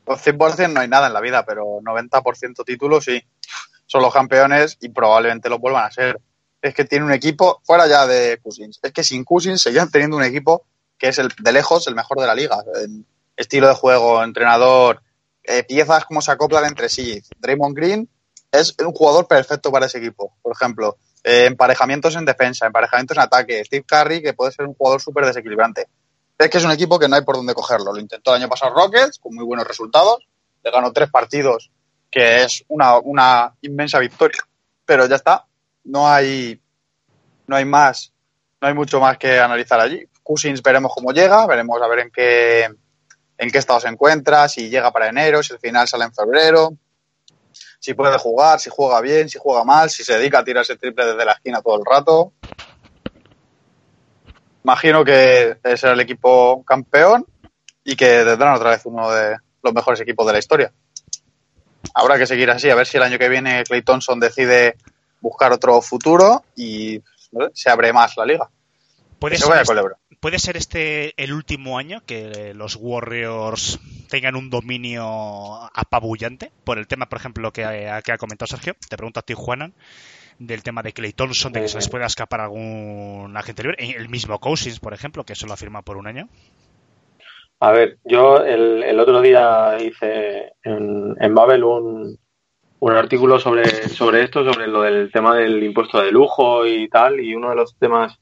Pues 0.05 0.27
100% 0.27 0.73
no 0.73 0.81
hay 0.81 0.89
nada 0.89 1.07
en 1.07 1.13
la 1.13 1.21
vida, 1.21 1.45
pero 1.47 1.81
90% 1.81 2.65
títulos 2.65 3.05
sí. 3.05 3.23
Son 3.87 4.03
los 4.03 4.13
campeones 4.13 4.79
y 4.81 4.89
probablemente 4.89 5.49
lo 5.49 5.61
vuelvan 5.61 5.85
a 5.85 5.91
ser. 5.93 6.21
Es 6.61 6.75
que 6.75 6.85
tiene 6.85 7.05
un 7.05 7.13
equipo, 7.13 7.61
fuera 7.65 7.87
ya 7.87 8.07
de 8.07 8.39
Cousins, 8.43 8.81
es 8.83 8.93
que 8.93 9.05
sin 9.05 9.25
Cousins 9.25 9.61
seguían 9.61 9.91
teniendo 9.91 10.17
un 10.17 10.23
equipo 10.23 10.65
que 10.97 11.09
es 11.09 11.19
el 11.19 11.29
de 11.39 11.53
lejos 11.53 11.87
el 11.89 11.95
mejor 11.95 12.21
de 12.21 12.27
la 12.27 12.35
liga. 12.35 12.59
En 12.83 13.05
estilo 13.37 13.69
de 13.69 13.75
juego, 13.75 14.23
entrenador, 14.23 15.03
eh, 15.43 15.65
piezas 15.65 16.05
como 16.05 16.23
se 16.23 16.31
acoplan 16.31 16.65
entre 16.65 16.89
sí. 16.89 17.21
Draymond 17.41 17.77
Green 17.77 18.09
es 18.53 18.75
un 18.79 18.93
jugador 18.93 19.27
perfecto 19.27 19.73
para 19.73 19.87
ese 19.87 19.99
equipo. 19.99 20.37
Por 20.43 20.53
ejemplo, 20.53 20.99
eh, 21.25 21.47
emparejamientos 21.47 22.15
en 22.17 22.25
defensa, 22.25 22.67
emparejamientos 22.67 23.17
en 23.17 23.23
ataque. 23.23 23.65
Steve 23.65 23.85
Curry, 23.85 24.23
que 24.23 24.35
puede 24.35 24.53
ser 24.53 24.67
un 24.67 24.75
jugador 24.75 25.01
súper 25.01 25.27
desequilibrante. 25.27 25.89
Es 26.39 26.51
que 26.51 26.59
es 26.59 26.65
un 26.65 26.73
equipo 26.73 26.99
que 26.99 27.09
no 27.09 27.17
hay 27.17 27.23
por 27.23 27.37
dónde 27.37 27.55
cogerlo. 27.55 27.93
Lo 27.93 28.01
intentó 28.01 28.35
el 28.35 28.43
año 28.43 28.49
pasado 28.49 28.75
Rockets, 28.75 29.19
con 29.19 29.35
muy 29.35 29.45
buenos 29.45 29.67
resultados. 29.67 30.29
Le 30.63 30.71
ganó 30.71 30.93
tres 30.93 31.11
partidos, 31.11 31.71
que 32.11 32.43
es 32.43 32.65
una, 32.69 32.99
una 32.99 33.55
inmensa 33.63 33.99
victoria. 33.99 34.41
Pero 34.85 35.07
ya 35.07 35.17
está. 35.17 35.47
No 35.85 36.09
hay, 36.09 36.61
no 37.47 37.57
hay 37.57 37.65
más 37.65 38.13
no 38.63 38.69
hay 38.69 38.75
mucho 38.75 39.01
más 39.01 39.19
que 39.19 39.41
analizar 39.41 39.81
allí. 39.81 40.05
Cousins 40.23 40.63
veremos 40.63 40.93
cómo 40.95 41.11
llega, 41.11 41.45
veremos 41.49 41.83
a 41.83 41.89
ver 41.89 41.99
en 41.99 42.11
qué, 42.13 42.69
en 43.37 43.51
qué 43.51 43.59
estado 43.59 43.81
se 43.81 43.89
encuentra, 43.89 44.49
si 44.49 44.71
llega 44.71 44.93
para 44.93 45.09
enero, 45.09 45.43
si 45.43 45.53
al 45.53 45.59
final 45.59 45.89
sale 45.89 46.05
en 46.05 46.15
febrero, 46.15 46.73
si 47.83 47.95
puede 47.95 48.17
jugar, 48.17 48.61
si 48.61 48.71
juega 48.71 49.01
bien, 49.01 49.29
si 49.29 49.41
juega 49.41 49.65
mal, 49.65 49.91
si 49.91 50.05
se 50.05 50.17
dedica 50.17 50.39
a 50.39 50.45
tirarse 50.45 50.77
triple 50.77 51.05
desde 51.05 51.25
la 51.25 51.33
esquina 51.33 51.61
todo 51.61 51.77
el 51.77 51.85
rato. 51.85 52.33
Imagino 54.63 55.05
que 55.05 55.57
será 55.77 55.93
el 55.93 55.99
equipo 55.99 56.63
campeón 56.65 57.27
y 57.83 57.97
que 57.97 58.23
tendrán 58.25 58.55
otra 58.55 58.71
vez 58.71 58.83
uno 58.85 59.11
de 59.11 59.37
los 59.65 59.75
mejores 59.75 60.01
equipos 60.01 60.25
de 60.25 60.33
la 60.33 60.39
historia. 60.39 60.73
Habrá 61.93 62.17
que 62.19 62.27
seguir 62.29 62.53
así, 62.53 62.71
a 62.71 62.77
ver 62.77 62.87
si 62.87 62.99
el 62.99 63.03
año 63.03 63.19
que 63.19 63.29
viene 63.29 63.65
Clay 63.65 63.83
Thompson 63.83 64.21
decide 64.21 64.77
buscar 65.21 65.51
otro 65.51 65.83
futuro 65.83 66.45
y 66.55 67.03
se 67.53 67.69
abre 67.69 67.93
más 67.93 68.17
la 68.17 68.25
liga. 68.25 68.49
¿Puede 69.23 69.37
Que 69.37 69.39
se 69.39 69.45
ser, 69.47 69.51
vaya 69.51 69.63
este, 69.63 70.17
puede 70.21 70.39
ser 70.41 70.57
este 70.57 71.15
el 71.23 71.33
último 71.33 71.79
año 71.79 72.03
que 72.05 72.53
los 72.55 72.77
Warriors 72.79 73.81
tengan 74.11 74.35
un 74.37 74.51
dominio 74.51 75.05
apabullante? 75.75 76.51
Por 76.65 76.79
el 76.79 76.87
tema, 76.89 77.09
por 77.09 77.19
ejemplo, 77.19 77.53
que, 77.53 77.65
ha- 77.65 78.03
que 78.03 78.13
ha 78.13 78.19
comentado 78.19 78.49
Sergio. 78.49 78.75
Te 78.91 78.97
pregunto 78.97 79.21
a 79.21 79.23
ti, 79.23 79.35
Juanan, 79.35 79.75
del 80.41 80.63
tema 80.65 80.83
de 80.83 80.93
Clay 80.93 81.13
Thompson, 81.13 81.53
de 81.53 81.61
que 81.63 81.69
se 81.69 81.77
les 81.77 81.89
pueda 81.89 82.07
escapar 82.07 82.41
algún 82.41 83.33
agente 83.37 83.63
libre. 83.63 83.77
El 83.97 84.09
mismo 84.09 84.39
Cousins, 84.41 84.81
por 84.81 84.93
ejemplo, 84.93 85.25
que 85.25 85.37
solo 85.37 85.53
ha 85.53 85.57
firmado 85.57 85.85
por 85.85 85.97
un 85.97 86.09
año. 86.09 86.29
A 87.61 87.71
ver, 87.71 87.99
yo 88.05 88.39
el, 88.39 88.83
el 88.83 88.99
otro 88.99 89.21
día 89.21 89.77
hice 89.81 90.55
en, 90.65 91.15
en 91.21 91.35
Babel 91.35 91.63
un, 91.63 92.19
un 92.81 92.93
artículo 92.93 93.39
sobre, 93.39 93.65
sobre 93.89 94.25
esto, 94.25 94.45
sobre 94.53 94.67
lo 94.67 94.83
del 94.83 95.13
tema 95.13 95.37
del 95.37 95.63
impuesto 95.63 96.03
de 96.03 96.11
lujo 96.11 96.67
y 96.67 96.89
tal, 96.89 97.21
y 97.21 97.37
uno 97.37 97.51
de 97.51 97.55
los 97.57 97.77
temas 97.79 98.19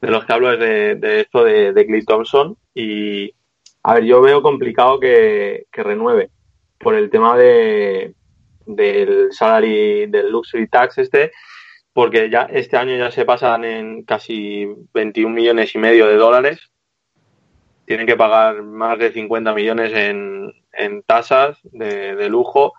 de 0.00 0.10
los 0.10 0.24
que 0.24 0.32
hablo 0.32 0.52
es 0.52 0.58
de, 0.58 1.20
esto 1.20 1.44
de, 1.44 1.72
de 1.72 2.04
Thompson. 2.06 2.56
Y, 2.74 3.34
a 3.82 3.94
ver, 3.94 4.04
yo 4.04 4.20
veo 4.20 4.42
complicado 4.42 4.98
que, 5.00 5.66
que 5.70 5.82
renueve 5.82 6.30
por 6.78 6.94
el 6.94 7.10
tema 7.10 7.36
de, 7.36 8.14
del 8.66 9.32
salary, 9.32 10.06
del 10.06 10.30
luxury 10.30 10.68
tax 10.68 10.98
este, 10.98 11.32
porque 11.92 12.30
ya 12.30 12.42
este 12.42 12.76
año 12.76 12.96
ya 12.96 13.10
se 13.10 13.24
pasan 13.24 13.64
en 13.64 14.02
casi 14.04 14.66
21 14.94 15.34
millones 15.34 15.74
y 15.74 15.78
medio 15.78 16.06
de 16.06 16.16
dólares 16.16 16.70
tienen 17.90 18.06
que 18.06 18.16
pagar 18.16 18.62
más 18.62 19.00
de 19.00 19.10
50 19.10 19.52
millones 19.52 19.92
en, 19.92 20.54
en 20.72 21.02
tasas 21.02 21.58
de, 21.64 22.14
de 22.14 22.28
lujo 22.28 22.72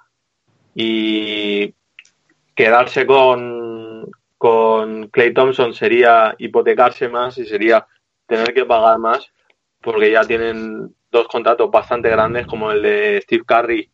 y 0.73 1.75
quedarse 2.55 3.05
con, 3.05 3.70
con 4.41 5.09
Clay 5.09 5.35
Thompson 5.35 5.71
sería 5.75 6.33
hipotecarse 6.39 7.07
más 7.07 7.37
y 7.37 7.45
sería 7.45 7.85
tener 8.25 8.55
que 8.55 8.65
pagar 8.65 8.97
más 8.97 9.31
porque 9.79 10.09
ya 10.09 10.25
tienen 10.25 10.95
dos 11.11 11.27
contratos 11.27 11.69
bastante 11.69 12.09
grandes 12.09 12.47
como 12.47 12.71
el 12.71 12.81
de 12.81 13.21
Steve 13.21 13.43
Curry 13.45 13.91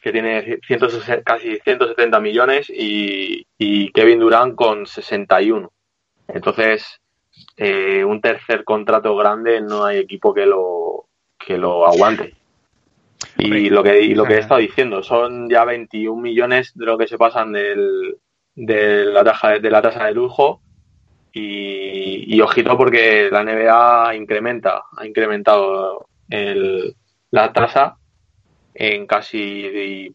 que 0.00 0.12
tiene 0.12 0.60
160 0.64 1.24
casi 1.24 1.58
170 1.58 2.20
millones 2.20 2.70
y, 2.70 3.44
y 3.58 3.90
Kevin 3.90 4.20
Durant 4.20 4.54
con 4.54 4.86
61 4.86 5.72
entonces 6.28 7.00
eh, 7.56 8.04
un 8.04 8.20
tercer 8.20 8.62
contrato 8.62 9.16
grande 9.16 9.62
no 9.62 9.84
hay 9.84 9.98
equipo 9.98 10.32
que 10.32 10.46
lo 10.46 11.06
que 11.44 11.58
lo 11.58 11.88
aguante. 11.88 12.36
Y 13.36 13.68
lo 13.68 13.82
que 13.82 14.00
y 14.00 14.14
lo 14.14 14.26
que 14.26 14.34
he 14.34 14.38
estado 14.38 14.60
diciendo 14.60 15.02
son 15.02 15.50
ya 15.50 15.64
21 15.64 16.22
millones 16.22 16.70
de 16.76 16.86
lo 16.86 16.96
que 16.96 17.08
se 17.08 17.18
pasan 17.18 17.50
del, 17.50 18.16
de 18.54 19.04
la 19.06 19.24
tasa 19.24 19.58
de 19.58 19.70
la 19.70 19.82
tasa 19.82 20.04
de 20.06 20.12
lujo 20.12 20.60
y, 21.32 22.34
y 22.34 22.40
ojito 22.40 22.76
porque 22.76 23.28
la 23.30 23.42
NBA 23.42 24.14
incrementa 24.16 24.82
ha 24.96 25.06
incrementado 25.06 26.06
el, 26.28 26.94
la 27.30 27.52
tasa 27.52 27.96
en 28.74 29.06
casi 29.06 30.14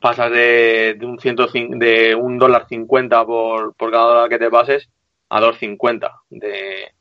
pasas 0.00 0.30
de, 0.30 0.98
un 1.02 1.18
105 1.18 1.76
de 1.78 2.14
un 2.14 2.38
dólar 2.38 2.66
50 2.68 3.24
por, 3.26 3.74
por 3.74 3.90
cada 3.90 4.06
dólar 4.06 4.28
que 4.28 4.38
te 4.38 4.50
pases 4.50 4.88
a 5.28 5.40
2.50 5.40 6.10
de, 6.30 6.92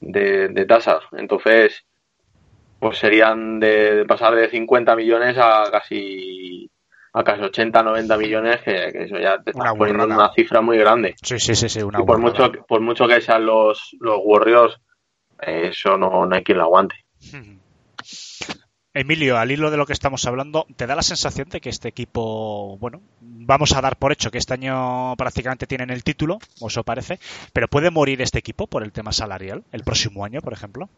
de, 0.00 0.48
de 0.48 0.66
tasas. 0.66 1.04
Entonces, 1.12 1.86
pues 2.78 2.98
serían 2.98 3.60
de, 3.60 3.96
de 3.96 4.04
pasar 4.04 4.34
de 4.34 4.50
50 4.50 4.96
millones 4.96 5.36
a 5.38 5.70
casi 5.70 6.70
a 7.16 7.22
casi 7.24 7.42
80, 7.42 7.82
90 7.82 8.16
millones, 8.18 8.60
que, 8.62 8.72
que 8.92 9.04
eso 9.04 9.18
ya 9.18 9.38
te 9.42 9.52
Una 9.54 9.66
estás 9.66 9.78
poniendo 9.78 10.02
burrada. 10.04 10.24
una 10.24 10.34
cifra 10.34 10.60
muy 10.60 10.76
grande. 10.78 11.14
Sí, 11.22 11.38
sí, 11.38 11.54
sí, 11.54 11.68
sí 11.68 11.80
una 11.82 12.00
Y 12.00 12.04
por 12.04 12.20
burrada. 12.20 12.48
mucho, 12.48 12.66
por 12.66 12.80
mucho 12.80 13.06
que 13.06 13.20
sean 13.20 13.46
los, 13.46 13.96
los 14.00 14.18
Warriors, 14.22 14.80
eso 15.40 15.96
no, 15.96 16.26
no 16.26 16.34
hay 16.34 16.42
quien 16.42 16.58
lo 16.58 16.64
aguante. 16.64 16.96
Emilio, 18.96 19.38
al 19.38 19.50
hilo 19.50 19.72
de 19.72 19.76
lo 19.76 19.86
que 19.86 19.92
estamos 19.92 20.24
hablando, 20.26 20.66
¿te 20.76 20.86
da 20.86 20.94
la 20.94 21.02
sensación 21.02 21.48
de 21.48 21.60
que 21.60 21.68
este 21.68 21.88
equipo, 21.88 22.78
bueno, 22.78 23.00
vamos 23.20 23.74
a 23.74 23.80
dar 23.80 23.96
por 23.96 24.12
hecho 24.12 24.30
que 24.30 24.38
este 24.38 24.54
año 24.54 25.16
prácticamente 25.16 25.66
tienen 25.66 25.90
el 25.90 26.04
título, 26.04 26.38
o 26.60 26.68
eso 26.68 26.84
parece, 26.84 27.18
pero 27.52 27.66
puede 27.66 27.90
morir 27.90 28.22
este 28.22 28.38
equipo 28.38 28.68
por 28.68 28.84
el 28.84 28.92
tema 28.92 29.10
salarial 29.10 29.64
el 29.72 29.82
próximo 29.82 30.24
año, 30.24 30.40
por 30.42 30.52
ejemplo? 30.52 30.88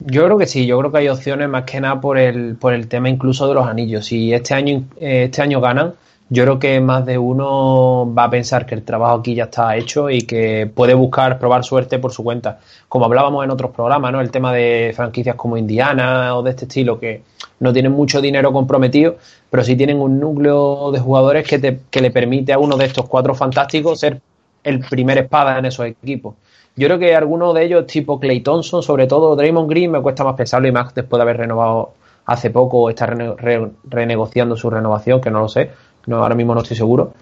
Yo 0.00 0.24
creo 0.24 0.36
que 0.38 0.46
sí, 0.46 0.66
yo 0.66 0.78
creo 0.78 0.90
que 0.90 0.98
hay 0.98 1.08
opciones 1.08 1.48
más 1.48 1.64
que 1.64 1.80
nada 1.80 2.00
por 2.00 2.18
el, 2.18 2.56
por 2.56 2.72
el 2.72 2.88
tema 2.88 3.08
incluso 3.08 3.46
de 3.46 3.54
los 3.54 3.66
anillos. 3.66 4.06
Si 4.06 4.32
este 4.32 4.52
año, 4.54 4.84
eh, 4.98 5.24
este 5.24 5.40
año 5.40 5.60
ganan, 5.60 5.94
yo 6.28 6.42
creo 6.42 6.58
que 6.58 6.80
más 6.80 7.06
de 7.06 7.16
uno 7.16 8.12
va 8.12 8.24
a 8.24 8.30
pensar 8.30 8.66
que 8.66 8.74
el 8.74 8.82
trabajo 8.82 9.20
aquí 9.20 9.34
ya 9.36 9.44
está 9.44 9.76
hecho 9.76 10.10
y 10.10 10.22
que 10.22 10.68
puede 10.74 10.94
buscar 10.94 11.38
probar 11.38 11.64
suerte 11.64 11.98
por 12.00 12.12
su 12.12 12.24
cuenta. 12.24 12.58
Como 12.88 13.04
hablábamos 13.04 13.44
en 13.44 13.50
otros 13.50 13.70
programas, 13.70 14.10
¿no? 14.10 14.20
El 14.20 14.30
tema 14.30 14.52
de 14.52 14.92
franquicias 14.96 15.36
como 15.36 15.56
Indiana 15.56 16.34
o 16.36 16.42
de 16.42 16.50
este 16.50 16.64
estilo, 16.64 16.98
que 16.98 17.22
no 17.60 17.72
tienen 17.72 17.92
mucho 17.92 18.20
dinero 18.20 18.52
comprometido, 18.52 19.18
pero 19.48 19.62
sí 19.62 19.76
tienen 19.76 20.00
un 20.00 20.18
núcleo 20.18 20.90
de 20.90 20.98
jugadores 20.98 21.46
que, 21.46 21.58
te, 21.60 21.80
que 21.90 22.00
le 22.00 22.10
permite 22.10 22.52
a 22.52 22.58
uno 22.58 22.76
de 22.76 22.86
estos 22.86 23.06
cuatro 23.06 23.34
fantásticos 23.34 24.00
ser 24.00 24.20
el 24.64 24.80
primer 24.80 25.18
espada 25.18 25.58
en 25.58 25.66
esos 25.66 25.86
equipos. 25.86 26.34
Yo 26.76 26.88
creo 26.88 26.98
que 26.98 27.14
algunos 27.14 27.54
de 27.54 27.64
ellos, 27.64 27.86
tipo 27.86 28.18
Clay 28.18 28.40
Thompson, 28.40 28.82
sobre 28.82 29.06
todo 29.06 29.36
Draymond 29.36 29.68
Green, 29.70 29.92
me 29.92 30.00
cuesta 30.02 30.24
más 30.24 30.34
pensarlo 30.34 30.66
y 30.66 30.72
más 30.72 30.92
después 30.94 31.18
de 31.18 31.22
haber 31.22 31.36
renovado 31.36 31.92
hace 32.26 32.50
poco 32.50 32.78
o 32.78 32.90
está 32.90 33.06
rene- 33.06 33.36
re- 33.36 33.70
renegociando 33.84 34.56
su 34.56 34.70
renovación, 34.70 35.20
que 35.20 35.30
no 35.30 35.40
lo 35.40 35.48
sé, 35.48 35.70
no, 36.06 36.16
ahora 36.22 36.34
mismo 36.34 36.54
no 36.54 36.62
estoy 36.62 36.76
seguro. 36.76 37.12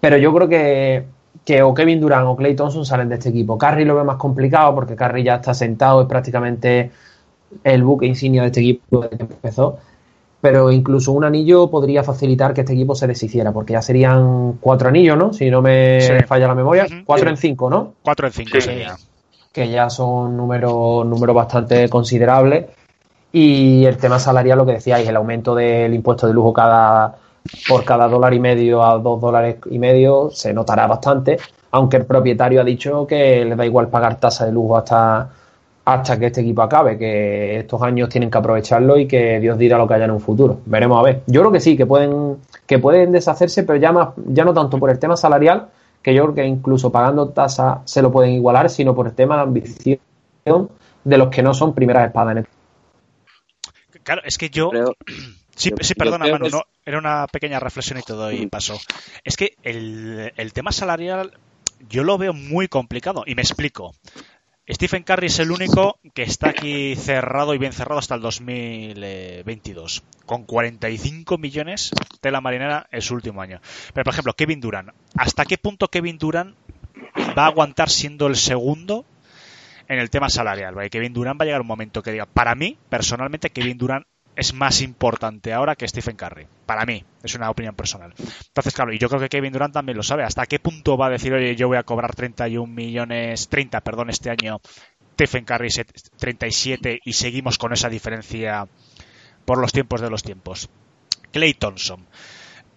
Pero 0.00 0.16
yo 0.18 0.32
creo 0.34 0.48
que, 0.48 1.04
que 1.44 1.62
o 1.62 1.74
Kevin 1.74 2.00
Durant 2.00 2.26
o 2.28 2.36
Clay 2.36 2.54
Thompson 2.54 2.84
salen 2.86 3.08
de 3.08 3.16
este 3.16 3.30
equipo. 3.30 3.58
Curry 3.58 3.84
lo 3.84 3.96
ve 3.96 4.04
más 4.04 4.16
complicado 4.16 4.74
porque 4.74 4.94
Curry 4.96 5.24
ya 5.24 5.36
está 5.36 5.54
sentado, 5.54 6.02
es 6.02 6.08
prácticamente 6.08 6.90
el 7.64 7.82
buque 7.84 8.06
insignia 8.06 8.42
de 8.42 8.48
este 8.48 8.60
equipo 8.60 9.00
desde 9.02 9.16
que 9.16 9.22
empezó. 9.24 9.78
Pero 10.44 10.70
incluso 10.70 11.10
un 11.12 11.24
anillo 11.24 11.70
podría 11.70 12.04
facilitar 12.04 12.52
que 12.52 12.60
este 12.60 12.74
equipo 12.74 12.94
se 12.94 13.06
deshiciera, 13.06 13.50
porque 13.50 13.72
ya 13.72 13.80
serían 13.80 14.58
cuatro 14.60 14.88
anillos, 14.90 15.16
¿no? 15.16 15.32
Si 15.32 15.48
no 15.48 15.62
me 15.62 16.02
Sí. 16.02 16.12
falla 16.26 16.48
la 16.48 16.54
memoria. 16.54 16.86
Cuatro 17.06 17.28
Sí. 17.28 17.30
en 17.30 17.36
cinco, 17.38 17.70
¿no? 17.70 17.94
4 18.02 18.26
en 18.26 18.32
5 18.34 18.50
Sí. 18.52 18.60
sería. 18.60 18.94
que 19.54 19.70
ya 19.70 19.88
son 19.88 20.36
números 20.36 21.06
números 21.06 21.34
bastante 21.34 21.88
considerables. 21.88 22.66
Y 23.32 23.86
el 23.86 23.96
tema 23.96 24.18
salarial, 24.18 24.58
lo 24.58 24.66
que 24.66 24.72
decíais, 24.72 25.08
el 25.08 25.16
aumento 25.16 25.54
del 25.54 25.94
impuesto 25.94 26.26
de 26.26 26.34
lujo 26.34 26.52
cada 26.52 27.14
por 27.66 27.84
cada 27.84 28.06
dólar 28.08 28.34
y 28.34 28.40
medio 28.40 28.84
a 28.84 28.98
dos 28.98 29.20
dólares 29.22 29.56
y 29.70 29.78
medio 29.78 30.28
se 30.30 30.52
notará 30.52 30.86
bastante, 30.88 31.38
aunque 31.70 31.96
el 31.96 32.04
propietario 32.04 32.60
ha 32.60 32.64
dicho 32.64 33.06
que 33.06 33.44
le 33.46 33.56
da 33.56 33.64
igual 33.64 33.88
pagar 33.88 34.18
tasa 34.20 34.44
de 34.44 34.52
lujo 34.52 34.76
hasta, 34.76 35.28
hasta 35.86 36.18
que 36.18 36.26
este 36.26 36.40
equipo 36.40 36.62
acabe, 36.62 36.96
que 36.96 37.58
estos 37.58 37.82
años 37.82 38.08
tienen 38.08 38.30
que 38.30 38.38
aprovecharlo 38.38 38.96
y 38.98 39.06
que 39.06 39.38
Dios 39.40 39.58
dirá 39.58 39.76
lo 39.76 39.86
que 39.86 39.94
haya 39.94 40.06
en 40.06 40.12
un 40.12 40.20
futuro. 40.20 40.60
Veremos 40.64 40.98
a 40.98 41.02
ver. 41.02 41.22
Yo 41.26 41.40
creo 41.42 41.52
que 41.52 41.60
sí, 41.60 41.76
que 41.76 41.84
pueden, 41.86 42.38
que 42.66 42.78
pueden 42.78 43.12
deshacerse, 43.12 43.64
pero 43.64 43.78
ya, 43.78 43.92
más, 43.92 44.08
ya 44.28 44.44
no 44.44 44.54
tanto 44.54 44.78
por 44.78 44.88
el 44.90 44.98
tema 44.98 45.16
salarial, 45.16 45.68
que 46.02 46.14
yo 46.14 46.22
creo 46.24 46.34
que 46.34 46.44
incluso 46.46 46.90
pagando 46.90 47.28
tasa 47.28 47.82
se 47.84 48.00
lo 48.00 48.10
pueden 48.10 48.32
igualar, 48.32 48.70
sino 48.70 48.94
por 48.94 49.06
el 49.08 49.14
tema 49.14 49.36
de 49.36 49.42
ambición 49.42 49.98
de 51.04 51.18
los 51.18 51.28
que 51.28 51.42
no 51.42 51.52
son 51.52 51.74
primeras 51.74 52.06
espadas 52.06 52.32
en 52.32 52.38
el 52.38 52.46
Claro, 54.02 54.22
es 54.24 54.38
que 54.38 54.50
yo... 54.50 54.70
Creo- 54.70 54.94
Sí, 55.56 55.70
sí, 55.82 55.94
perdona, 55.94 56.26
Manu, 56.26 56.48
no, 56.48 56.62
era 56.84 56.98
una 56.98 57.28
pequeña 57.28 57.60
reflexión 57.60 57.96
y 58.00 58.02
te 58.02 58.12
doy 58.12 58.46
Mm. 58.46 58.48
paso. 58.48 58.76
Es 59.22 59.36
que 59.36 59.52
el, 59.62 60.32
el 60.36 60.52
tema 60.52 60.72
salarial 60.72 61.30
yo 61.88 62.02
lo 62.02 62.18
veo 62.18 62.32
muy 62.32 62.66
complicado 62.66 63.22
y 63.24 63.36
me 63.36 63.42
explico. 63.42 63.94
Stephen 64.66 65.02
Curry 65.02 65.26
es 65.26 65.38
el 65.40 65.50
único 65.50 65.98
que 66.14 66.22
está 66.22 66.48
aquí 66.48 66.96
cerrado 66.96 67.52
y 67.52 67.58
bien 67.58 67.74
cerrado 67.74 67.98
hasta 67.98 68.14
el 68.14 68.22
2022, 68.22 70.02
con 70.24 70.44
45 70.44 71.36
millones 71.36 71.90
de 72.22 72.30
la 72.30 72.40
marinera 72.40 72.86
en 72.90 73.02
su 73.02 73.14
último 73.14 73.42
año. 73.42 73.60
Pero, 73.92 74.04
por 74.04 74.14
ejemplo, 74.14 74.32
Kevin 74.32 74.60
Durant, 74.60 74.88
¿hasta 75.18 75.44
qué 75.44 75.58
punto 75.58 75.88
Kevin 75.88 76.16
Durant 76.16 76.56
va 77.36 77.44
a 77.44 77.48
aguantar 77.48 77.90
siendo 77.90 78.26
el 78.26 78.36
segundo 78.36 79.04
en 79.86 79.98
el 79.98 80.08
tema 80.08 80.30
salarial? 80.30 80.74
Kevin 80.88 81.12
Durant 81.12 81.38
va 81.38 81.42
a 81.42 81.46
llegar 81.46 81.60
un 81.60 81.66
momento 81.66 82.02
que 82.02 82.12
diga, 82.12 82.24
para 82.24 82.54
mí, 82.54 82.78
personalmente, 82.88 83.50
Kevin 83.50 83.76
Durant 83.76 84.06
es 84.36 84.54
más 84.54 84.80
importante 84.80 85.52
ahora 85.52 85.76
que 85.76 85.86
Stephen 85.86 86.16
Curry. 86.16 86.46
Para 86.66 86.84
mí, 86.84 87.04
es 87.22 87.34
una 87.34 87.50
opinión 87.50 87.74
personal. 87.74 88.14
Entonces, 88.18 88.74
claro, 88.74 88.92
y 88.92 88.98
yo 88.98 89.08
creo 89.08 89.20
que 89.20 89.28
Kevin 89.28 89.52
Durant 89.52 89.74
también 89.74 89.96
lo 89.96 90.02
sabe. 90.02 90.24
¿Hasta 90.24 90.46
qué 90.46 90.58
punto 90.58 90.96
va 90.96 91.06
a 91.06 91.10
decir, 91.10 91.32
oye, 91.32 91.56
yo 91.56 91.68
voy 91.68 91.76
a 91.76 91.82
cobrar 91.82 92.14
31 92.14 92.72
millones, 92.72 93.48
30, 93.48 93.80
perdón, 93.80 94.10
este 94.10 94.30
año, 94.30 94.60
Stephen 95.14 95.44
Curry 95.44 95.68
37 96.18 97.00
y 97.04 97.12
seguimos 97.12 97.58
con 97.58 97.72
esa 97.72 97.88
diferencia 97.88 98.66
por 99.44 99.58
los 99.58 99.72
tiempos 99.72 100.00
de 100.00 100.10
los 100.10 100.22
tiempos? 100.22 100.68
Clay 101.30 101.54
Thompson 101.54 102.06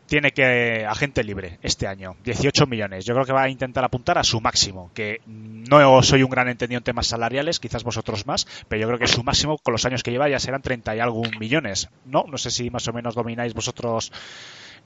tiene 0.08 0.32
que 0.32 0.86
agente 0.86 1.24
libre 1.24 1.60
este 1.62 1.86
año, 1.86 2.16
18 2.24 2.66
millones. 2.66 3.06
Yo 3.06 3.14
creo 3.14 3.26
que 3.26 3.34
va 3.34 3.44
a 3.44 3.50
intentar 3.50 3.84
apuntar 3.84 4.18
a 4.18 4.24
su 4.24 4.40
máximo, 4.42 4.90
que 4.94 5.22
no 5.26 6.02
soy 6.02 6.24
un 6.24 6.30
gran 6.30 6.48
entendido 6.48 6.78
en 6.78 6.84
temas 6.84 7.08
salariales, 7.08 7.60
quizás 7.60 7.84
vosotros 7.84 8.26
más, 8.26 8.48
pero 8.68 8.82
yo 8.82 8.88
creo 8.88 9.00
que 9.00 9.08
su 9.08 9.24
máximo 9.24 9.58
con 9.58 9.74
los 9.74 9.86
años 9.86 10.04
que 10.04 10.12
lleva 10.12 10.30
ya 10.30 10.40
serán 10.40 10.62
30 10.62 10.96
y 10.96 11.00
algún 11.00 11.30
millones. 11.40 11.90
No, 12.06 12.26
no 12.28 12.38
sé 12.38 12.52
si 12.52 12.70
más 12.70 12.88
o 12.88 12.94
menos 12.94 13.16
domináis 13.16 13.54
vosotros 13.54 14.12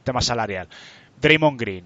tema 0.03 0.21
salarial. 0.21 0.67
Draymond 1.21 1.59
Green, 1.59 1.85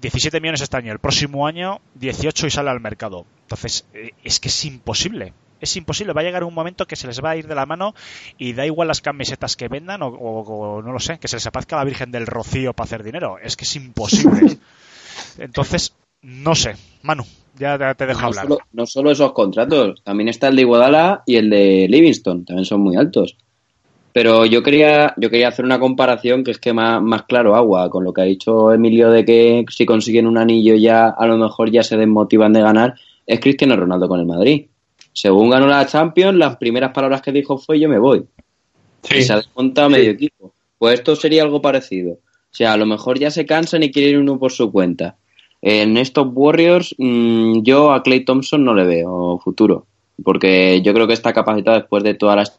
17 0.00 0.40
millones 0.40 0.60
este 0.60 0.76
año, 0.76 0.92
el 0.92 0.98
próximo 0.98 1.46
año 1.46 1.80
18 1.94 2.48
y 2.48 2.50
sale 2.50 2.70
al 2.70 2.80
mercado. 2.80 3.26
Entonces, 3.42 3.86
eh, 3.94 4.10
es 4.24 4.40
que 4.40 4.48
es 4.48 4.64
imposible 4.64 5.32
es 5.62 5.76
imposible. 5.76 6.12
Va 6.12 6.20
a 6.20 6.24
llegar 6.24 6.44
un 6.44 6.54
momento 6.54 6.86
que 6.86 6.96
se 6.96 7.06
les 7.06 7.22
va 7.22 7.30
a 7.30 7.36
ir 7.36 7.46
de 7.46 7.54
la 7.54 7.66
mano 7.66 7.94
y 8.38 8.52
da 8.52 8.66
igual 8.66 8.88
las 8.88 9.00
camisetas 9.00 9.56
que 9.56 9.68
vendan 9.68 10.00
o, 10.02 10.82
no 10.84 10.92
lo 10.92 11.00
sé, 11.00 11.18
que 11.18 11.28
se 11.28 11.36
les 11.36 11.46
aparezca 11.46 11.76
la 11.76 11.84
Virgen 11.84 12.10
del 12.10 12.26
Rocío 12.26 12.72
para 12.72 12.86
hacer 12.86 13.02
dinero. 13.02 13.38
Es 13.42 13.56
que 13.56 13.64
es 13.64 13.76
imposible. 13.76 14.58
Entonces, 15.38 15.94
no 16.22 16.54
sé. 16.54 16.74
Manu, 17.02 17.24
ya 17.58 17.94
te 17.94 18.06
dejo 18.06 18.20
no 18.20 18.26
hablar. 18.26 18.44
Solo, 18.46 18.58
no 18.72 18.86
solo 18.86 19.10
esos 19.10 19.32
contratos, 19.32 20.02
también 20.04 20.28
está 20.28 20.48
el 20.48 20.56
de 20.56 20.62
Iguadala 20.62 21.22
y 21.26 21.36
el 21.36 21.50
de 21.50 21.86
Livingston, 21.88 22.44
también 22.44 22.64
son 22.64 22.80
muy 22.80 22.96
altos. 22.96 23.36
Pero 24.12 24.44
yo 24.44 24.62
quería, 24.62 25.14
yo 25.16 25.30
quería 25.30 25.48
hacer 25.48 25.64
una 25.64 25.80
comparación 25.80 26.44
que 26.44 26.50
es 26.50 26.58
que 26.58 26.74
más, 26.74 27.02
más 27.02 27.22
claro 27.22 27.56
agua 27.56 27.88
con 27.88 28.04
lo 28.04 28.12
que 28.12 28.20
ha 28.20 28.24
dicho 28.24 28.72
Emilio 28.72 29.10
de 29.10 29.24
que 29.24 29.64
si 29.70 29.86
consiguen 29.86 30.26
un 30.26 30.36
anillo 30.36 30.74
ya 30.74 31.08
a 31.08 31.26
lo 31.26 31.38
mejor 31.38 31.70
ya 31.70 31.82
se 31.82 31.96
desmotivan 31.96 32.52
de 32.52 32.60
ganar. 32.60 32.94
Es 33.26 33.40
Cristiano 33.40 33.76
Ronaldo 33.76 34.08
con 34.08 34.20
el 34.20 34.26
Madrid. 34.26 34.66
Según 35.12 35.50
ganó 35.50 35.66
la 35.66 35.86
Champions, 35.86 36.38
las 36.38 36.56
primeras 36.56 36.92
palabras 36.92 37.22
que 37.22 37.32
dijo 37.32 37.58
fue 37.58 37.78
yo 37.78 37.88
me 37.88 37.98
voy. 37.98 38.24
Y 39.10 39.22
se 39.22 39.32
ha 39.32 39.36
desmontado 39.36 39.90
medio 39.90 40.10
equipo. 40.10 40.52
Pues 40.78 40.94
esto 40.94 41.16
sería 41.16 41.42
algo 41.42 41.60
parecido. 41.60 42.12
O 42.14 42.54
sea, 42.54 42.72
a 42.72 42.76
lo 42.76 42.86
mejor 42.86 43.18
ya 43.18 43.30
se 43.30 43.46
cansan 43.46 43.82
y 43.82 43.90
quieren 43.90 44.20
uno 44.20 44.38
por 44.38 44.52
su 44.52 44.70
cuenta. 44.70 45.16
En 45.60 45.96
estos 45.96 46.28
Warriors, 46.32 46.94
mmm, 46.98 47.62
yo 47.62 47.92
a 47.92 48.02
Clay 48.02 48.24
Thompson 48.24 48.64
no 48.64 48.74
le 48.74 48.84
veo 48.84 49.38
futuro. 49.38 49.86
Porque 50.22 50.82
yo 50.82 50.92
creo 50.92 51.06
que 51.06 51.14
está 51.14 51.32
capacitado 51.32 51.78
después 51.78 52.02
de 52.02 52.14
todas 52.14 52.36
las. 52.36 52.58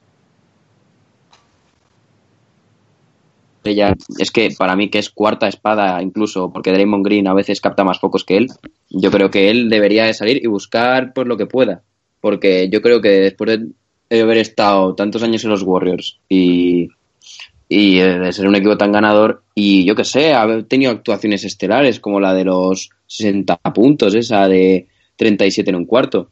Ella, 3.66 3.96
es 4.20 4.32
que 4.32 4.52
para 4.58 4.76
mí 4.76 4.90
que 4.90 5.00
es 5.00 5.10
cuarta 5.10 5.48
espada 5.48 6.02
incluso 6.02 6.52
porque 6.52 6.74
Draymond 6.74 7.06
Green 7.06 7.28
a 7.28 7.34
veces 7.34 7.62
capta 7.62 7.86
más 7.86 7.98
focos 7.98 8.26
que 8.26 8.36
él 8.36 8.48
yo 8.90 9.10
creo 9.10 9.32
que 9.32 9.50
él 9.50 9.70
debería 9.70 10.04
de 10.04 10.14
salir 10.14 10.44
y 10.44 10.48
buscar 10.48 11.14
pues 11.14 11.28
lo 11.28 11.38
que 11.38 11.46
pueda 11.46 11.82
porque 12.24 12.70
yo 12.70 12.82
creo 12.82 13.02
que 13.02 13.10
después 13.10 13.60
de 14.10 14.22
haber 14.22 14.38
estado 14.38 14.96
tantos 14.96 15.22
años 15.24 15.44
en 15.44 15.50
los 15.50 15.62
Warriors 15.62 16.22
y, 16.30 16.88
y 17.68 18.00
de 18.00 18.32
ser 18.32 18.48
un 18.48 18.56
equipo 18.56 18.78
tan 18.78 18.94
ganador 18.94 19.44
y 19.54 19.84
yo 19.84 19.94
que 19.94 20.06
sé, 20.06 20.34
haber 20.34 20.64
tenido 20.64 20.94
actuaciones 20.94 21.44
estelares 21.44 22.00
como 22.00 22.22
la 22.22 22.34
de 22.34 22.46
los 22.46 22.92
60 23.08 23.58
puntos, 23.74 24.16
esa 24.16 24.48
de 24.48 24.88
37 25.18 25.70
en 25.70 25.76
un 25.76 25.86
cuarto. 25.86 26.30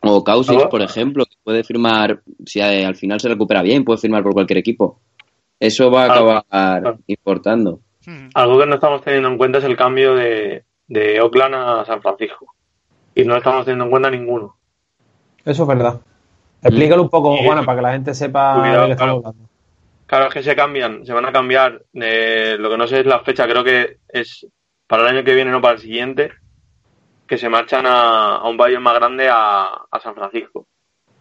O 0.00 0.22
Causis, 0.22 0.64
por 0.70 0.82
ejemplo, 0.82 1.24
que 1.24 1.36
puede 1.42 1.64
firmar, 1.64 2.20
si 2.44 2.60
al 2.60 2.96
final 2.96 3.18
se 3.18 3.30
recupera 3.30 3.62
bien, 3.62 3.82
puede 3.82 3.98
firmar 3.98 4.22
por 4.22 4.34
cualquier 4.34 4.58
equipo. 4.58 5.00
Eso 5.58 5.90
va 5.90 6.04
a 6.04 6.12
acabar 6.12 6.98
importando. 7.06 7.80
Algo 8.34 8.58
que 8.58 8.66
no 8.66 8.74
estamos 8.74 9.00
teniendo 9.00 9.30
en 9.30 9.38
cuenta 9.38 9.56
es 9.56 9.64
el 9.64 9.74
cambio 9.74 10.14
de, 10.14 10.64
de 10.86 11.18
Oakland 11.22 11.54
a 11.54 11.84
San 11.86 12.02
Francisco. 12.02 12.54
Y 13.14 13.24
no 13.24 13.38
estamos 13.38 13.64
teniendo 13.64 13.84
en 13.84 13.90
cuenta 13.90 14.10
ninguno. 14.10 14.56
Eso 15.46 15.62
es 15.62 15.68
verdad. 15.68 16.00
Explícalo 16.60 17.02
un 17.02 17.08
poco, 17.08 17.36
Juana, 17.36 17.62
para 17.62 17.78
que 17.78 17.82
la 17.82 17.92
gente 17.92 18.12
sepa 18.14 18.62
de 18.62 18.86
qué 18.86 18.92
estamos 18.92 19.24
hablando. 19.24 19.48
Claro, 20.06 20.26
es 20.26 20.34
que 20.34 20.42
se 20.42 20.56
cambian, 20.56 21.06
se 21.06 21.12
van 21.12 21.24
a 21.24 21.32
cambiar. 21.32 21.82
Eh, 21.94 22.56
lo 22.58 22.68
que 22.68 22.76
no 22.76 22.86
sé 22.86 23.00
es 23.00 23.06
la 23.06 23.20
fecha, 23.20 23.46
creo 23.46 23.62
que 23.62 23.98
es 24.08 24.46
para 24.86 25.02
el 25.02 25.16
año 25.16 25.24
que 25.24 25.34
viene, 25.34 25.52
no 25.52 25.60
para 25.60 25.74
el 25.74 25.80
siguiente, 25.80 26.32
que 27.28 27.38
se 27.38 27.48
marchan 27.48 27.84
a, 27.86 28.42
un 28.44 28.56
valle 28.56 28.80
más 28.80 28.94
grande 28.94 29.28
a, 29.30 29.86
San 30.02 30.14
Francisco. 30.14 30.66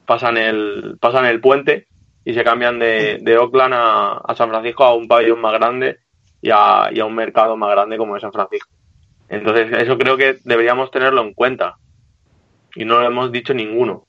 Pasan 0.08 0.38
el, 0.38 0.98
pasan 1.00 1.26
el 1.26 1.40
puente 1.40 1.88
y 2.24 2.34
se 2.34 2.44
cambian 2.44 2.80
de, 2.80 3.20
de 3.22 3.38
Oakland 3.38 3.74
a, 3.76 4.34
San 4.36 4.50
Francisco 4.50 4.84
a 4.84 4.96
un 4.96 5.08
pabellón 5.08 5.42
más 5.42 5.54
grande 5.54 6.00
y 6.42 6.50
a, 6.52 6.90
y 6.92 7.00
a 7.00 7.06
un 7.06 7.16
mercado 7.16 7.58
más 7.58 7.70
grande 7.72 7.98
como 7.98 8.16
es 8.16 8.22
San 8.22 8.34
Francisco. 8.34 8.70
Entonces, 9.30 9.72
eso 9.80 9.98
creo 9.98 10.18
que 10.18 10.38
deberíamos 10.44 10.90
tenerlo 10.90 11.22
en 11.22 11.34
cuenta. 11.34 11.76
Y 12.76 12.86
no 12.86 13.00
lo 13.00 13.08
hemos 13.08 13.32
dicho 13.32 13.54
ninguno. 13.54 14.05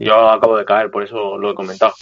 Yo 0.00 0.30
acabo 0.30 0.56
de 0.56 0.64
caer, 0.64 0.90
por 0.90 1.02
eso 1.02 1.36
lo 1.36 1.50
he 1.50 1.54
comentado. 1.54 1.92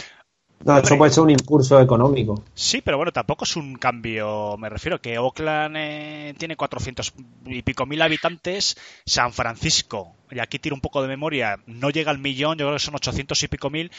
No, 0.63 0.77
eso 0.77 0.97
puede 0.97 1.11
ser 1.11 1.23
un 1.23 1.29
impulso 1.29 1.79
económico. 1.79 2.43
Sí, 2.53 2.81
pero 2.81 2.97
bueno, 2.97 3.11
tampoco 3.11 3.43
es 3.43 3.55
un 3.57 3.75
cambio. 3.75 4.57
Me 4.57 4.69
refiero 4.69 4.99
que 4.99 5.17
Oakland 5.17 5.75
eh, 5.77 6.33
tiene 6.37 6.55
400 6.55 7.13
y 7.45 7.61
pico 7.61 7.85
mil 7.85 8.01
habitantes, 8.01 8.77
San 9.05 9.33
Francisco, 9.33 10.15
y 10.31 10.39
aquí 10.39 10.59
tiro 10.59 10.75
un 10.75 10.81
poco 10.81 11.01
de 11.01 11.07
memoria, 11.07 11.59
no 11.65 11.89
llega 11.89 12.11
al 12.11 12.19
millón, 12.19 12.57
yo 12.57 12.65
creo 12.65 12.77
que 12.77 12.83
son 12.83 12.95
800 12.95 13.41
y 13.43 13.47
pico 13.47 13.69
mil 13.69 13.91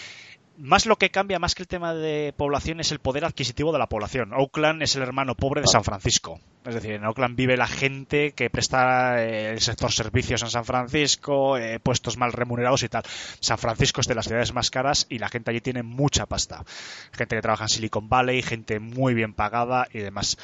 más 0.61 0.87
lo 0.87 0.97
que 0.97 1.11
cambia, 1.11 1.39
más 1.39 1.55
que 1.55 1.63
el 1.63 1.69
tema 1.69 1.95
de 1.95 2.35
población, 2.37 2.81
es 2.81 2.93
el 2.93 2.99
poder 2.99 3.25
adquisitivo 3.25 3.73
de 3.73 3.79
la 3.79 3.89
población. 3.89 4.33
Oakland 4.35 4.83
es 4.83 4.95
el 4.95 5.03
hermano 5.03 5.35
pobre 5.35 5.63
de 5.63 5.67
San 5.67 5.85
Francisco. 5.85 6.41
Es 6.65 6.75
decir, 6.75 6.93
en 6.93 7.05
Oakland 7.05 7.37
vive 7.37 7.57
la 7.57 7.67
gente 7.67 8.33
que 8.33 8.51
presta 8.51 9.25
eh, 9.25 9.51
el 9.51 9.61
sector 9.61 9.91
servicios 9.91 10.43
en 10.43 10.51
San 10.51 10.67
Francisco, 10.67 11.57
eh, 11.57 11.81
puestos 11.81 12.19
mal 12.19 12.33
remunerados 12.33 12.83
y 12.83 12.89
tal. 12.89 13.03
San 13.41 13.59
Francisco 13.59 14.03
es 14.03 14.07
de 14.07 14.15
las 14.15 14.27
ciudades 14.27 14.53
más 14.53 14.71
caras 14.71 15.07
y 15.09 15.19
la 15.19 15.31
gente 15.31 15.51
allí 15.51 15.61
tiene 15.61 15.83
mucha 15.83 16.27
pasta. 16.27 16.65
Gente 17.13 17.37
que 17.37 17.43
trabaja 17.43 17.65
en 17.65 17.71
Silicon 17.71 18.09
Valley, 18.09 18.43
gente 18.43 18.79
muy 18.79 19.15
bien 19.15 19.33
pagada 19.33 19.89
y 19.93 20.01
demás. 20.01 20.37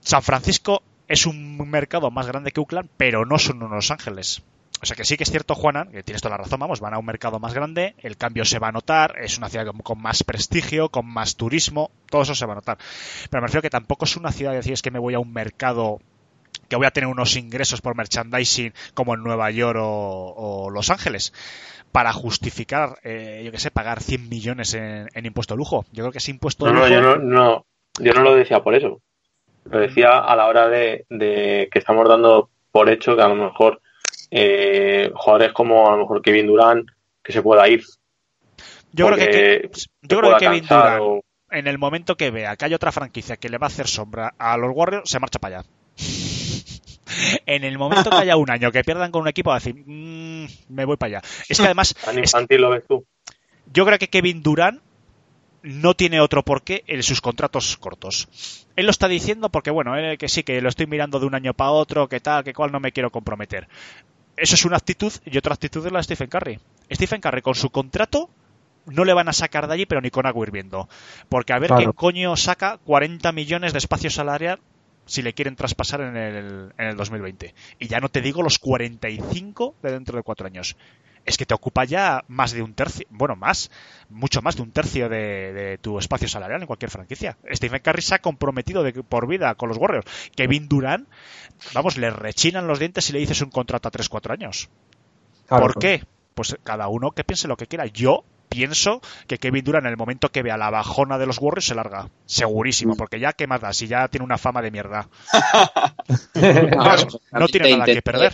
San 0.00 0.22
Francisco 0.22 0.82
es 1.06 1.26
un 1.26 1.56
mercado 1.70 2.10
más 2.10 2.26
grande 2.26 2.50
que 2.50 2.60
Oakland, 2.60 2.88
pero 2.96 3.24
no 3.24 3.38
son 3.38 3.62
unos 3.62 3.90
ángeles. 3.90 4.42
O 4.82 4.86
sea 4.86 4.96
que 4.96 5.04
sí 5.04 5.16
que 5.16 5.24
es 5.24 5.30
cierto, 5.30 5.54
Juana, 5.54 5.86
que 5.90 6.02
tienes 6.02 6.22
toda 6.22 6.36
la 6.36 6.44
razón, 6.44 6.58
vamos, 6.58 6.80
van 6.80 6.94
a 6.94 6.98
un 6.98 7.04
mercado 7.04 7.38
más 7.38 7.52
grande, 7.52 7.94
el 7.98 8.16
cambio 8.16 8.46
se 8.46 8.58
va 8.58 8.68
a 8.68 8.72
notar, 8.72 9.16
es 9.20 9.36
una 9.36 9.50
ciudad 9.50 9.66
con, 9.82 10.00
más 10.00 10.24
prestigio, 10.24 10.88
con 10.88 11.06
más 11.06 11.36
turismo, 11.36 11.90
todo 12.08 12.22
eso 12.22 12.34
se 12.34 12.46
va 12.46 12.52
a 12.52 12.56
notar. 12.56 12.78
Pero 13.28 13.42
me 13.42 13.46
refiero 13.48 13.62
que 13.62 13.70
tampoco 13.70 14.06
es 14.06 14.16
una 14.16 14.32
ciudad, 14.32 14.52
decir, 14.52 14.72
es 14.72 14.80
que 14.80 14.90
me 14.90 14.98
voy 14.98 15.14
a 15.14 15.18
un 15.18 15.32
mercado 15.32 15.98
que 16.68 16.76
voy 16.76 16.86
a 16.86 16.92
tener 16.92 17.08
unos 17.08 17.36
ingresos 17.36 17.82
por 17.82 17.94
merchandising 17.94 18.72
como 18.94 19.14
en 19.14 19.22
Nueva 19.22 19.50
York 19.50 19.78
o, 19.82 20.70
Los 20.72 20.88
Ángeles 20.88 21.34
para 21.92 22.12
justificar, 22.12 23.00
eh, 23.02 23.42
yo 23.44 23.50
que 23.50 23.58
sé, 23.58 23.70
pagar 23.70 24.00
100 24.00 24.28
millones 24.28 24.74
en, 24.74 25.26
impuesto 25.26 25.54
de 25.54 25.58
lujo. 25.58 25.84
Yo 25.92 26.04
creo 26.04 26.12
que 26.12 26.18
ese 26.18 26.30
impuesto 26.30 26.64
de 26.64 26.72
no, 26.72 26.86
lujo... 26.86 26.88
No, 26.88 26.96
yo 26.96 27.16
no, 27.18 27.66
yo 27.98 28.12
no 28.14 28.22
lo 28.22 28.34
decía 28.34 28.62
por 28.62 28.74
eso. 28.74 29.02
Lo 29.64 29.80
decía 29.80 30.18
a 30.18 30.36
la 30.36 30.46
hora 30.46 30.68
de, 30.68 31.04
de 31.10 31.68
que 31.70 31.78
estamos 31.80 32.08
dando 32.08 32.48
por 32.70 32.88
hecho 32.88 33.16
que 33.16 33.22
a 33.22 33.28
lo 33.28 33.34
mejor 33.34 33.82
eh, 34.30 35.10
jugadores 35.14 35.52
como 35.52 35.88
a 35.88 35.92
lo 35.92 36.02
mejor 36.02 36.22
Kevin 36.22 36.46
Durant 36.46 36.88
que 37.22 37.32
se 37.32 37.42
pueda 37.42 37.68
ir. 37.68 37.82
Yo 38.92 39.06
creo 39.06 39.18
que, 39.18 39.70
yo 40.02 40.18
creo 40.18 40.36
que 40.36 40.44
Kevin 40.46 40.66
Durant, 40.68 41.22
en 41.50 41.66
el 41.66 41.78
momento 41.78 42.16
que 42.16 42.30
vea 42.30 42.56
que 42.56 42.64
hay 42.64 42.74
otra 42.74 42.92
franquicia 42.92 43.36
que 43.36 43.48
le 43.48 43.58
va 43.58 43.66
a 43.66 43.68
hacer 43.68 43.86
sombra 43.86 44.34
a 44.38 44.56
los 44.56 44.70
Warriors, 44.74 45.08
se 45.10 45.18
marcha 45.18 45.38
para 45.38 45.58
allá. 45.58 45.68
en 47.46 47.64
el 47.64 47.78
momento 47.78 48.10
que 48.10 48.16
haya 48.16 48.36
un 48.36 48.50
año 48.50 48.70
que 48.70 48.84
pierdan 48.84 49.10
con 49.10 49.22
un 49.22 49.28
equipo, 49.28 49.50
va 49.50 49.56
a 49.56 49.58
decir, 49.58 49.74
mm, 49.74 50.46
me 50.68 50.84
voy 50.84 50.96
para 50.96 51.18
allá. 51.18 51.28
Es 51.48 51.58
que 51.58 51.64
además. 51.64 51.94
lo 52.50 52.70
ves 52.70 52.84
tú. 52.86 53.04
Yo 53.72 53.86
creo 53.86 53.98
que 53.98 54.08
Kevin 54.08 54.42
Durant 54.42 54.80
no 55.62 55.94
tiene 55.94 56.20
otro 56.20 56.42
porqué 56.42 56.84
en 56.86 57.02
sus 57.02 57.20
contratos 57.20 57.76
cortos. 57.76 58.66
Él 58.76 58.86
lo 58.86 58.90
está 58.90 59.08
diciendo 59.08 59.50
porque, 59.50 59.70
bueno, 59.70 59.92
que 60.18 60.28
sí, 60.28 60.42
que 60.42 60.60
lo 60.60 60.68
estoy 60.68 60.86
mirando 60.86 61.20
de 61.20 61.26
un 61.26 61.34
año 61.34 61.54
para 61.54 61.70
otro, 61.70 62.08
que 62.08 62.20
tal, 62.20 62.44
que 62.44 62.54
cual 62.54 62.72
no 62.72 62.80
me 62.80 62.92
quiero 62.92 63.10
comprometer. 63.10 63.68
Eso 64.40 64.54
es 64.54 64.64
una 64.64 64.78
actitud 64.78 65.12
y 65.26 65.36
otra 65.36 65.52
actitud 65.52 65.84
es 65.84 65.92
la 65.92 65.98
de 65.98 66.04
Stephen 66.04 66.28
Curry. 66.28 66.58
Stephen 66.90 67.20
Curry 67.20 67.42
con 67.42 67.54
su 67.54 67.68
contrato 67.68 68.30
no 68.86 69.04
le 69.04 69.12
van 69.12 69.28
a 69.28 69.34
sacar 69.34 69.68
de 69.68 69.74
allí, 69.74 69.84
pero 69.84 70.00
ni 70.00 70.10
con 70.10 70.26
agua 70.26 70.46
hirviendo. 70.46 70.88
Porque 71.28 71.52
a 71.52 71.58
ver 71.58 71.70
qué 71.76 71.86
coño 71.94 72.34
saca 72.36 72.78
40 72.78 73.32
millones 73.32 73.72
de 73.72 73.78
espacio 73.78 74.08
salarial 74.08 74.58
si 75.04 75.20
le 75.20 75.34
quieren 75.34 75.56
traspasar 75.56 76.00
en 76.00 76.16
el, 76.16 76.72
en 76.78 76.86
el 76.86 76.96
2020. 76.96 77.54
Y 77.78 77.88
ya 77.88 78.00
no 78.00 78.08
te 78.08 78.22
digo 78.22 78.42
los 78.42 78.58
45 78.58 79.74
de 79.82 79.92
dentro 79.92 80.16
de 80.16 80.22
cuatro 80.22 80.46
años 80.46 80.74
es 81.26 81.36
que 81.36 81.46
te 81.46 81.54
ocupa 81.54 81.84
ya 81.84 82.24
más 82.28 82.52
de 82.52 82.62
un 82.62 82.74
tercio, 82.74 83.06
bueno, 83.10 83.36
más, 83.36 83.70
mucho 84.08 84.42
más 84.42 84.56
de 84.56 84.62
un 84.62 84.72
tercio 84.72 85.08
de, 85.08 85.78
tu 85.80 85.98
espacio 85.98 86.28
salarial 86.28 86.60
en 86.60 86.66
cualquier 86.66 86.90
franquicia. 86.90 87.36
Stephen 87.52 87.82
Curry 87.82 88.02
se 88.02 88.14
ha 88.14 88.18
comprometido 88.20 88.82
de, 88.82 88.92
por 89.02 89.26
vida 89.26 89.54
con 89.54 89.68
los 89.68 89.78
Warriors. 89.78 90.06
Kevin 90.34 90.68
Durant, 90.68 91.08
vamos, 91.74 91.96
le 91.96 92.10
rechinan 92.10 92.66
los 92.66 92.78
dientes 92.78 93.04
si 93.04 93.12
le 93.12 93.18
dices 93.18 93.40
un 93.42 93.50
contrato 93.50 93.88
a 93.88 93.92
3-4 93.92 94.32
años. 94.32 94.68
¿Por 95.48 95.78
qué? 95.78 96.04
Pues 96.34 96.56
cada 96.62 96.88
uno 96.88 97.10
que 97.10 97.24
piense 97.24 97.48
lo 97.48 97.56
que 97.56 97.66
quiera. 97.66 97.86
Yo 97.86 98.24
pienso 98.48 99.00
que 99.26 99.38
Kevin 99.38 99.64
Durant 99.64 99.86
en 99.86 99.92
el 99.92 99.96
momento 99.96 100.30
que 100.30 100.42
vea 100.42 100.56
la 100.56 100.70
bajona 100.70 101.18
de 101.18 101.26
los 101.26 101.38
Warriors 101.38 101.66
se 101.66 101.74
larga. 101.74 102.08
Segurísimo, 102.26 102.96
porque 102.96 103.18
ya, 103.18 103.32
¿qué 103.32 103.46
más 103.46 103.60
da? 103.60 103.72
Si 103.72 103.86
ya 103.86 104.08
tiene 104.08 104.24
una 104.24 104.38
fama 104.38 104.62
de 104.62 104.70
mierda. 104.70 105.08
no 107.32 107.48
tiene 107.48 107.72
nada 107.72 107.86
que 107.86 108.02
perder. 108.02 108.32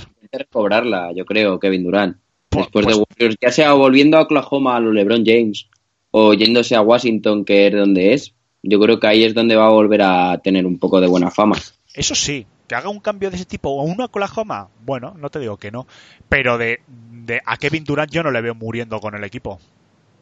cobrarla, 0.50 1.12
yo 1.14 1.24
creo, 1.24 1.58
Kevin 1.58 1.84
Durant. 1.84 2.18
Después 2.60 2.86
de 2.86 2.92
pues- 2.92 3.06
Warriors, 3.10 3.36
ya 3.40 3.50
sea 3.50 3.72
volviendo 3.72 4.16
a 4.16 4.22
Oklahoma 4.22 4.76
a 4.76 4.80
los 4.80 4.94
LeBron 4.94 5.24
James 5.24 5.68
o 6.10 6.34
yéndose 6.34 6.74
a 6.74 6.80
Washington, 6.80 7.44
que 7.44 7.66
es 7.66 7.74
donde 7.74 8.14
es, 8.14 8.34
yo 8.62 8.80
creo 8.80 8.98
que 8.98 9.06
ahí 9.06 9.24
es 9.24 9.34
donde 9.34 9.56
va 9.56 9.66
a 9.66 9.70
volver 9.70 10.02
a 10.02 10.38
tener 10.38 10.66
un 10.66 10.78
poco 10.78 11.00
de 11.00 11.06
buena 11.06 11.30
fama. 11.30 11.56
Eso 11.94 12.14
sí, 12.14 12.46
que 12.66 12.74
haga 12.74 12.88
un 12.88 13.00
cambio 13.00 13.30
de 13.30 13.36
ese 13.36 13.44
tipo 13.44 13.70
o 13.70 13.82
una 13.82 14.06
Oklahoma, 14.06 14.68
bueno, 14.84 15.14
no 15.18 15.30
te 15.30 15.38
digo 15.38 15.56
que 15.56 15.70
no, 15.70 15.86
pero 16.28 16.58
de, 16.58 16.80
de 16.86 17.40
a 17.44 17.56
Kevin 17.56 17.84
Durant 17.84 18.10
yo 18.10 18.22
no 18.22 18.30
le 18.30 18.40
veo 18.40 18.54
muriendo 18.54 19.00
con 19.00 19.14
el 19.14 19.24
equipo 19.24 19.58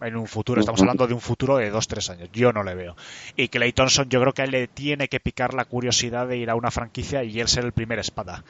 en 0.00 0.16
un 0.16 0.26
futuro. 0.26 0.60
Estamos 0.60 0.80
hablando 0.80 1.06
de 1.06 1.14
un 1.14 1.20
futuro 1.20 1.56
de 1.56 1.72
2-3 1.72 2.10
años. 2.10 2.28
Yo 2.32 2.52
no 2.52 2.62
le 2.62 2.74
veo. 2.74 2.96
Y 3.36 3.48
Clay 3.48 3.72
Thompson, 3.72 4.08
yo 4.08 4.20
creo 4.20 4.32
que 4.32 4.42
a 4.42 4.44
él 4.44 4.50
le 4.50 4.68
tiene 4.68 5.08
que 5.08 5.20
picar 5.20 5.54
la 5.54 5.64
curiosidad 5.64 6.26
de 6.26 6.36
ir 6.36 6.50
a 6.50 6.54
una 6.54 6.70
franquicia 6.70 7.24
y 7.24 7.40
él 7.40 7.48
ser 7.48 7.64
el 7.64 7.72
primer 7.72 7.98
espada. 7.98 8.44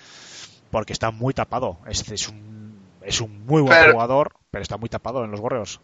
Porque 0.71 0.93
está 0.93 1.11
muy 1.11 1.35
tapado. 1.35 1.79
Este 1.87 2.15
es 2.15 2.29
un, 2.29 2.64
es 3.05 3.21
un 3.21 3.45
muy 3.47 3.63
buen 3.63 3.93
jugador, 3.93 4.33
pero 4.51 4.63
está 4.63 4.77
muy 4.77 4.89
tapado 4.89 5.25
en 5.25 5.31
los 5.31 5.41
Warriors. 5.41 5.81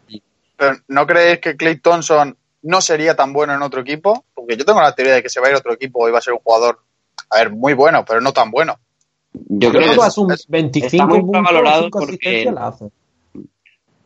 Pero 0.57 0.77
¿no 0.87 1.07
creéis 1.07 1.39
que 1.39 1.55
Clay 1.55 1.77
Thompson 1.77 2.37
no 2.63 2.81
sería 2.81 3.15
tan 3.15 3.33
bueno 3.33 3.53
en 3.53 3.61
otro 3.61 3.81
equipo? 3.81 4.25
Porque 4.33 4.57
yo 4.57 4.65
tengo 4.65 4.81
la 4.81 4.93
teoría 4.93 5.15
de 5.15 5.23
que 5.23 5.29
se 5.29 5.39
va 5.39 5.47
a 5.47 5.49
ir 5.49 5.55
a 5.55 5.59
otro 5.59 5.73
equipo 5.73 6.07
y 6.07 6.11
va 6.11 6.19
a 6.19 6.21
ser 6.21 6.33
un 6.33 6.39
jugador, 6.39 6.79
a 7.29 7.37
ver, 7.37 7.51
muy 7.51 7.73
bueno, 7.73 8.05
pero 8.05 8.21
no 8.21 8.33
tan 8.33 8.51
bueno. 8.51 8.79
Yo, 9.33 9.71
creo, 9.71 9.93
que 9.93 10.07
es, 10.07 10.17
un 10.17 10.27
25 10.27 11.15
está 11.15 11.89
porque 11.89 12.53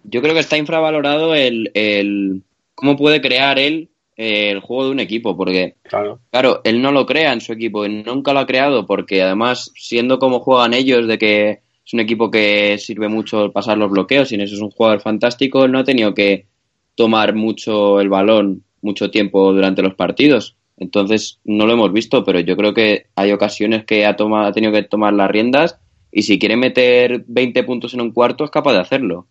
yo 0.04 0.22
creo 0.22 0.34
que 0.36 0.40
está 0.40 0.56
infravalorado 0.56 1.34
el, 1.34 1.72
el 1.74 2.44
cómo 2.76 2.96
puede 2.96 3.22
crear 3.22 3.58
él 3.58 3.90
eh, 4.18 4.52
el 4.52 4.62
juego 4.62 4.86
de 4.86 4.92
un 4.92 5.00
equipo, 5.00 5.36
porque 5.36 5.76
claro. 5.84 6.20
claro, 6.32 6.62
él 6.64 6.82
no 6.82 6.92
lo 6.92 7.06
crea 7.06 7.34
en 7.34 7.42
su 7.42 7.52
equipo, 7.52 7.86
y 7.86 8.04
nunca 8.04 8.32
lo 8.32 8.40
ha 8.40 8.46
creado, 8.46 8.86
porque 8.86 9.22
además, 9.22 9.72
siendo 9.76 10.20
como 10.20 10.40
juegan 10.40 10.74
ellos, 10.74 11.06
de 11.08 11.18
que 11.18 11.65
es 11.86 11.94
un 11.94 12.00
equipo 12.00 12.32
que 12.32 12.78
sirve 12.80 13.08
mucho 13.08 13.52
pasar 13.52 13.78
los 13.78 13.92
bloqueos, 13.92 14.32
y 14.32 14.36
en 14.36 14.42
eso 14.42 14.56
es 14.56 14.62
un 14.62 14.72
jugador 14.72 15.02
fantástico, 15.02 15.66
él 15.66 15.72
no 15.72 15.80
ha 15.80 15.84
tenido 15.84 16.14
que 16.14 16.48
tomar 16.96 17.36
mucho 17.36 18.00
el 18.00 18.10
balón 18.10 18.64
mucho 18.82 19.12
tiempo 19.12 19.52
durante 19.52 19.82
los 19.82 19.96
partidos. 19.96 20.56
Entonces, 20.78 21.40
no 21.44 21.66
lo 21.66 21.74
hemos 21.74 21.94
visto, 21.94 22.24
pero 22.24 22.40
yo 22.40 22.58
creo 22.58 22.74
que 22.74 23.08
hay 23.16 23.32
ocasiones 23.32 23.86
que 23.86 24.06
ha, 24.06 24.16
tomado, 24.16 24.48
ha 24.48 24.52
tenido 24.52 24.74
que 24.74 24.84
tomar 24.84 25.14
las 25.14 25.30
riendas 25.30 25.80
y 26.12 26.24
si 26.24 26.40
quiere 26.40 26.58
meter 26.58 27.24
20 27.28 27.64
puntos 27.64 27.94
en 27.94 28.02
un 28.02 28.12
cuarto 28.12 28.44
es 28.44 28.52
capaz 28.52 28.74
de 28.74 28.80
hacerlo. 28.80 29.28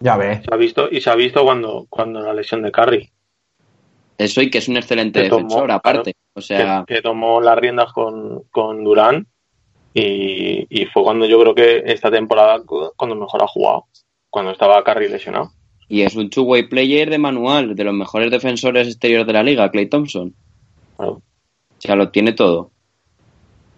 Ya 0.00 0.16
ves. 0.16 0.40
Se 0.44 0.54
ha 0.54 0.56
visto, 0.56 0.88
y 0.90 1.00
se 1.00 1.10
ha 1.10 1.14
visto 1.14 1.44
cuando, 1.44 1.86
cuando 1.88 2.20
la 2.20 2.34
lesión 2.34 2.62
de 2.62 2.72
Curry. 2.72 3.10
Eso 4.18 4.42
y 4.42 4.50
que 4.50 4.58
es 4.58 4.68
un 4.68 4.76
excelente 4.76 5.20
defensor, 5.20 5.70
aparte. 5.70 6.14
o 6.34 6.40
sea... 6.40 6.84
Que, 6.86 7.00
tomó 7.00 7.40
las 7.40 7.58
riendas 7.58 7.92
con, 7.92 8.42
con 8.50 8.84
Durán 8.84 9.26
y, 9.94 10.86
fue 10.92 11.02
cuando 11.02 11.26
yo 11.26 11.40
creo 11.40 11.54
que 11.54 11.82
esta 11.86 12.10
temporada 12.10 12.62
cuando 12.96 13.16
mejor 13.16 13.42
ha 13.42 13.46
jugado, 13.46 13.86
cuando 14.30 14.50
estaba 14.52 14.82
Curry 14.84 15.08
lesionado. 15.08 15.50
Y 15.88 16.02
es 16.02 16.16
un 16.16 16.30
two-way 16.30 16.68
player 16.68 17.10
de 17.10 17.18
manual, 17.18 17.74
de 17.74 17.84
los 17.84 17.92
mejores 17.92 18.30
defensores 18.30 18.88
exteriores 18.88 19.26
de 19.26 19.32
la 19.34 19.42
liga, 19.42 19.70
Clay 19.70 19.86
Thompson. 19.86 20.34
O 20.96 21.20
sea, 21.78 21.96
lo 21.96 22.10
tiene 22.10 22.32
todo. 22.32 22.70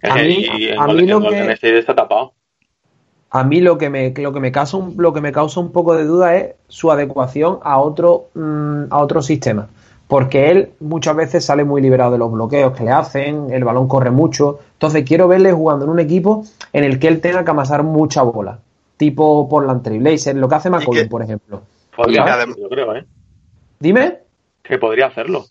A 0.01 0.15
mí, 0.15 0.45
y 0.57 0.69
a 0.69 0.87
mí 0.87 1.05
lo 1.05 1.21
que... 1.21 1.57
está 1.61 1.95
tapado. 1.95 2.33
A 3.31 3.43
mí 3.43 3.59
lo 3.59 3.77
que 3.77 3.89
me, 3.89 4.13
lo 4.15 4.31
que 4.31 4.39
me 4.39 4.51
causa 4.51 4.77
un, 4.77 4.95
lo 4.97 5.11
que 5.11 5.19
me 5.19 5.33
causa 5.33 5.59
un 5.59 5.73
poco 5.73 5.95
de 5.95 6.05
duda 6.05 6.37
es 6.37 6.55
su 6.69 6.89
adecuación 6.89 7.59
a 7.63 7.79
otro, 7.79 8.29
mm, 8.33 8.85
a 8.91 8.99
otro 8.99 9.21
sistema. 9.21 9.67
Porque 10.07 10.51
él 10.51 10.69
muchas 10.79 11.15
veces 11.15 11.45
sale 11.45 11.63
muy 11.63 11.81
liberado 11.81 12.11
de 12.11 12.17
los 12.19 12.31
bloqueos 12.31 12.75
que 12.77 12.83
le 12.83 12.91
hacen, 12.91 13.51
el 13.51 13.63
balón 13.63 13.87
corre 13.87 14.11
mucho. 14.11 14.59
Entonces 14.73 15.03
quiero 15.03 15.27
verle 15.27 15.51
jugando 15.51 15.85
en 15.85 15.91
un 15.91 15.99
equipo 15.99 16.45
en 16.73 16.83
el 16.83 16.99
que 16.99 17.07
él 17.07 17.21
tenga 17.21 17.43
que 17.43 17.51
amasar 17.51 17.83
mucha 17.83 18.21
bola. 18.21 18.59
Tipo 18.97 19.49
Portland 19.49 19.83
Trailblazers, 19.83 20.37
lo 20.37 20.47
que 20.47 20.55
hace 20.55 20.69
McCollum, 20.69 21.09
por 21.09 21.23
ejemplo. 21.23 21.61
Podría 21.95 22.45
yo 22.45 22.69
creo, 22.69 22.95
¿eh? 22.95 23.05
Dime. 23.79 24.19
Que 24.61 24.77
podría 24.77 25.07
hacerlo. 25.07 25.45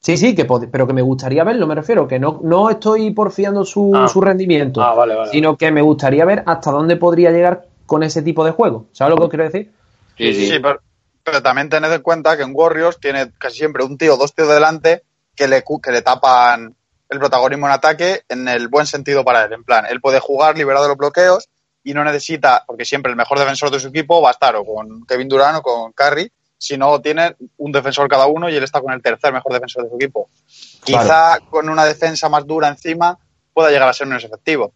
Sí, 0.00 0.16
sí, 0.16 0.34
que 0.34 0.46
pero 0.46 0.86
que 0.86 0.92
me 0.94 1.02
gustaría 1.02 1.44
verlo, 1.44 1.66
me 1.66 1.74
refiero, 1.74 2.08
que 2.08 2.18
no, 2.18 2.40
no 2.42 2.70
estoy 2.70 3.10
porfiando 3.10 3.66
su, 3.66 3.92
ah. 3.94 4.08
su 4.08 4.22
rendimiento, 4.22 4.80
ah, 4.80 4.94
vale, 4.94 5.14
vale, 5.14 5.30
sino 5.30 5.58
que 5.58 5.70
me 5.70 5.82
gustaría 5.82 6.24
ver 6.24 6.42
hasta 6.46 6.70
dónde 6.70 6.96
podría 6.96 7.30
llegar 7.30 7.66
con 7.84 8.02
ese 8.02 8.22
tipo 8.22 8.42
de 8.42 8.52
juego. 8.52 8.86
¿Sabes 8.92 9.14
lo 9.14 9.22
que 9.22 9.28
quiero 9.28 9.44
decir? 9.44 9.70
Sí, 10.16 10.32
sí, 10.32 10.46
sí 10.46 10.58
pero, 10.58 10.80
también 11.42 11.68
tened 11.68 11.92
en 11.92 12.02
cuenta 12.02 12.36
que 12.36 12.42
en 12.42 12.52
Warriors 12.54 12.98
tiene 12.98 13.32
casi 13.38 13.58
siempre 13.58 13.84
un 13.84 13.98
tío 13.98 14.14
o 14.14 14.16
dos 14.16 14.34
tíos 14.34 14.48
delante 14.48 15.02
que 15.36 15.48
le, 15.48 15.62
que 15.82 15.92
le 15.92 16.02
tapan 16.02 16.74
el 17.08 17.18
protagonismo 17.18 17.66
en 17.66 17.72
ataque 17.72 18.22
en 18.28 18.48
el 18.48 18.68
buen 18.68 18.86
sentido 18.86 19.24
para 19.24 19.44
él. 19.44 19.52
En 19.52 19.64
plan, 19.64 19.84
él 19.86 20.00
puede 20.00 20.20
jugar 20.20 20.56
liberado 20.56 20.84
de 20.84 20.90
los 20.90 20.98
bloqueos 20.98 21.48
y 21.82 21.94
no 21.94 22.04
necesita, 22.04 22.64
porque 22.66 22.84
siempre 22.84 23.10
el 23.10 23.16
mejor 23.16 23.38
defensor 23.38 23.70
de 23.70 23.80
su 23.80 23.88
equipo 23.88 24.20
va 24.22 24.28
a 24.28 24.32
estar 24.32 24.54
o 24.56 24.64
con 24.64 25.04
Kevin 25.06 25.28
Durant 25.28 25.58
o 25.58 25.62
con 25.62 25.92
Curry, 25.92 26.30
si 26.56 26.76
no 26.76 27.00
tiene 27.00 27.36
un 27.56 27.72
defensor 27.72 28.08
cada 28.08 28.26
uno 28.26 28.48
y 28.50 28.56
él 28.56 28.62
está 28.62 28.80
con 28.80 28.92
el 28.92 29.02
tercer 29.02 29.32
mejor 29.32 29.54
defensor 29.54 29.84
de 29.84 29.90
su 29.90 29.96
equipo. 29.96 30.28
Quizá 30.84 31.38
con 31.48 31.68
una 31.68 31.84
defensa 31.84 32.28
más 32.28 32.46
dura 32.46 32.68
encima 32.68 33.18
pueda 33.52 33.70
llegar 33.70 33.88
a 33.88 33.92
ser 33.92 34.06
menos 34.06 34.24
efectivo. 34.24 34.72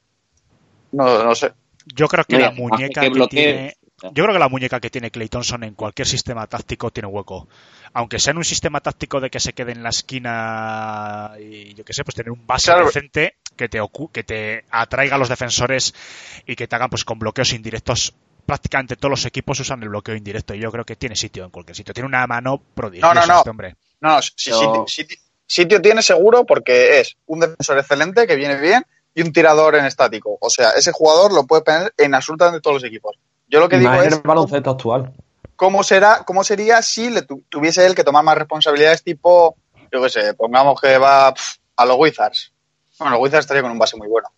No, 0.92 1.22
no 1.22 1.34
sé. 1.34 1.52
Yo 1.94 2.08
creo 2.08 2.24
que 2.24 2.38
la 2.38 2.50
muñeca 2.52 3.02
que 3.02 3.26
tiene, 3.28 3.76
yo 4.12 4.24
creo 4.24 4.32
que 4.32 4.38
la 4.38 4.48
muñeca 4.48 4.80
que 4.80 4.90
tiene 4.90 5.10
Clay 5.10 5.28
Thompson 5.28 5.64
en 5.64 5.74
cualquier 5.74 6.06
sistema 6.06 6.46
táctico 6.46 6.90
tiene 6.90 7.08
hueco. 7.08 7.48
Aunque 7.92 8.18
sea 8.18 8.32
en 8.32 8.38
un 8.38 8.44
sistema 8.44 8.80
táctico 8.80 9.20
de 9.20 9.30
que 9.30 9.40
se 9.40 9.52
quede 9.52 9.72
en 9.72 9.82
la 9.82 9.90
esquina 9.90 11.32
y 11.38 11.74
yo 11.74 11.84
qué 11.84 11.92
sé, 11.92 12.04
pues 12.04 12.14
tener 12.14 12.32
un 12.32 12.46
base 12.46 12.74
decente 12.74 13.36
que 13.56 13.68
te, 13.68 13.80
que 14.12 14.24
te 14.24 14.64
atraiga 14.70 15.16
a 15.16 15.18
los 15.18 15.28
defensores 15.28 15.94
y 16.46 16.56
que 16.56 16.66
te 16.66 16.76
hagan 16.76 16.90
pues 16.90 17.04
con 17.04 17.18
bloqueos 17.18 17.52
indirectos 17.52 18.14
prácticamente 18.44 18.96
todos 18.96 19.10
los 19.10 19.24
equipos 19.24 19.58
usan 19.60 19.82
el 19.82 19.88
bloqueo 19.88 20.14
indirecto 20.14 20.54
y 20.54 20.60
yo 20.60 20.70
creo 20.70 20.84
que 20.84 20.96
tiene 20.96 21.16
sitio 21.16 21.44
en 21.44 21.50
cualquier 21.50 21.76
sitio. 21.76 21.94
Tiene 21.94 22.06
una 22.06 22.26
mano 22.26 22.60
prodigiosa 22.74 23.14
no, 23.14 23.20
no, 23.20 23.26
no. 23.26 23.38
este 23.38 23.50
hombre. 23.50 23.76
No, 24.00 24.20
sitio, 25.46 25.80
tiene 25.80 26.02
seguro 26.02 26.44
porque 26.44 27.00
es 27.00 27.16
un 27.26 27.40
defensor 27.40 27.78
excelente 27.78 28.26
que 28.26 28.36
viene 28.36 28.56
bien 28.60 28.84
y 29.14 29.22
un 29.22 29.32
tirador 29.32 29.76
en 29.76 29.86
estático. 29.86 30.36
O 30.40 30.50
sea, 30.50 30.70
ese 30.72 30.92
jugador 30.92 31.32
lo 31.32 31.46
puede 31.46 31.62
poner 31.62 31.94
en 31.96 32.14
absolutamente 32.14 32.60
todos 32.60 32.82
los 32.82 32.84
equipos. 32.84 33.16
Yo 33.54 33.60
lo 33.60 33.68
que 33.68 33.78
digo 33.78 33.92
es... 33.94 34.12
el 34.12 34.20
baloncesto 34.20 34.70
actual. 34.70 35.12
¿Cómo, 35.54 35.84
será, 35.84 36.24
¿Cómo 36.26 36.42
sería 36.42 36.82
si 36.82 37.08
le 37.08 37.22
tuviese 37.22 37.86
él 37.86 37.94
que 37.94 38.02
tomar 38.02 38.24
más 38.24 38.36
responsabilidades 38.36 39.04
tipo, 39.04 39.54
yo 39.92 40.02
qué 40.02 40.08
sé, 40.08 40.34
pongamos 40.34 40.80
que 40.80 40.98
va 40.98 41.32
a 41.76 41.86
los 41.86 41.96
Wizards? 41.96 42.52
Bueno, 42.98 43.12
los 43.14 43.22
Wizards 43.22 43.44
estaría 43.44 43.62
con 43.62 43.70
un 43.70 43.78
base 43.78 43.96
muy 43.96 44.08
bueno. 44.08 44.28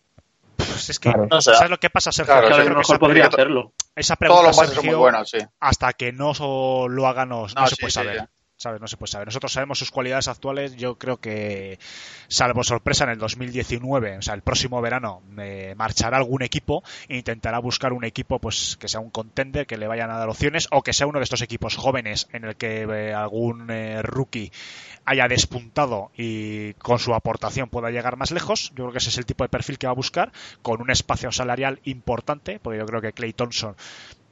Pues 0.56 0.90
es 0.90 0.98
que, 0.98 1.10
¿sabes 1.40 1.70
lo 1.70 1.78
que 1.78 1.88
pasa, 1.88 2.12
Sergio? 2.12 2.34
Claro, 2.34 2.54
a 2.54 2.64
lo 2.64 2.76
mejor 2.76 2.98
podría 2.98 3.28
hacerlo. 3.28 3.72
Esa 3.94 4.16
pregunta, 4.16 4.42
Todos 4.42 4.58
los 4.58 4.74
son 4.74 4.84
muy 4.84 4.94
buenos, 4.94 5.30
sí. 5.30 5.38
hasta 5.60 5.94
que 5.94 6.12
no 6.12 6.34
lo 6.86 7.06
hagan, 7.06 7.30
no, 7.30 7.48
se 7.48 7.76
puede 7.76 7.90
saber. 7.90 8.28
¿Sabes? 8.56 8.80
No 8.80 8.86
se 8.86 8.96
puede 8.96 9.10
saber. 9.10 9.28
Nosotros 9.28 9.52
sabemos 9.52 9.78
sus 9.78 9.90
cualidades 9.90 10.28
actuales. 10.28 10.76
Yo 10.76 10.96
creo 10.96 11.18
que, 11.18 11.78
salvo 12.28 12.64
sorpresa, 12.64 13.04
en 13.04 13.10
el 13.10 13.18
2019, 13.18 14.18
o 14.18 14.22
sea, 14.22 14.34
el 14.34 14.42
próximo 14.42 14.80
verano, 14.80 15.22
me 15.28 15.74
marchará 15.74 16.16
algún 16.16 16.42
equipo 16.42 16.82
e 17.08 17.16
intentará 17.16 17.58
buscar 17.58 17.92
un 17.92 18.04
equipo 18.04 18.38
pues 18.38 18.76
que 18.80 18.88
sea 18.88 19.00
un 19.00 19.10
contender, 19.10 19.66
que 19.66 19.76
le 19.76 19.86
vayan 19.86 20.10
a 20.10 20.18
dar 20.18 20.28
opciones, 20.28 20.68
o 20.70 20.82
que 20.82 20.92
sea 20.92 21.06
uno 21.06 21.18
de 21.18 21.24
estos 21.24 21.42
equipos 21.42 21.76
jóvenes 21.76 22.28
en 22.32 22.44
el 22.44 22.56
que 22.56 22.82
eh, 22.82 23.14
algún 23.14 23.70
eh, 23.70 24.00
rookie 24.02 24.50
haya 25.04 25.28
despuntado 25.28 26.10
y 26.16 26.72
con 26.74 26.98
su 26.98 27.14
aportación 27.14 27.68
pueda 27.68 27.90
llegar 27.90 28.16
más 28.16 28.30
lejos. 28.30 28.70
Yo 28.70 28.84
creo 28.84 28.92
que 28.92 28.98
ese 28.98 29.10
es 29.10 29.18
el 29.18 29.26
tipo 29.26 29.44
de 29.44 29.48
perfil 29.48 29.78
que 29.78 29.86
va 29.86 29.92
a 29.92 29.94
buscar, 29.94 30.32
con 30.62 30.80
un 30.80 30.90
espacio 30.90 31.30
salarial 31.30 31.80
importante, 31.84 32.58
porque 32.58 32.78
yo 32.78 32.86
creo 32.86 33.02
que 33.02 33.12
Clay 33.12 33.32
Thompson 33.32 33.76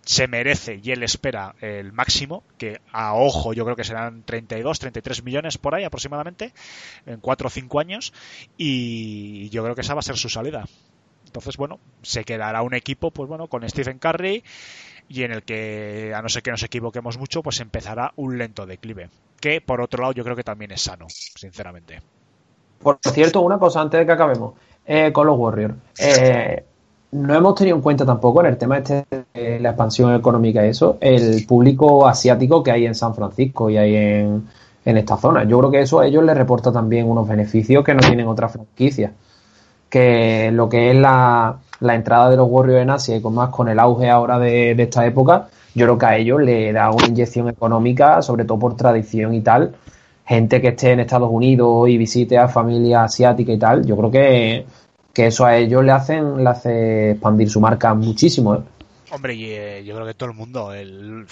se 0.05 0.29
merece 0.29 0.81
y 0.83 0.91
él 0.91 1.03
espera 1.03 1.55
el 1.61 1.93
máximo, 1.93 2.43
que 2.59 2.81
a 2.93 3.15
ojo 3.15 3.53
yo 3.53 3.65
creo 3.65 3.77
que 3.77 3.85
serán 3.85 4.23
32, 4.23 4.79
33 4.79 5.25
millones 5.25 5.59
por 5.59 5.75
ahí 5.75 5.85
aproximadamente, 5.85 6.53
en 7.07 7.21
4 7.21 7.47
o 7.47 7.51
5 7.51 7.81
años, 7.81 8.13
y 8.57 9.49
yo 9.51 9.63
creo 9.63 9.75
que 9.75 9.81
esa 9.81 9.95
va 9.95 10.01
a 10.01 10.03
ser 10.03 10.17
su 10.17 10.29
salida. 10.29 10.65
Entonces, 11.27 11.57
bueno, 11.57 11.81
se 12.03 12.25
quedará 12.25 12.63
un 12.63 12.75
equipo, 12.75 13.11
pues 13.11 13.29
bueno, 13.29 13.49
con 13.49 13.69
Stephen 13.69 13.99
Curry 13.99 14.45
y 15.09 15.23
en 15.23 15.33
el 15.33 15.43
que, 15.43 16.13
a 16.15 16.23
no 16.23 16.29
ser 16.29 16.43
que 16.43 16.51
nos 16.51 16.63
equivoquemos 16.63 17.19
mucho, 17.19 17.43
pues 17.43 17.61
empezará 17.61 18.13
un 18.17 18.39
lento 18.39 18.67
declive, 18.67 19.11
que 19.41 19.61
por 19.61 19.81
otro 19.81 20.03
lado 20.03 20.13
yo 20.13 20.25
creo 20.25 20.37
que 20.37 20.45
también 20.45 20.71
es 20.71 20.83
sano, 20.83 21.07
sinceramente. 21.09 22.03
Por 22.81 22.99
cierto, 23.03 23.41
una 23.41 23.59
cosa 23.59 23.81
antes 23.81 24.01
de 24.01 24.07
que 24.07 24.13
acabemos, 24.13 24.55
eh, 24.87 25.13
con 25.13 25.27
los 25.27 25.39
Warriors. 25.39 25.75
Eh, 25.99 26.65
no 27.15 27.33
hemos 27.33 27.55
tenido 27.55 27.77
en 27.77 27.83
cuenta 27.83 28.05
tampoco 28.05 28.41
en 28.41 28.47
el 28.47 28.59
tema 28.59 28.79
este 28.79 29.07
de 29.33 29.61
la 29.61 29.71
expansión 29.71 30.13
económica 30.15 30.67
y 30.67 30.71
eso, 30.71 30.99
el 31.01 31.47
público 31.47 32.09
asiático 32.09 32.63
que 32.63 32.73
hay 32.73 32.87
en 32.87 32.95
San 32.97 33.15
Francisco 33.15 33.71
y 33.71 33.77
hay 33.77 33.95
en, 33.95 34.43
esta 34.85 35.17
zona. 35.17 35.45
Yo 35.45 35.59
creo 35.61 35.71
que 35.71 35.81
eso 35.81 36.01
a 36.01 36.07
ellos 36.07 36.25
les 36.25 36.37
reporta 36.37 36.73
también 36.73 37.09
unos 37.09 37.27
beneficios 37.29 37.85
que 37.85 37.95
no 37.95 38.01
tienen 38.01 38.27
otras 38.27 38.53
franquicias. 38.53 39.13
que 39.89 40.51
lo 40.53 40.69
que 40.69 40.91
es 40.91 40.97
la, 40.97 41.59
la 41.81 41.95
entrada 41.95 42.31
de 42.31 42.37
los 42.37 42.49
Warriors 42.51 42.83
en 42.83 42.91
Asia 42.91 43.17
y 43.17 43.23
con 43.23 43.35
más 43.35 43.51
con 43.51 43.69
el 43.69 43.79
auge 43.79 44.11
ahora 44.11 44.39
de, 44.41 44.75
de 44.75 44.83
esta 44.83 45.07
época, 45.07 45.49
yo 45.75 45.87
creo 45.87 45.99
que 45.99 46.07
a 46.07 46.17
ellos 46.17 46.43
le 46.43 46.73
da 46.73 46.91
una 46.91 47.07
inyección 47.07 47.49
económica, 47.49 48.23
sobre 48.23 48.45
todo 48.45 48.59
por 48.59 48.77
tradición 48.77 49.35
y 49.35 49.41
tal. 49.41 49.75
Gente 50.27 50.61
que 50.61 50.69
esté 50.69 50.93
en 50.93 51.01
Estados 51.01 51.31
Unidos 51.31 51.89
y 51.89 51.99
visite 51.99 52.39
a 52.39 52.49
familia 52.49 53.05
asiática 53.05 53.53
y 53.53 53.59
tal, 53.59 53.87
yo 53.87 53.97
creo 53.97 54.11
que, 54.11 54.67
que 55.15 55.27
eso 55.29 55.47
a 55.47 55.57
ellos 55.57 55.85
le 55.85 55.93
hacen 55.93 56.43
le 56.43 56.51
hace 56.51 57.11
expandir 57.13 57.49
su 57.49 57.61
marca 57.61 57.95
muchísimo. 57.95 58.57
¿eh? 58.57 58.61
Hombre, 59.11 59.35
y 59.35 59.45
eh, 59.53 59.85
yo 59.85 59.95
creo 59.95 60.07
que 60.07 60.15
todo 60.15 60.31
el 60.31 60.35
mundo, 60.35 60.73
el- 60.73 61.27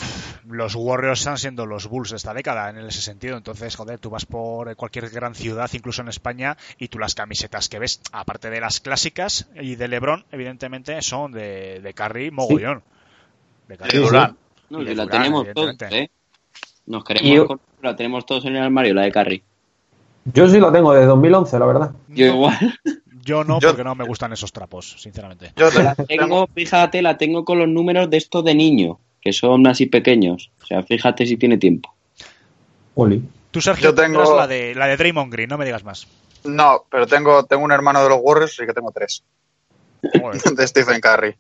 los 0.49 0.75
Warriors 0.77 1.19
están 1.21 1.37
siendo 1.39 1.67
los 1.67 1.89
Bulls 1.89 2.11
de 2.11 2.17
esta 2.17 2.33
década 2.33 2.71
en 2.71 2.79
ese 2.79 3.01
sentido. 3.03 3.37
Entonces, 3.37 3.75
joder, 3.75 3.99
tú 3.99 4.09
vas 4.09 4.25
por 4.25 4.75
cualquier 4.77 5.11
gran 5.11 5.35
ciudad, 5.35 5.69
incluso 5.73 6.01
en 6.03 6.09
España, 6.09 6.57
y 6.79 6.89
tú 6.89 6.99
las 7.01 7.15
camisetas 7.17 7.69
que 7.69 7.81
ves, 7.81 8.01
aparte 8.13 8.51
de 8.51 8.61
las 8.61 8.81
clásicas 8.81 9.49
y 9.61 9.75
de 9.75 9.89
LeBron, 9.89 10.25
evidentemente, 10.31 11.01
son 11.03 11.33
de, 11.33 11.81
de 11.83 11.95
Curry 11.95 12.31
mogollón. 12.31 12.83
De 13.69 13.77
Curry. 13.77 13.99
No, 14.71 14.81
Y 14.81 14.85
de 14.85 14.95
la 14.95 15.07
tenemos 15.09 15.47
todos. 15.55 15.77
¿eh? 15.91 16.11
Nos 16.87 17.05
queremos 17.05 17.31
yo- 17.49 17.59
la 17.83 17.97
tenemos 17.97 18.27
todos 18.27 18.45
en 18.45 18.57
el 18.57 18.63
armario, 18.63 18.95
la 18.95 19.03
de 19.03 19.13
Carry. 19.13 19.43
Yo 20.27 20.49
sí 20.49 20.59
lo 20.59 20.71
tengo 20.71 20.93
desde 20.93 21.07
2011, 21.07 21.59
la 21.59 21.67
verdad. 21.67 21.91
Yo 22.09 22.27
igual. 22.27 22.79
Yo 23.25 23.45
no, 23.45 23.61
Yo- 23.61 23.69
porque 23.69 23.85
no 23.85 23.95
me 23.95 24.05
gustan 24.05 24.33
esos 24.33 24.53
trapos, 24.53 24.97
sinceramente. 24.99 25.53
Yo 25.57 25.71
La 25.71 25.95
tengo, 25.95 26.49
fíjate, 26.55 27.03
la 27.03 27.17
tengo 27.17 27.45
con 27.45 27.59
los 27.59 27.69
números 27.69 28.11
de 28.11 28.17
estos 28.17 28.45
de 28.45 28.55
niño, 28.55 28.99
que 29.21 29.33
son 29.33 29.67
así 29.67 29.87
pequeños. 29.87 30.51
O 30.63 30.67
sea, 30.67 30.83
fíjate 30.83 31.27
si 31.27 31.37
tiene 31.37 31.57
tiempo. 31.59 31.95
Oli. 32.95 33.23
Tú, 33.51 33.61
Sergio, 33.61 33.91
Yo 33.91 33.95
tengo- 33.95 34.37
la 34.37 34.47
de, 34.47 34.75
la 34.75 34.87
de 34.87 34.97
Draymond 34.97 35.33
Green, 35.33 35.49
no 35.49 35.59
me 35.59 35.65
digas 35.65 35.85
más. 35.85 36.07
no, 36.45 36.85
pero 36.91 37.07
tengo, 37.07 37.45
tengo 37.45 37.65
un 37.65 37.71
hermano 37.73 38.03
de 38.03 38.09
los 38.09 38.19
Warriors, 38.21 38.53
así 38.53 38.67
que 38.67 38.73
tengo 38.73 38.91
tres. 38.91 39.23
De 40.57 40.67
Stephen 40.67 41.01
Curry. 41.01 41.35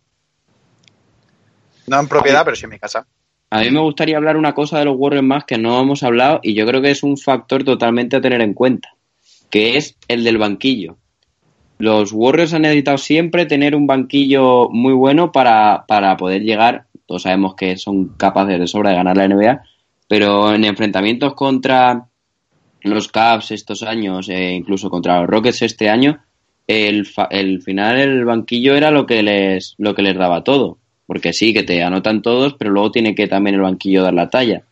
No 1.88 1.98
en 2.00 2.06
propiedad, 2.08 2.44
pero 2.44 2.56
sí 2.56 2.64
en 2.64 2.70
mi 2.70 2.78
casa. 2.78 3.06
A 3.50 3.60
mí 3.60 3.70
me 3.70 3.80
gustaría 3.80 4.16
hablar 4.16 4.36
una 4.36 4.54
cosa 4.54 4.78
de 4.78 4.84
los 4.86 4.94
Warriors 4.96 5.26
más 5.26 5.44
que 5.44 5.58
no 5.58 5.80
hemos 5.80 6.02
hablado 6.04 6.40
y 6.42 6.54
yo 6.54 6.64
creo 6.64 6.80
que 6.80 6.90
es 6.90 7.02
un 7.02 7.18
factor 7.18 7.64
totalmente 7.64 8.16
a 8.16 8.20
tener 8.20 8.40
en 8.40 8.54
cuenta, 8.54 8.94
que 9.50 9.76
es 9.76 9.96
el 10.08 10.24
del 10.24 10.38
banquillo. 10.38 10.96
Los 11.78 12.12
Warriors 12.12 12.54
han 12.54 12.62
necesitado 12.62 12.98
siempre 12.98 13.46
tener 13.46 13.74
un 13.74 13.86
banquillo 13.86 14.68
muy 14.70 14.92
bueno 14.92 15.32
para, 15.32 15.84
para 15.88 16.16
poder 16.16 16.42
llegar, 16.42 16.86
todos 17.06 17.22
sabemos 17.22 17.54
que 17.54 17.76
son 17.76 18.10
capaces 18.16 18.58
de 18.58 18.66
sobra 18.66 18.90
de 18.90 18.96
ganar 18.96 19.16
la 19.16 19.28
NBA, 19.28 19.62
pero 20.08 20.54
en 20.54 20.64
enfrentamientos 20.64 21.34
contra 21.34 22.06
los 22.82 23.08
Cavs 23.08 23.50
estos 23.50 23.82
años, 23.82 24.28
e 24.28 24.52
incluso 24.52 24.90
contra 24.90 25.20
los 25.20 25.28
Rockets 25.28 25.62
este 25.62 25.88
año, 25.88 26.20
el 26.66 27.62
final 27.62 27.98
el 27.98 28.24
banquillo 28.24 28.74
era 28.74 28.90
lo 28.90 29.06
que 29.06 29.22
les 29.22 29.74
lo 29.78 29.94
que 29.94 30.02
les 30.02 30.16
daba 30.16 30.44
todo. 30.44 30.78
Porque 31.06 31.32
sí 31.32 31.52
que 31.52 31.62
te 31.62 31.82
anotan 31.82 32.22
todos 32.22 32.54
pero 32.54 32.70
luego 32.70 32.90
tiene 32.92 33.14
que 33.14 33.28
también 33.28 33.56
el 33.56 33.62
banquillo 33.62 34.02
dar 34.02 34.14
la 34.14 34.30
talla. 34.30 34.62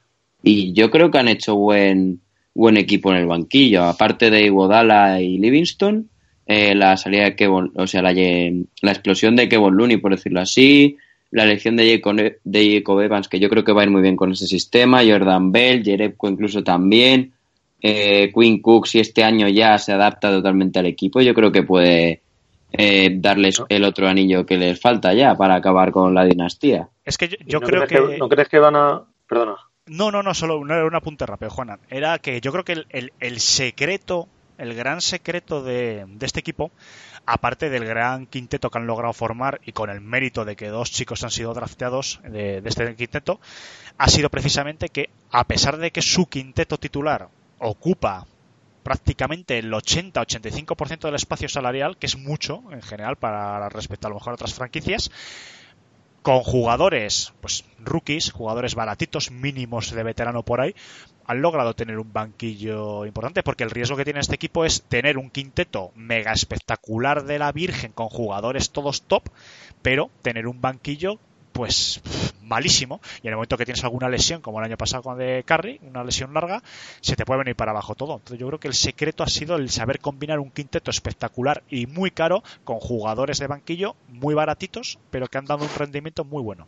Y 0.42 0.72
yo 0.72 0.90
creo 0.90 1.10
que 1.10 1.18
han 1.18 1.28
hecho 1.28 1.54
buen 1.56 2.20
buen 2.54 2.76
equipo 2.76 3.10
en 3.10 3.18
el 3.18 3.26
banquillo. 3.26 3.84
Aparte 3.84 4.30
de 4.30 4.44
Iguodala 4.44 5.20
y 5.20 5.38
Livingston 5.38 6.08
eh, 6.52 6.74
la 6.74 6.96
salida 6.96 7.24
de 7.24 7.36
Kevon 7.36 7.72
o 7.76 7.86
sea 7.86 8.02
la, 8.02 8.12
ye- 8.12 8.64
la 8.82 8.90
explosión 8.92 9.36
de 9.36 9.48
Kevon 9.48 9.76
Looney 9.76 9.98
por 9.98 10.10
decirlo 10.16 10.40
así 10.40 10.96
la 11.30 11.44
elección 11.44 11.76
de 11.76 11.88
Jacob, 11.94 12.16
de 12.42 12.74
Jacob 12.74 13.00
Evans 13.00 13.28
que 13.28 13.38
yo 13.38 13.48
creo 13.48 13.62
que 13.62 13.72
va 13.72 13.82
a 13.82 13.84
ir 13.84 13.90
muy 13.90 14.02
bien 14.02 14.16
con 14.16 14.32
ese 14.32 14.46
sistema 14.46 15.02
Jordan 15.04 15.52
Bell 15.52 15.84
Jerebko 15.84 16.28
incluso 16.28 16.64
también 16.64 17.32
eh, 17.82 18.30
Quinn 18.34 18.60
Cook, 18.60 18.86
si 18.86 18.98
este 19.00 19.22
año 19.24 19.48
ya 19.48 19.78
se 19.78 19.92
adapta 19.92 20.30
totalmente 20.30 20.78
al 20.80 20.84
equipo, 20.86 21.20
yo 21.22 21.32
creo 21.32 21.50
que 21.50 21.62
puede 21.62 22.20
eh, 22.72 23.10
darles 23.14 23.62
el 23.70 23.84
otro 23.84 24.06
anillo 24.06 24.44
que 24.44 24.58
les 24.58 24.78
falta 24.78 25.14
ya 25.14 25.34
para 25.34 25.54
acabar 25.54 25.90
con 25.90 26.12
la 26.14 26.24
dinastía. 26.26 26.88
Es 27.06 27.16
que 27.16 27.28
yo, 27.28 27.36
¿Y 27.40 27.50
yo 27.50 27.58
no 27.60 27.66
creo 27.66 27.86
que... 27.86 28.18
¿No 28.18 28.28
crees 28.28 28.48
que 28.50 28.58
van 28.58 28.76
a...? 28.76 29.02
Perdona. 29.26 29.56
No, 29.86 30.10
no, 30.10 30.22
no, 30.22 30.34
solo 30.34 30.58
un, 30.58 30.70
era 30.70 30.84
un 30.84 30.94
apunte 30.94 31.24
rápido, 31.24 31.50
Juanan. 31.50 31.80
Era 31.88 32.18
que 32.18 32.40
yo 32.42 32.52
creo 32.52 32.64
que 32.64 32.72
el, 32.72 32.86
el- 32.90 33.12
el 33.18 33.40
secreto, 33.40 34.28
el 34.60 34.74
gran 34.74 35.00
secreto 35.00 35.62
de, 35.62 36.04
de 36.06 36.26
este 36.26 36.40
equipo, 36.40 36.70
aparte 37.26 37.70
del 37.70 37.84
gran 37.84 38.26
quinteto 38.26 38.70
que 38.70 38.78
han 38.78 38.86
logrado 38.86 39.12
formar 39.12 39.60
y 39.64 39.72
con 39.72 39.90
el 39.90 40.00
mérito 40.00 40.44
de 40.44 40.56
que 40.56 40.68
dos 40.68 40.90
chicos 40.90 41.22
han 41.24 41.30
sido 41.30 41.54
drafteados 41.54 42.20
de, 42.24 42.62
este 42.64 42.94
quinteto, 42.94 43.40
ha 43.98 44.08
sido 44.08 44.30
precisamente 44.30 44.88
que, 44.88 45.10
a 45.30 45.44
pesar 45.44 45.78
de 45.78 45.90
que 45.90 46.02
su 46.02 46.26
quinteto 46.26 46.78
titular 46.78 47.28
ocupa 47.58 48.26
prácticamente 48.82 49.58
el 49.58 49.70
80-85% 49.72 51.00
del 51.00 51.14
espacio 51.14 51.48
salarial, 51.48 51.96
que 51.98 52.06
es 52.06 52.16
mucho 52.16 52.62
en 52.70 52.82
general 52.82 53.16
para 53.16 53.68
respecto 53.68 54.06
a 54.06 54.10
lo 54.10 54.16
mejor 54.16 54.32
a 54.32 54.34
otras 54.34 54.54
franquicias, 54.54 55.10
con 56.22 56.40
jugadores, 56.40 57.32
pues 57.40 57.64
rookies, 57.78 58.30
jugadores 58.30 58.74
baratitos, 58.74 59.30
mínimos 59.30 59.90
de 59.90 60.02
veterano 60.02 60.42
por 60.42 60.60
ahí, 60.60 60.74
han 61.30 61.42
logrado 61.42 61.74
tener 61.74 61.96
un 62.00 62.12
banquillo 62.12 63.06
importante, 63.06 63.44
porque 63.44 63.62
el 63.62 63.70
riesgo 63.70 63.96
que 63.96 64.02
tiene 64.02 64.18
este 64.18 64.34
equipo 64.34 64.64
es 64.64 64.82
tener 64.82 65.16
un 65.16 65.30
quinteto 65.30 65.92
mega 65.94 66.32
espectacular 66.32 67.22
de 67.24 67.38
la 67.38 67.52
Virgen 67.52 67.92
con 67.92 68.08
jugadores 68.08 68.70
todos 68.70 69.02
top, 69.02 69.28
pero 69.80 70.10
tener 70.22 70.48
un 70.48 70.60
banquillo 70.60 71.20
pues 71.52 72.00
malísimo. 72.42 73.00
Y 73.22 73.28
en 73.28 73.34
el 73.34 73.36
momento 73.36 73.56
que 73.56 73.64
tienes 73.64 73.84
alguna 73.84 74.08
lesión 74.08 74.40
como 74.40 74.58
el 74.58 74.64
año 74.64 74.76
pasado 74.76 75.04
con 75.04 75.18
de 75.18 75.44
Curry 75.46 75.78
una 75.82 76.02
lesión 76.02 76.34
larga 76.34 76.64
se 77.00 77.14
te 77.14 77.24
puede 77.24 77.38
venir 77.38 77.54
para 77.54 77.70
abajo 77.70 77.94
todo. 77.94 78.14
Entonces 78.14 78.40
yo 78.40 78.48
creo 78.48 78.58
que 78.58 78.66
el 78.66 78.74
secreto 78.74 79.22
ha 79.22 79.28
sido 79.28 79.54
el 79.54 79.70
saber 79.70 80.00
combinar 80.00 80.40
un 80.40 80.50
quinteto 80.50 80.90
espectacular 80.90 81.62
y 81.70 81.86
muy 81.86 82.10
caro 82.10 82.42
con 82.64 82.80
jugadores 82.80 83.38
de 83.38 83.46
banquillo 83.46 83.94
muy 84.08 84.34
baratitos 84.34 84.98
pero 85.12 85.28
que 85.28 85.38
han 85.38 85.44
dado 85.44 85.62
un 85.62 85.70
rendimiento 85.76 86.24
muy 86.24 86.42
bueno 86.42 86.66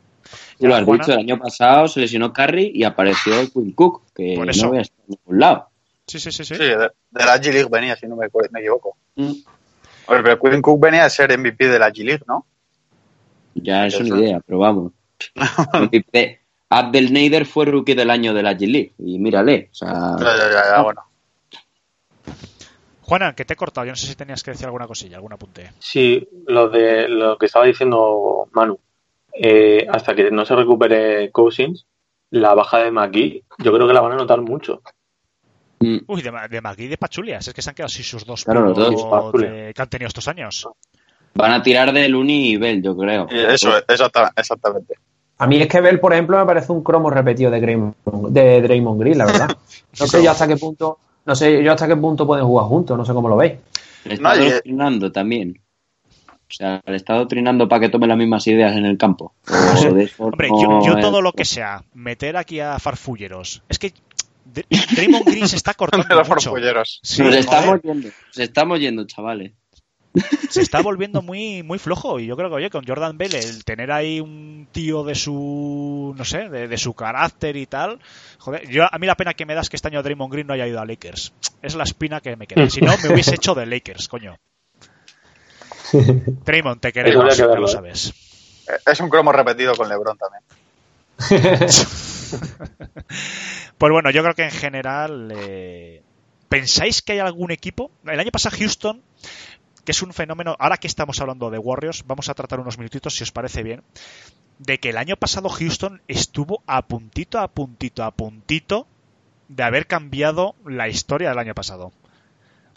Tú 0.59 0.67
lo 0.69 0.75
has 0.77 0.85
Juana, 0.85 1.05
dicho, 1.05 1.13
el 1.13 1.19
año 1.21 1.39
pasado 1.39 1.89
se 1.89 2.01
lesionó 2.01 2.33
Curry 2.33 2.73
y 2.75 2.85
apareció 2.85 3.33
Quinn 3.53 3.73
Cook, 3.73 4.03
que 4.15 4.35
Por 4.37 4.47
no 4.57 4.69
había 4.69 4.81
estado 4.83 5.03
en 5.09 5.17
ningún 5.19 5.41
lado. 5.41 5.69
sí 6.07 6.19
sí 6.19 6.31
sí 6.33 6.45
sí, 6.45 6.55
Sí, 6.55 6.63
de, 6.65 6.77
de 6.77 7.25
la 7.25 7.37
G-League 7.41 7.69
venía, 7.71 7.97
si 7.97 8.07
no 8.07 8.17
me, 8.17 8.29
me 8.51 8.61
equivoco. 8.61 8.97
Mm, 9.17 9.33
Oye, 10.07 10.23
pero 10.23 10.39
Quinn 10.41 10.63
Cook 10.63 10.81
venía 10.81 11.05
a 11.05 11.11
ser 11.11 11.37
MVP 11.39 11.69
de 11.69 11.79
la 11.79 11.91
G-League, 11.91 12.25
¿no? 12.27 12.47
Ya 13.55 13.87
es 13.87 13.95
una 14.01 14.19
idea, 14.19 14.41
pero 14.47 14.59
vamos. 14.61 14.93
Abdel 16.75 17.13
Nader 17.13 17.45
fue 17.45 17.67
rookie 17.67 17.95
del 17.95 18.11
año 18.11 18.33
de 18.33 18.43
la 18.43 18.55
G-League 18.55 18.95
y 18.99 19.19
mírale, 19.19 19.69
o 19.71 19.75
sea, 19.75 20.17
Ya, 20.19 20.25
ya, 20.37 20.51
ya, 20.51 20.63
ya, 20.77 20.83
bueno. 20.83 21.03
Juana 23.03 23.35
que 23.35 23.45
te 23.45 23.53
he 23.53 23.57
cortado 23.57 23.85
yo 23.85 23.93
no 23.93 23.97
sé 23.97 24.07
si 24.07 24.15
tenías 24.15 24.43
que 24.43 24.53
decir 24.53 24.65
alguna 24.67 24.87
cosilla 24.87 25.17
algún 25.17 25.33
apunte 25.35 25.71
Sí, 25.81 26.27
lo 26.47 26.71
de 26.71 27.09
lo 27.09 27.37
que 27.37 27.47
estaba 27.47 27.67
diciendo 27.67 28.49
Manu. 28.53 28.79
Eh, 29.35 29.87
hasta 29.91 30.15
que 30.15 30.31
no 30.31 30.45
se 30.45 30.55
recupere 30.55 31.31
Cousins, 31.31 31.87
la 32.31 32.55
baja 32.55 32.79
de 32.79 32.91
McGee, 32.91 33.45
yo 33.59 33.73
creo 33.73 33.87
que 33.87 33.95
la 33.95 34.01
van 34.01 34.13
a 34.13 34.17
notar 34.17 34.41
mucho. 34.41 34.83
mm, 35.81 35.99
uy 36.07 36.23
de, 36.23 36.33
de 36.51 36.61
Magui 36.61 36.85
y 36.85 36.89
de 36.89 36.97
Pachulias 36.99 37.49
es 37.49 37.55
que 37.55 37.63
se 37.63 37.71
han 37.71 37.75
quedado 37.75 37.87
así 37.87 38.03
sus 38.03 38.25
dos 38.25 38.45
Claro, 38.45 38.69
los 38.69 38.77
dos, 38.77 39.33
de- 39.33 39.73
que 39.75 39.83
han 39.83 39.89
tenido 39.89 40.09
estos 40.09 40.29
años 40.29 40.69
van 41.35 41.53
a 41.53 41.63
tirar 41.63 41.93
de 41.93 42.09
Looney 42.09 42.53
y 42.53 42.57
Bell, 42.57 42.83
yo 42.83 42.97
creo. 42.97 43.27
Y 43.31 43.39
Eso, 43.39 43.77
exacta- 43.89 44.33
exactamente. 44.37 44.95
A 45.39 45.47
mí 45.47 45.61
es 45.61 45.67
que 45.67 45.81
Bell, 45.81 45.99
por 45.99 46.13
ejemplo, 46.13 46.39
me 46.39 46.47
parece 46.47 46.71
un 46.73 46.83
cromo 46.85 47.11
repetido 47.11 47.51
de, 47.51 47.61
Draymond, 47.61 47.95
de 48.31 48.63
Draymond 48.63 49.01
Green, 49.01 49.19
la 49.19 49.27
verdad. 49.27 49.49
No 49.99 50.07
sé 50.07 50.23
yo 50.23 50.31
hasta 50.31 50.49
qué 50.49 50.57
punto, 50.57 50.99
no 51.27 51.35
sé 51.35 51.63
yo 51.63 51.73
hasta 51.73 51.87
qué 51.87 51.97
punto 51.97 52.27
pueden 52.27 52.47
jugar 52.47 52.67
juntos, 52.67 52.97
no 52.97 53.05
sé 53.05 53.13
cómo 53.13 53.29
lo 53.29 53.37
veis. 53.37 53.55
Está 54.05 54.37
No, 54.65 55.11
también. 55.11 55.61
O 56.53 56.55
sea, 56.55 56.83
le 56.87 56.97
está 56.97 57.15
doctrinando 57.15 57.69
para 57.69 57.81
que 57.81 57.89
tome 57.89 58.07
las 58.07 58.17
mismas 58.19 58.47
ideas 58.47 58.77
en 58.77 58.85
el 58.85 58.99
campo. 58.99 59.35
O 59.49 59.95
de 59.95 60.05
eso 60.05 60.25
Hombre, 60.25 60.49
no 60.51 60.61
yo, 60.83 60.87
yo 60.87 60.95
es- 60.95 61.01
todo 61.01 61.23
lo 61.23 61.33
que 61.33 61.45
sea, 61.45 61.83
meter 61.95 62.37
aquí 62.37 62.61
a 62.61 62.79
farfulleros. 62.79 63.63
Es 63.69 63.79
que 63.79 63.93
Draymond 64.95 65.25
Green 65.27 65.49
se 65.49 65.57
está 65.57 65.75
cortando 65.75 66.07
los 66.15 66.29
mucho. 66.29 66.51
farfulleros. 66.51 67.01
Sí, 67.03 67.23
nos 67.23 67.29
joder, 67.31 67.41
estamos 67.41 67.83
yendo, 67.83 68.09
nos 68.09 68.39
estamos 68.39 68.81
yendo, 68.81 69.07
chavales. 69.07 69.53
se 70.51 70.61
está 70.61 70.83
volviendo 70.83 71.23
muy 71.23 71.63
muy 71.63 71.79
flojo 71.79 72.21
y 72.21 72.27
yo 72.27 72.37
creo 72.37 72.51
que 72.51 72.57
oye 72.57 72.69
con 72.69 72.85
Jordan 72.87 73.17
Bell 73.17 73.35
el 73.35 73.65
tener 73.65 73.91
ahí 73.91 74.21
un 74.21 74.69
tío 74.71 75.05
de 75.05 75.15
su 75.15 76.15
no 76.19 76.25
sé 76.27 76.51
de, 76.51 76.69
de 76.69 76.77
su 76.77 76.93
carácter 76.93 77.57
y 77.57 77.65
tal 77.65 77.99
joder 78.37 78.69
yo 78.69 78.85
a 78.93 78.99
mí 78.99 79.07
la 79.07 79.15
pena 79.17 79.33
que 79.33 79.47
me 79.47 79.55
das 79.55 79.71
que 79.71 79.77
este 79.77 79.89
año 79.89 80.03
Draymond 80.03 80.31
Green 80.31 80.47
no 80.47 80.53
haya 80.53 80.67
ido 80.67 80.81
a 80.83 80.85
Lakers 80.85 81.33
es 81.63 81.75
la 81.77 81.85
espina 81.85 82.21
que 82.21 82.37
me 82.37 82.47
queda 82.47 82.69
si 82.69 82.83
no 82.83 82.93
me 83.03 83.09
hubiese 83.11 83.37
hecho 83.37 83.55
de 83.55 83.65
Lakers 83.65 84.07
coño 84.09 84.37
Draymond 86.45 86.81
te 86.81 86.93
queremos 86.93 87.35
que 87.35 87.41
ya 87.41 87.47
lo 87.47 87.67
¿eh? 87.67 87.69
sabes 87.69 88.13
Es 88.87 89.01
un 89.01 89.09
cromo 89.09 89.33
repetido 89.33 89.75
con 89.75 89.89
LeBron 89.89 90.17
también. 90.19 90.43
Pues 93.83 93.91
bueno, 93.91 94.11
yo 94.11 94.23
creo 94.23 94.35
que 94.35 94.45
en 94.45 94.53
general. 94.53 95.33
eh, 95.37 96.03
¿Pensáis 96.49 97.03
que 97.03 97.15
hay 97.15 97.19
algún 97.19 97.51
equipo? 97.51 97.91
El 98.05 98.21
año 98.21 98.31
pasado 98.31 98.57
Houston, 98.57 99.03
que 99.85 99.91
es 99.93 100.03
un 100.03 100.13
fenómeno. 100.13 100.55
Ahora 100.59 100.77
que 100.77 100.87
estamos 100.87 101.21
hablando 101.21 101.51
de 101.51 101.59
Warriors, 101.59 102.05
vamos 102.07 102.29
a 102.29 102.35
tratar 102.35 102.61
unos 102.61 102.79
minutitos, 102.79 103.17
si 103.17 103.25
os 103.25 103.33
parece 103.33 103.65
bien. 103.65 103.83
De 104.59 104.79
que 104.79 104.91
el 104.91 104.99
año 104.99 105.17
pasado 105.17 105.49
Houston 105.49 106.01
estuvo 106.07 106.63
a 106.69 106.83
puntito, 106.83 107.41
a 107.41 107.49
puntito, 107.49 108.05
a 108.05 108.13
puntito 108.13 108.87
de 109.49 109.63
haber 109.65 109.87
cambiado 109.89 110.55
la 110.65 110.89
historia 110.89 111.31
del 111.31 111.39
año 111.39 111.55
pasado. 111.55 111.91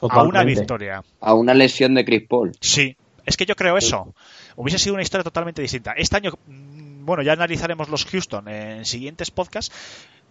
a 0.01 0.23
una 0.23 0.43
victoria. 0.43 1.03
A 1.19 1.33
una 1.35 1.53
lesión 1.53 1.93
de 1.93 2.03
Chris 2.03 2.27
Paul. 2.27 2.53
Sí, 2.61 2.97
es 3.25 3.37
que 3.37 3.45
yo 3.45 3.55
creo 3.55 3.77
eso. 3.77 4.13
Hubiese 4.55 4.79
sido 4.79 4.93
una 4.93 5.03
historia 5.03 5.23
totalmente 5.23 5.61
distinta. 5.61 5.93
Este 5.93 6.15
año, 6.17 6.31
mm, 6.47 7.05
bueno, 7.05 7.23
ya 7.23 7.33
analizaremos 7.33 7.89
los 7.89 8.05
Houston 8.05 8.47
en 8.47 8.85
siguientes 8.85 9.31
podcasts, 9.31 9.75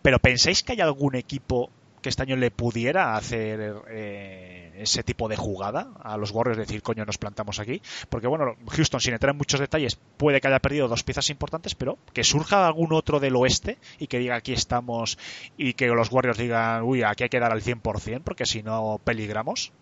pero 0.02 0.18
¿pensáis 0.18 0.62
que 0.62 0.72
hay 0.72 0.80
algún 0.80 1.16
equipo 1.16 1.70
que 2.02 2.10
este 2.10 2.22
año 2.22 2.36
le 2.36 2.50
pudiera 2.50 3.16
hacer 3.16 3.76
eh, 3.88 4.72
ese 4.76 5.02
tipo 5.02 5.26
de 5.26 5.36
jugada 5.36 5.88
a 6.02 6.18
los 6.18 6.30
Warriors? 6.30 6.58
Decir, 6.58 6.82
coño, 6.82 7.06
nos 7.06 7.16
plantamos 7.16 7.58
aquí. 7.58 7.80
Porque, 8.10 8.26
bueno, 8.26 8.56
Houston, 8.68 9.00
sin 9.00 9.14
entrar 9.14 9.30
en 9.30 9.38
muchos 9.38 9.58
detalles, 9.58 9.98
puede 10.18 10.40
que 10.40 10.48
haya 10.48 10.58
perdido 10.58 10.86
dos 10.86 11.02
piezas 11.02 11.30
importantes, 11.30 11.74
pero 11.74 11.96
que 12.12 12.22
surja 12.22 12.66
algún 12.66 12.92
otro 12.92 13.20
del 13.20 13.34
oeste 13.36 13.78
y 13.98 14.06
que 14.06 14.18
diga 14.18 14.36
aquí 14.36 14.52
estamos 14.52 15.18
y 15.56 15.72
que 15.72 15.86
los 15.88 16.12
Warriors 16.12 16.38
digan, 16.38 16.82
uy, 16.82 17.02
aquí 17.02 17.22
hay 17.22 17.30
que 17.30 17.40
dar 17.40 17.52
al 17.52 17.62
100%, 17.62 18.20
porque 18.22 18.44
si 18.44 18.62
no 18.62 19.00
peligramos. 19.02 19.72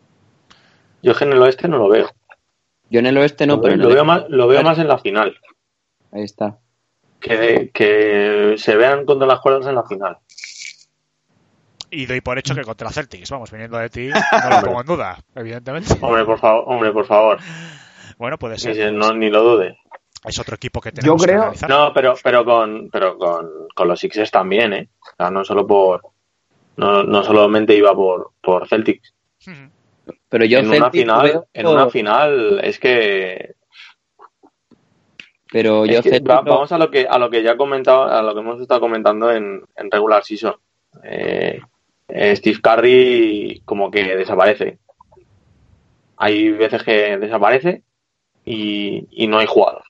Yo 1.02 1.12
es 1.12 1.18
que 1.18 1.24
en 1.24 1.32
el 1.32 1.42
oeste 1.42 1.66
no 1.66 1.78
lo 1.78 1.88
veo. 1.88 2.10
Yo 2.92 2.98
en 3.00 3.06
el 3.06 3.16
oeste 3.16 3.46
no, 3.46 3.56
lo, 3.56 3.62
pero 3.62 3.76
lo 3.76 3.88
veo 3.88 4.04
más, 4.04 4.24
lo 4.28 4.46
veo 4.46 4.62
más 4.62 4.78
en 4.78 4.86
la 4.86 4.98
final. 4.98 5.34
Ahí 6.12 6.24
está. 6.24 6.58
Que, 7.18 7.70
que 7.72 8.54
se 8.58 8.76
vean 8.76 9.06
contra 9.06 9.26
las 9.26 9.40
cuerdas 9.40 9.66
en 9.66 9.76
la 9.76 9.84
final. 9.84 10.18
Y 11.90 12.04
doy 12.06 12.20
por 12.20 12.38
hecho 12.38 12.54
que 12.54 12.64
contra 12.64 12.90
Celtics, 12.90 13.30
vamos, 13.30 13.50
viniendo 13.50 13.78
de 13.78 13.88
ti, 13.88 14.08
no 14.50 14.60
lo 14.60 14.66
pongo 14.66 14.80
en 14.82 14.86
duda, 14.86 15.18
evidentemente. 15.34 15.94
Hombre, 16.02 16.24
por 16.26 16.38
favor, 16.38 16.64
hombre, 16.66 16.92
por 16.92 17.06
favor. 17.06 17.38
Bueno, 18.18 18.38
puede 18.38 18.58
ser. 18.58 18.74
sí, 18.74 18.82
no, 18.94 19.14
ni 19.14 19.30
lo 19.30 19.42
dude. 19.42 19.78
Es 20.24 20.38
otro 20.38 20.54
equipo 20.56 20.80
que 20.80 20.92
tenemos 20.92 21.18
Yo 21.20 21.24
creo- 21.24 21.36
que 21.38 21.42
analizar. 21.44 21.70
No, 21.70 21.92
pero, 21.94 22.14
pero 22.22 22.44
con, 22.44 22.90
pero 22.90 23.16
con, 23.16 23.48
con 23.74 23.88
los 23.88 23.98
Sixers 23.98 24.30
también, 24.30 24.72
¿eh? 24.74 24.88
O 25.00 25.16
sea, 25.16 25.30
no 25.30 25.44
solo 25.44 25.66
por, 25.66 26.02
no, 26.76 27.02
no 27.04 27.24
solamente 27.24 27.74
iba 27.74 27.94
por, 27.94 28.32
por 28.42 28.68
Celtics. 28.68 29.14
Ujú. 29.46 29.70
Pero 30.32 30.44
yo 30.46 30.58
en 30.58 30.66
una 30.66 30.76
Celtic 30.90 31.00
final, 31.02 31.22
veo- 31.26 31.46
en 31.52 31.66
una 31.66 31.90
final 31.90 32.60
es 32.64 32.78
que, 32.78 33.54
Pero 35.52 35.84
yo 35.84 35.98
es 35.98 36.02
que 36.02 36.10
Celtic 36.10 36.30
va- 36.30 36.36
lo- 36.42 36.52
vamos 36.54 36.72
a 36.72 36.78
lo 36.78 36.90
que, 36.90 37.06
a 37.06 37.18
lo 37.18 37.28
que 37.30 37.42
ya 37.42 37.56
comentado, 37.56 38.04
a 38.04 38.22
lo 38.22 38.32
que 38.34 38.40
hemos 38.40 38.60
estado 38.60 38.80
comentando 38.80 39.30
en, 39.30 39.62
en 39.76 39.90
regular 39.90 40.24
season. 40.24 40.54
Eh, 41.04 41.60
eh, 42.08 42.36
Steve 42.36 42.60
Curry 42.62 43.62
como 43.66 43.90
que 43.90 44.16
desaparece. 44.16 44.78
Hay 46.16 46.50
veces 46.50 46.82
que 46.82 47.18
desaparece 47.18 47.82
y, 48.44 49.06
y 49.10 49.26
no 49.26 49.38
hay 49.38 49.46
jugador. 49.46 49.82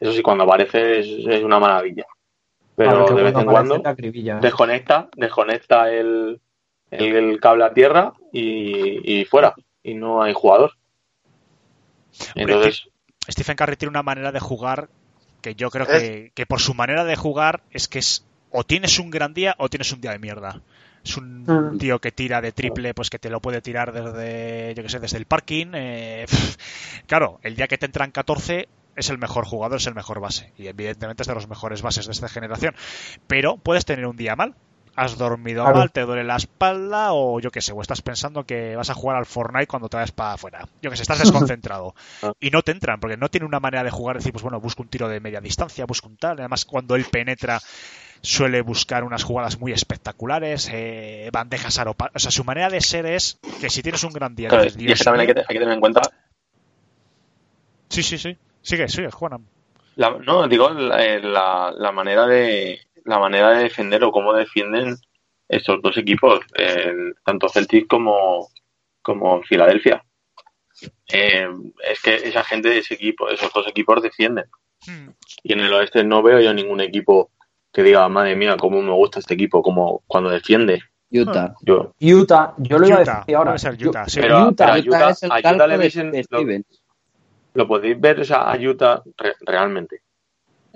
Eso 0.00 0.12
sí, 0.12 0.22
cuando 0.22 0.44
aparece 0.44 1.00
es, 1.00 1.06
es 1.26 1.42
una 1.42 1.58
maravilla. 1.60 2.06
Pero 2.76 3.00
de 3.14 3.22
vez 3.22 3.32
en 3.42 3.46
cuando 3.52 3.74
desconecta, 4.40 5.08
desconecta 5.16 5.92
el, 5.92 6.40
el, 6.90 7.14
el 7.16 7.40
cable 7.40 7.64
a 7.64 7.72
tierra 7.74 8.12
y, 8.32 9.20
y 9.20 9.24
fuera. 9.24 9.54
Y 9.82 9.94
no 9.94 10.22
hay 10.22 10.32
jugador. 10.32 10.72
Entonces, 12.34 12.88
Stephen 13.28 13.56
Curry 13.56 13.76
tiene 13.76 13.90
una 13.90 14.02
manera 14.02 14.32
de 14.32 14.40
jugar 14.40 14.88
que 15.40 15.54
yo 15.54 15.70
creo 15.70 15.86
que, 15.86 16.32
que 16.34 16.46
por 16.46 16.60
su 16.60 16.74
manera 16.74 17.04
de 17.04 17.16
jugar 17.16 17.62
es 17.70 17.88
que 17.88 17.98
es 17.98 18.24
o 18.50 18.64
tienes 18.64 18.98
un 18.98 19.10
gran 19.10 19.34
día 19.34 19.54
o 19.58 19.68
tienes 19.68 19.92
un 19.92 20.00
día 20.00 20.12
de 20.12 20.18
mierda. 20.18 20.62
Es 21.04 21.16
un 21.18 21.44
Mm. 21.44 21.78
tío 21.78 21.98
que 22.00 22.12
tira 22.12 22.40
de 22.40 22.52
triple, 22.52 22.94
pues 22.94 23.10
que 23.10 23.18
te 23.18 23.28
lo 23.28 23.40
puede 23.40 23.60
tirar 23.60 23.92
desde, 23.92 24.72
yo 24.74 24.82
que 24.82 24.88
sé, 24.88 25.00
desde 25.00 25.18
el 25.18 25.26
parking. 25.26 25.72
eh, 25.74 26.24
claro, 27.06 27.40
el 27.42 27.56
día 27.56 27.66
que 27.68 27.76
te 27.76 27.86
entran 27.86 28.10
14 28.10 28.68
es 28.96 29.10
el 29.10 29.18
mejor 29.18 29.44
jugador, 29.44 29.78
es 29.78 29.86
el 29.86 29.94
mejor 29.94 30.20
base. 30.20 30.52
Y 30.56 30.68
evidentemente 30.68 31.22
es 31.22 31.26
de 31.28 31.34
los 31.34 31.48
mejores 31.48 31.82
bases 31.82 32.06
de 32.06 32.12
esta 32.12 32.28
generación. 32.28 32.74
Pero 33.26 33.56
puedes 33.58 33.84
tener 33.84 34.06
un 34.06 34.16
día 34.16 34.36
mal. 34.36 34.54
Has 34.96 35.18
dormido 35.18 35.62
Claro. 35.64 35.78
mal, 35.78 35.90
te 35.90 36.02
duele 36.02 36.22
la 36.22 36.36
espalda 36.36 37.12
o 37.12 37.40
yo 37.40 37.50
que 37.50 37.60
sé, 37.60 37.72
o 37.72 37.82
estás 37.82 38.00
pensando 38.00 38.44
que 38.44 38.76
vas 38.76 38.90
a 38.90 38.94
jugar 38.94 39.16
al 39.16 39.26
Fortnite 39.26 39.66
cuando 39.66 39.88
te 39.88 39.96
vas 39.96 40.12
para 40.12 40.34
afuera. 40.34 40.68
Yo 40.82 40.90
que 40.90 40.96
sé, 40.96 41.02
estás 41.02 41.18
desconcentrado. 41.50 41.94
y 42.40 42.50
no 42.50 42.62
te 42.62 42.70
entran, 42.72 43.00
porque 43.00 43.16
no 43.16 43.28
tiene 43.28 43.46
una 43.46 43.58
manera 43.58 43.82
de 43.82 43.90
jugar, 43.90 44.16
decir, 44.16 44.30
pues 44.32 44.42
bueno, 44.42 44.60
busco 44.60 44.82
un 44.82 44.88
tiro 44.88 45.08
de 45.08 45.18
media 45.18 45.40
distancia, 45.40 45.84
busco 45.84 46.08
un 46.08 46.16
tal. 46.16 46.38
Además, 46.38 46.64
cuando 46.64 46.94
él 46.94 47.04
penetra, 47.10 47.60
suele 48.22 48.62
buscar 48.62 49.02
unas 49.04 49.24
jugadas 49.24 49.58
muy 49.58 49.72
espectaculares, 49.72 50.70
eh, 50.72 51.28
bandejas 51.32 51.78
aropa. 51.78 52.10
O 52.14 52.18
sea, 52.20 52.30
su 52.30 52.44
manera 52.44 52.70
de 52.70 52.80
ser 52.80 53.06
es 53.06 53.36
que 53.60 53.70
si 53.70 53.82
tienes 53.82 54.04
un 54.04 54.12
gran 54.12 54.36
día, 54.36 54.48
claro, 54.48 54.64
dices, 54.64 54.80
y 54.80 54.82
es 54.82 54.86
"Dios 54.86 54.98
que 55.00 55.04
también 55.04 55.20
hay 55.22 55.26
mío". 55.26 55.34
que, 55.34 55.40
hay 55.40 55.54
que 55.54 55.58
tener 55.60 55.74
en 55.74 55.80
cuenta 55.80 56.02
Sí, 57.90 58.02
sí, 58.02 58.18
sí. 58.18 58.36
Sigue, 58.62 58.88
sigue, 58.88 59.10
Juan. 59.10 59.46
La- 59.96 60.10
no, 60.10 60.48
digo 60.48 60.70
la, 60.70 61.04
eh, 61.04 61.20
la, 61.20 61.72
la 61.76 61.92
manera 61.92 62.26
de 62.26 62.80
la 63.04 63.18
manera 63.18 63.50
de 63.50 63.64
defender 63.64 64.02
o 64.04 64.10
cómo 64.12 64.32
defienden 64.32 64.96
estos 65.48 65.80
dos 65.82 65.96
equipos, 65.98 66.40
el- 66.54 67.14
tanto 67.24 67.48
Celtic 67.48 67.86
como, 67.86 68.48
como 69.02 69.42
Filadelfia. 69.42 70.02
Eh, 71.12 71.48
es 71.90 72.00
que 72.02 72.14
esa 72.14 72.42
gente 72.44 72.68
de 72.68 72.78
ese 72.78 72.94
equipo, 72.94 73.28
esos 73.28 73.52
dos 73.52 73.66
equipos 73.68 74.02
defienden. 74.02 74.46
Hmm. 74.86 75.10
Y 75.42 75.52
en 75.52 75.60
el 75.60 75.72
oeste 75.72 76.02
no 76.04 76.22
veo 76.22 76.40
yo 76.40 76.52
ningún 76.52 76.80
equipo 76.80 77.30
que 77.72 77.82
diga, 77.82 78.08
madre 78.08 78.36
mía, 78.36 78.56
cómo 78.58 78.80
me 78.82 78.92
gusta 78.92 79.18
este 79.20 79.34
equipo, 79.34 79.62
como 79.62 80.02
cuando 80.06 80.30
defiende. 80.30 80.82
Utah. 81.10 81.54
Yo, 81.62 81.92
Utah, 82.00 82.54
yo 82.58 82.78
lo 82.78 82.88
iba 82.88 82.96
a 82.96 83.00
decir 83.00 83.36
ahora. 83.36 83.56
Yo- 83.56 83.90
Utah, 83.90 84.08
sí. 84.08 84.20
Pero- 84.20 84.48
Utah, 84.48 84.66
pero 84.66 84.72
a 84.74 84.78
Utah- 84.98 85.10
es 85.10 85.22
el 85.22 85.32
a 85.32 85.38
Utah 85.38 85.66
le 85.66 85.72
de- 85.74 85.78
veis 85.78 85.96
en- 85.96 86.12
lo- 86.12 86.22
Stevens. 86.22 86.82
lo 87.54 87.68
podéis 87.68 88.00
ver 88.00 88.20
o 88.20 88.24
sea, 88.24 88.38
a 88.50 88.56
Utah 88.58 89.02
re- 89.16 89.36
realmente. 89.40 90.02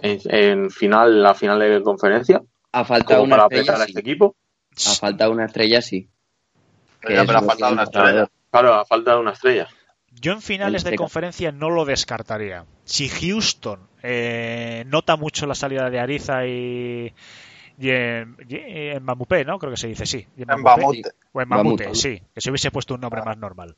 En, 0.03 0.21
en 0.25 0.71
final, 0.71 1.23
la 1.23 1.35
final 1.35 1.59
de 1.59 1.83
conferencia, 1.83 2.43
Ha 2.73 2.85
faltado 2.85 3.23
una 3.23 3.37
para 3.37 3.49
estrella, 3.49 3.75
a 3.75 3.87
sí. 3.87 3.93
este 3.93 4.01
equipo. 4.01 4.37
Ha 4.87 4.95
faltado 4.95 5.33
una 5.33 5.47
estrella, 5.47 5.83
sí. 5.83 6.09
Pero 7.01 7.27
pero 7.27 7.39
ha 7.39 7.43
faltado 7.43 7.71
sí, 7.71 7.73
una 7.73 7.83
un 7.83 7.85
estrella. 7.85 8.29
Claro, 8.51 8.75
a 8.75 8.85
falta 8.87 9.15
de 9.15 9.21
una 9.21 9.33
estrella. 9.33 9.69
Yo 10.11 10.33
en 10.33 10.43
finales 10.43 10.85
de 10.85 10.91
Azteca. 10.91 10.97
conferencia 10.97 11.53
no 11.53 11.71
lo 11.71 11.85
descartaría. 11.85 12.67
Si 12.85 13.09
Houston 13.09 13.89
eh, 14.03 14.85
nota 14.87 15.17
mucho 15.17 15.47
la 15.47 15.55
salida 15.55 15.91
de 15.91 16.01
Ariza 16.01 16.47
y, 16.47 17.13
y 17.79 17.91
en, 17.91 18.37
y 18.49 18.57
en 18.57 19.03
Mamupé, 19.05 19.45
¿no? 19.45 19.59
Creo 19.59 19.71
que 19.73 19.77
se 19.77 19.89
dice, 19.89 20.07
sí. 20.07 20.27
Y 20.37 20.43
En 20.43 20.49
Mamupé. 20.49 20.71
Bamute. 20.81 21.11
O 21.33 21.41
en 21.41 21.49
Mamute, 21.49 21.85
Mamute. 21.85 21.95
sí. 21.95 22.23
Que 22.35 22.41
se 22.41 22.51
hubiese 22.51 22.71
puesto 22.71 22.95
un 22.95 23.01
nombre 23.01 23.23
más 23.23 23.37
normal. 23.39 23.77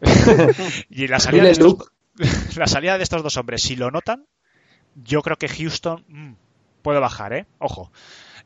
y 0.90 1.08
la 1.08 1.20
salida, 1.20 1.42
Dile 1.42 1.48
de 1.48 1.52
estos, 1.52 1.66
Luke. 1.66 1.86
la 2.56 2.66
salida 2.66 2.96
de 2.96 3.02
estos 3.04 3.22
dos 3.22 3.36
hombres, 3.36 3.62
si 3.62 3.76
lo 3.76 3.90
notan, 3.90 4.26
yo 4.94 5.22
creo 5.22 5.36
que 5.36 5.48
Houston 5.48 6.04
mm, 6.08 6.32
puede 6.82 7.00
bajar, 7.00 7.32
¿eh? 7.32 7.46
Ojo. 7.58 7.90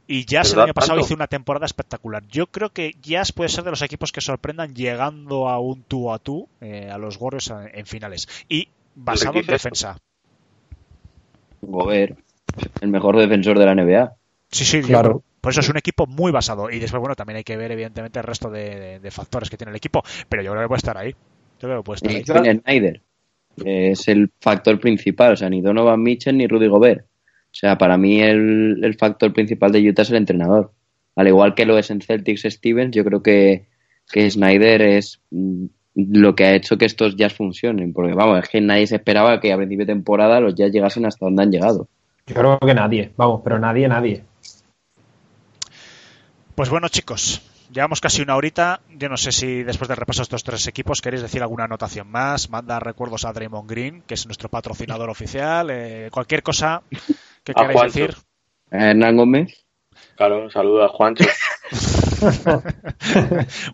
Y 0.06 0.24
Jazz 0.24 0.54
el 0.54 0.60
año 0.60 0.74
pasado 0.74 0.94
¿Tanto? 0.94 1.06
hizo 1.06 1.14
una 1.14 1.26
temporada 1.26 1.66
espectacular. 1.66 2.24
Yo 2.28 2.46
creo 2.46 2.70
que 2.70 2.94
Jazz 3.02 3.32
puede 3.32 3.50
ser 3.50 3.64
de 3.64 3.70
los 3.70 3.82
equipos 3.82 4.10
que 4.10 4.22
sorprendan 4.22 4.74
llegando 4.74 5.48
a 5.48 5.58
un 5.60 5.82
tú 5.82 6.10
a 6.12 6.18
tú 6.18 6.48
eh, 6.62 6.90
a 6.90 6.96
los 6.96 7.16
Warriors 7.20 7.50
en, 7.50 7.70
en 7.74 7.86
finales. 7.86 8.26
Y 8.48 8.68
basado 8.94 9.38
en 9.38 9.46
defensa. 9.46 9.98
Gobert, 11.60 12.18
el 12.80 12.88
mejor 12.88 13.16
defensor 13.16 13.58
de 13.58 13.66
la 13.66 13.74
NBA. 13.74 14.14
Sí, 14.50 14.64
sí, 14.64 14.80
Claro. 14.82 15.12
por, 15.12 15.22
por 15.40 15.52
eso 15.52 15.60
es 15.60 15.68
un 15.68 15.76
equipo 15.76 16.06
muy 16.06 16.32
basado. 16.32 16.70
Y 16.70 16.78
después, 16.78 17.00
bueno, 17.00 17.14
también 17.14 17.36
hay 17.38 17.44
que 17.44 17.56
ver, 17.56 17.70
evidentemente, 17.72 18.18
el 18.18 18.24
resto 18.24 18.50
de, 18.50 18.74
de- 18.78 19.00
de 19.00 19.10
factores 19.10 19.50
que 19.50 19.56
tiene 19.56 19.70
el 19.70 19.76
equipo. 19.76 20.02
Pero 20.28 20.42
yo 20.42 20.50
creo 20.52 20.62
que 20.62 20.68
puede 20.68 20.78
estar 20.78 20.96
ahí. 20.96 21.10
Yo 21.12 21.68
creo 21.68 21.78
que 21.78 21.84
puede 21.84 21.96
estar 21.96 22.12
Y 22.12 22.16
ahí. 22.16 22.24
Snyder 22.24 23.02
es 23.64 24.08
el 24.08 24.30
factor 24.40 24.78
principal. 24.80 25.32
O 25.32 25.36
sea, 25.36 25.50
ni 25.50 25.60
Donovan 25.60 26.02
Mitchell 26.02 26.36
ni 26.36 26.46
Rudy 26.46 26.68
Gobert. 26.68 27.04
O 27.04 27.54
sea, 27.54 27.78
para 27.78 27.96
mí 27.96 28.20
el, 28.20 28.80
el 28.82 28.94
factor 28.96 29.32
principal 29.32 29.72
de 29.72 29.88
Utah 29.88 30.02
es 30.02 30.10
el 30.10 30.16
entrenador. 30.16 30.72
Al 31.16 31.28
igual 31.28 31.54
que 31.54 31.66
lo 31.66 31.78
es 31.78 31.90
en 31.90 32.00
Celtics 32.00 32.42
Stevens, 32.42 32.94
yo 32.94 33.04
creo 33.04 33.22
que, 33.22 33.66
que 34.10 34.30
Snyder 34.30 34.82
es 34.82 35.20
mm, 35.30 35.64
lo 35.94 36.36
que 36.36 36.44
ha 36.44 36.54
hecho 36.54 36.78
que 36.78 36.84
estos 36.84 37.16
Jazz 37.16 37.34
funcionen. 37.34 37.92
Porque 37.92 38.14
vamos, 38.14 38.38
es 38.40 38.48
que 38.48 38.60
nadie 38.60 38.86
se 38.86 38.96
esperaba 38.96 39.40
que 39.40 39.52
a 39.52 39.56
principio 39.56 39.86
de 39.86 39.94
temporada 39.94 40.40
los 40.40 40.54
Jazz 40.54 40.70
llegasen 40.70 41.06
hasta 41.06 41.26
donde 41.26 41.42
han 41.42 41.50
llegado. 41.50 41.88
Yo 42.26 42.34
creo 42.34 42.58
que 42.58 42.74
nadie, 42.74 43.10
vamos, 43.16 43.40
pero 43.42 43.58
nadie, 43.58 43.88
nadie. 43.88 44.22
Pues 46.54 46.70
bueno, 46.70 46.88
chicos, 46.88 47.42
llevamos 47.70 48.00
casi 48.00 48.22
una 48.22 48.36
horita. 48.36 48.80
Yo 48.90 49.08
no 49.08 49.16
sé 49.16 49.32
si 49.32 49.62
después 49.62 49.88
del 49.88 49.96
repaso 49.96 50.18
de 50.20 50.24
estos 50.24 50.44
tres 50.44 50.66
equipos 50.66 51.00
queréis 51.00 51.22
decir 51.22 51.42
alguna 51.42 51.64
anotación 51.64 52.10
más. 52.10 52.50
Manda 52.50 52.78
recuerdos 52.80 53.24
a 53.24 53.32
Draymond 53.32 53.68
Green, 53.70 54.02
que 54.02 54.14
es 54.14 54.26
nuestro 54.26 54.48
patrocinador 54.48 55.10
oficial. 55.10 55.70
eh, 55.70 56.08
cualquier 56.12 56.42
cosa 56.42 56.82
que 57.44 57.52
A 57.52 57.54
queráis 57.54 57.72
Juancho. 57.78 57.98
decir. 58.00 58.16
Hernán 58.70 59.16
Gómez, 59.16 59.64
Claro, 60.16 60.42
un 60.42 60.50
saludo 60.50 60.84
a 60.84 60.88
Juancho. 60.88 61.24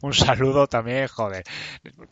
Un 0.03 0.13
saludo 0.13 0.67
también, 0.67 1.09
joder. 1.09 1.45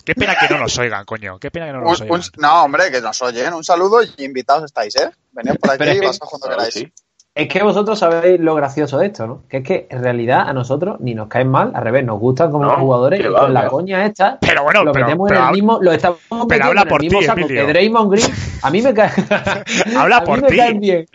Qué 0.05 0.15
pena 0.15 0.35
que 0.39 0.53
no 0.53 0.61
nos 0.61 0.77
oigan, 0.79 1.05
coño. 1.05 1.39
Qué 1.39 1.51
pena 1.51 1.67
que 1.67 1.73
no 1.73 1.81
nos 1.81 2.01
un- 2.01 2.11
oigan. 2.11 2.23
no, 2.39 2.65
hombre, 2.65 2.91
que 2.91 3.01
nos 3.01 3.21
oyen. 3.23 3.53
Un 3.53 3.65
saludo 3.65 4.03
y 4.03 4.25
invitados 4.25 4.65
estáis, 4.65 4.95
¿eh? 4.97 5.11
Venid 5.33 5.59
por 5.59 5.71
aquí 5.73 5.85
y 5.91 6.01
que- 6.01 6.07
pasad 6.07 6.27
cuando 6.27 6.47
Claro, 6.47 6.57
queráis. 6.63 6.75
sí. 6.75 6.93
Es 7.35 7.49
que 7.49 7.63
vosotros 7.63 7.99
sabéis 7.99 8.39
lo 8.41 8.55
gracioso 8.55 8.99
de 8.99 9.07
esto, 9.07 9.27
¿no? 9.27 9.43
Que 9.49 9.59
es 9.59 9.65
que 9.65 9.87
en 9.89 10.03
realidad 10.03 10.47
a 10.47 10.53
nosotros 10.53 11.01
ni 11.01 11.15
nos 11.15 11.29
caen 11.29 11.49
mal, 11.49 11.73
al 11.75 11.83
revés, 11.83 12.05
nos 12.05 12.21
gustan 12.21 12.51
como 12.53 12.67
No, 12.67 12.77
jugadores 12.77 13.21
y 13.21 13.23
va, 13.27 13.41
con 13.41 13.55
la 13.55 13.63
va. 13.63 13.69
coña 13.71 14.05
esta 14.05 14.37
Pero 14.39 14.63
bueno, 14.65 14.85
lo 14.85 14.93
pero- 14.93 15.07
metemos 15.07 15.29
pero 15.31 15.41
en 15.41 15.47
el 15.47 15.53
mismo, 15.53 15.79
lo 15.81 15.93
estamos 15.93 16.19
metiendo 16.31 16.67
habla 16.67 16.83
en 16.83 16.89
por 16.89 17.01
el 17.01 17.05
mismo 17.07 17.21
ti, 17.21 17.25
saco 17.25 17.41
Emilio. 17.41 17.67
que 17.67 17.73
Draymond 17.73 18.13
Green. 18.13 18.31
A 18.63 18.71
mí 18.71 18.83
me 18.83 18.93
caen, 18.93 19.13
Habla 19.97 20.17
a 20.19 20.21
mí 20.21 20.27
por 20.27 20.43
me 20.43 20.49
ti. 20.49 20.57
caen 20.59 20.81
bien. 20.81 21.07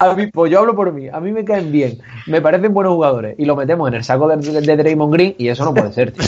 A 0.00 0.14
mí, 0.16 0.26
pues 0.26 0.50
yo 0.50 0.58
hablo 0.58 0.74
por 0.74 0.90
mí. 0.92 1.08
A 1.08 1.20
mí 1.20 1.30
me 1.30 1.44
caen 1.44 1.70
bien. 1.70 2.00
Me 2.26 2.40
parecen 2.40 2.74
buenos 2.74 2.94
jugadores 2.94 3.36
y 3.38 3.44
lo 3.44 3.54
metemos 3.54 3.86
en 3.86 3.94
el 3.94 4.02
saco 4.02 4.26
de, 4.26 4.36
de 4.62 4.76
Draymond 4.76 5.12
Green 5.12 5.34
y 5.38 5.46
eso 5.46 5.64
no 5.64 5.72
puede 5.72 5.92
ser, 5.92 6.10
tío. 6.10 6.24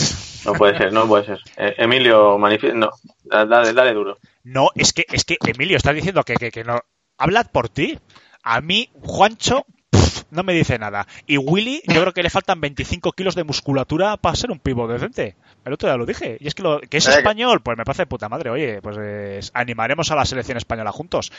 No 0.46 0.52
puede 0.52 0.78
ser, 0.78 0.92
no 0.92 1.08
puede 1.08 1.24
ser. 1.24 1.38
Eh, 1.56 1.74
Emilio. 1.78 2.38
No, 2.74 2.90
dale, 3.24 3.72
dale 3.72 3.94
duro. 3.94 4.16
No, 4.44 4.68
es 4.76 4.92
que, 4.92 5.04
es 5.10 5.24
que 5.24 5.38
Emilio, 5.44 5.76
estás 5.76 5.94
diciendo 5.96 6.22
que, 6.22 6.34
que, 6.34 6.52
que 6.52 6.62
no. 6.62 6.78
Hablad 7.18 7.46
por 7.52 7.68
ti. 7.68 7.98
A 8.44 8.60
mí, 8.60 8.90
Juancho, 9.00 9.64
pff, 9.90 10.24
no 10.30 10.42
me 10.42 10.52
dice 10.52 10.78
nada. 10.78 11.06
Y 11.26 11.38
Willy, 11.38 11.80
yo 11.86 12.02
creo 12.02 12.12
que 12.12 12.22
le 12.22 12.28
faltan 12.28 12.60
25 12.60 13.12
kilos 13.12 13.34
de 13.34 13.42
musculatura 13.42 14.18
para 14.18 14.36
ser 14.36 14.50
un 14.50 14.58
pivo 14.58 14.86
decente. 14.86 15.34
El 15.64 15.72
otro 15.72 15.88
día 15.88 15.96
lo 15.96 16.04
dije. 16.04 16.36
Y 16.40 16.46
es 16.46 16.54
que, 16.54 16.62
lo, 16.62 16.78
que 16.78 16.98
es 16.98 17.08
español, 17.08 17.62
pues 17.62 17.78
me 17.78 17.84
parece 17.84 18.02
de 18.02 18.06
puta 18.06 18.28
madre. 18.28 18.50
Oye, 18.50 18.82
pues 18.82 18.98
eh, 19.00 19.40
animaremos 19.54 20.10
a 20.10 20.14
la 20.14 20.26
selección 20.26 20.58
española 20.58 20.92
juntos. 20.92 21.32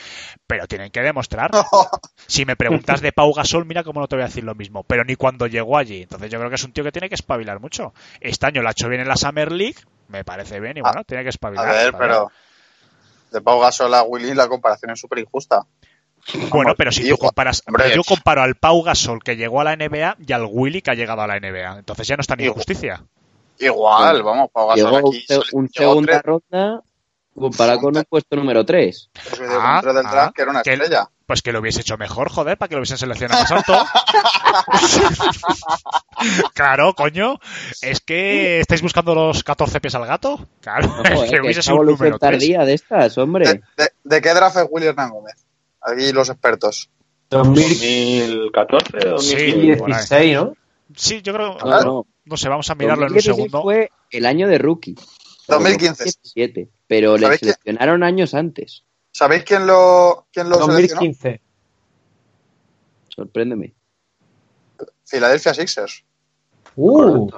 Pero 0.48 0.66
tienen 0.66 0.90
que 0.90 1.00
demostrar. 1.00 1.50
Si 2.28 2.44
me 2.44 2.56
preguntas 2.56 3.00
de 3.00 3.12
Pau 3.12 3.32
Gasol, 3.32 3.66
mira 3.66 3.84
cómo 3.84 4.00
no 4.00 4.08
te 4.08 4.16
voy 4.16 4.24
a 4.24 4.26
decir 4.26 4.42
lo 4.42 4.56
mismo. 4.56 4.82
Pero 4.82 5.04
ni 5.04 5.14
cuando 5.14 5.46
llegó 5.46 5.78
allí. 5.78 6.02
Entonces 6.02 6.28
yo 6.28 6.38
creo 6.38 6.50
que 6.50 6.56
es 6.56 6.64
un 6.64 6.72
tío 6.72 6.82
que 6.82 6.90
tiene 6.90 7.08
que 7.08 7.14
espabilar 7.14 7.60
mucho. 7.60 7.94
Este 8.20 8.46
año 8.46 8.62
lo 8.62 8.68
ha 8.68 8.72
hecho 8.72 8.88
bien 8.88 9.00
en 9.00 9.06
la 9.06 9.16
Summer 9.16 9.52
League. 9.52 9.76
Me 10.08 10.24
parece 10.24 10.58
bien 10.58 10.76
y 10.76 10.80
bueno, 10.80 11.04
tiene 11.04 11.22
que 11.22 11.28
A 11.28 11.30
espabilar. 11.30 11.68
ver, 11.68 11.86
está 11.86 11.98
pero 11.98 12.32
de 13.30 13.40
Pau 13.40 13.60
Gasol 13.60 13.94
a 13.94 14.02
Willy 14.02 14.34
la 14.34 14.48
comparación 14.48 14.90
es 14.90 15.00
súper 15.00 15.20
injusta. 15.20 15.66
Bueno, 16.50 16.74
pero 16.76 16.90
si 16.92 17.08
tú 17.08 17.16
comparas. 17.18 17.62
hombre. 17.66 17.92
yo 17.94 18.02
comparo 18.02 18.42
al 18.42 18.54
Pau 18.56 18.82
Gasol 18.82 19.22
que 19.22 19.36
llegó 19.36 19.60
a 19.60 19.64
la 19.64 19.76
NBA 19.76 20.16
y 20.26 20.32
al 20.32 20.46
Willy 20.50 20.82
que 20.82 20.90
ha 20.90 20.94
llegado 20.94 21.22
a 21.22 21.26
la 21.26 21.38
NBA. 21.38 21.78
Entonces 21.78 22.06
ya 22.06 22.16
no 22.16 22.20
está 22.22 22.36
ni 22.36 22.44
Hijo. 22.44 22.52
injusticia. 22.52 23.04
Igual, 23.58 24.22
vamos, 24.22 24.50
Pau 24.52 24.68
Gasol 24.68 24.84
Llegó 24.92 25.08
un, 25.08 25.14
aquí. 25.14 25.26
un 25.52 25.68
llegó 25.68 25.92
segunda 25.92 26.12
tres- 26.12 26.22
ronda 26.24 26.82
comparado 27.34 27.80
con 27.80 27.96
un 27.96 28.04
puesto 28.04 28.34
número 28.34 28.64
3. 28.64 29.10
tres 29.12 29.38
vídeos 29.38 29.58
Ah, 29.60 29.82
del 29.84 29.98
ah, 29.98 30.02
draft, 30.10 30.34
que 30.34 30.42
era 30.42 30.50
una 30.50 30.62
que- 30.62 30.72
estrella. 30.72 31.08
Pues 31.26 31.42
que 31.42 31.52
lo 31.52 31.58
hubiese 31.58 31.80
hecho 31.80 31.96
mejor, 31.98 32.30
joder, 32.30 32.56
para 32.56 32.68
que 32.68 32.76
lo 32.76 32.80
hubiesen 32.80 32.98
seleccionado 32.98 33.42
más 33.42 33.50
alto. 33.50 33.74
claro, 36.54 36.94
coño. 36.94 37.38
Es 37.82 38.00
que 38.00 38.60
estáis 38.60 38.82
buscando 38.82 39.14
los 39.14 39.42
14 39.44 39.80
pies 39.80 39.94
al 39.94 40.06
gato. 40.06 40.46
Claro, 40.60 40.88
No, 40.88 41.02
es 41.02 41.30
que 41.30 41.36
que 41.36 41.40
hubiese 41.40 41.60
es 41.60 41.66
sido 41.66 41.78
un 41.80 41.86
número 41.86 42.18
3. 42.18 42.20
tardía 42.20 42.64
de 42.64 42.74
estas, 42.74 43.16
hombre. 43.18 43.46
¿De, 43.46 43.62
de, 43.76 43.90
de 44.04 44.20
qué 44.22 44.34
draft 44.34 44.56
es 44.56 44.66
Willy 44.70 44.86
Hernán 44.86 45.10
Gómez? 45.10 45.34
Aquí 45.86 46.12
los 46.12 46.28
expertos. 46.28 46.90
2014 47.30 49.08
o 49.10 49.18
Sí. 49.18 49.52
2016, 49.52 50.34
¿no? 50.36 50.52
Sí, 50.94 51.22
yo 51.22 51.32
creo. 51.32 51.56
No, 51.58 51.80
no. 51.82 52.06
No 52.24 52.36
sé, 52.36 52.48
vamos 52.48 52.68
a 52.70 52.74
mirarlo 52.74 53.06
en 53.06 53.12
un 53.12 53.14
2016 53.14 53.36
segundo. 53.36 53.62
fue 53.62 53.90
el 54.10 54.26
año 54.26 54.48
de 54.48 54.58
rookie. 54.58 54.94
2015. 55.48 56.04
2017, 56.04 56.68
pero 56.88 57.16
le 57.16 57.36
seleccionaron 57.38 58.02
años 58.02 58.34
antes. 58.34 58.82
¿Sabéis 59.12 59.44
quién 59.44 59.66
lo, 59.66 60.26
quién 60.32 60.48
lo 60.48 60.56
seleccionó? 60.56 61.00
2015. 61.02 61.40
Sorpréndeme. 63.08 63.74
Philadelphia 65.08 65.54
Sixers. 65.54 66.04
Uh, 66.74 67.30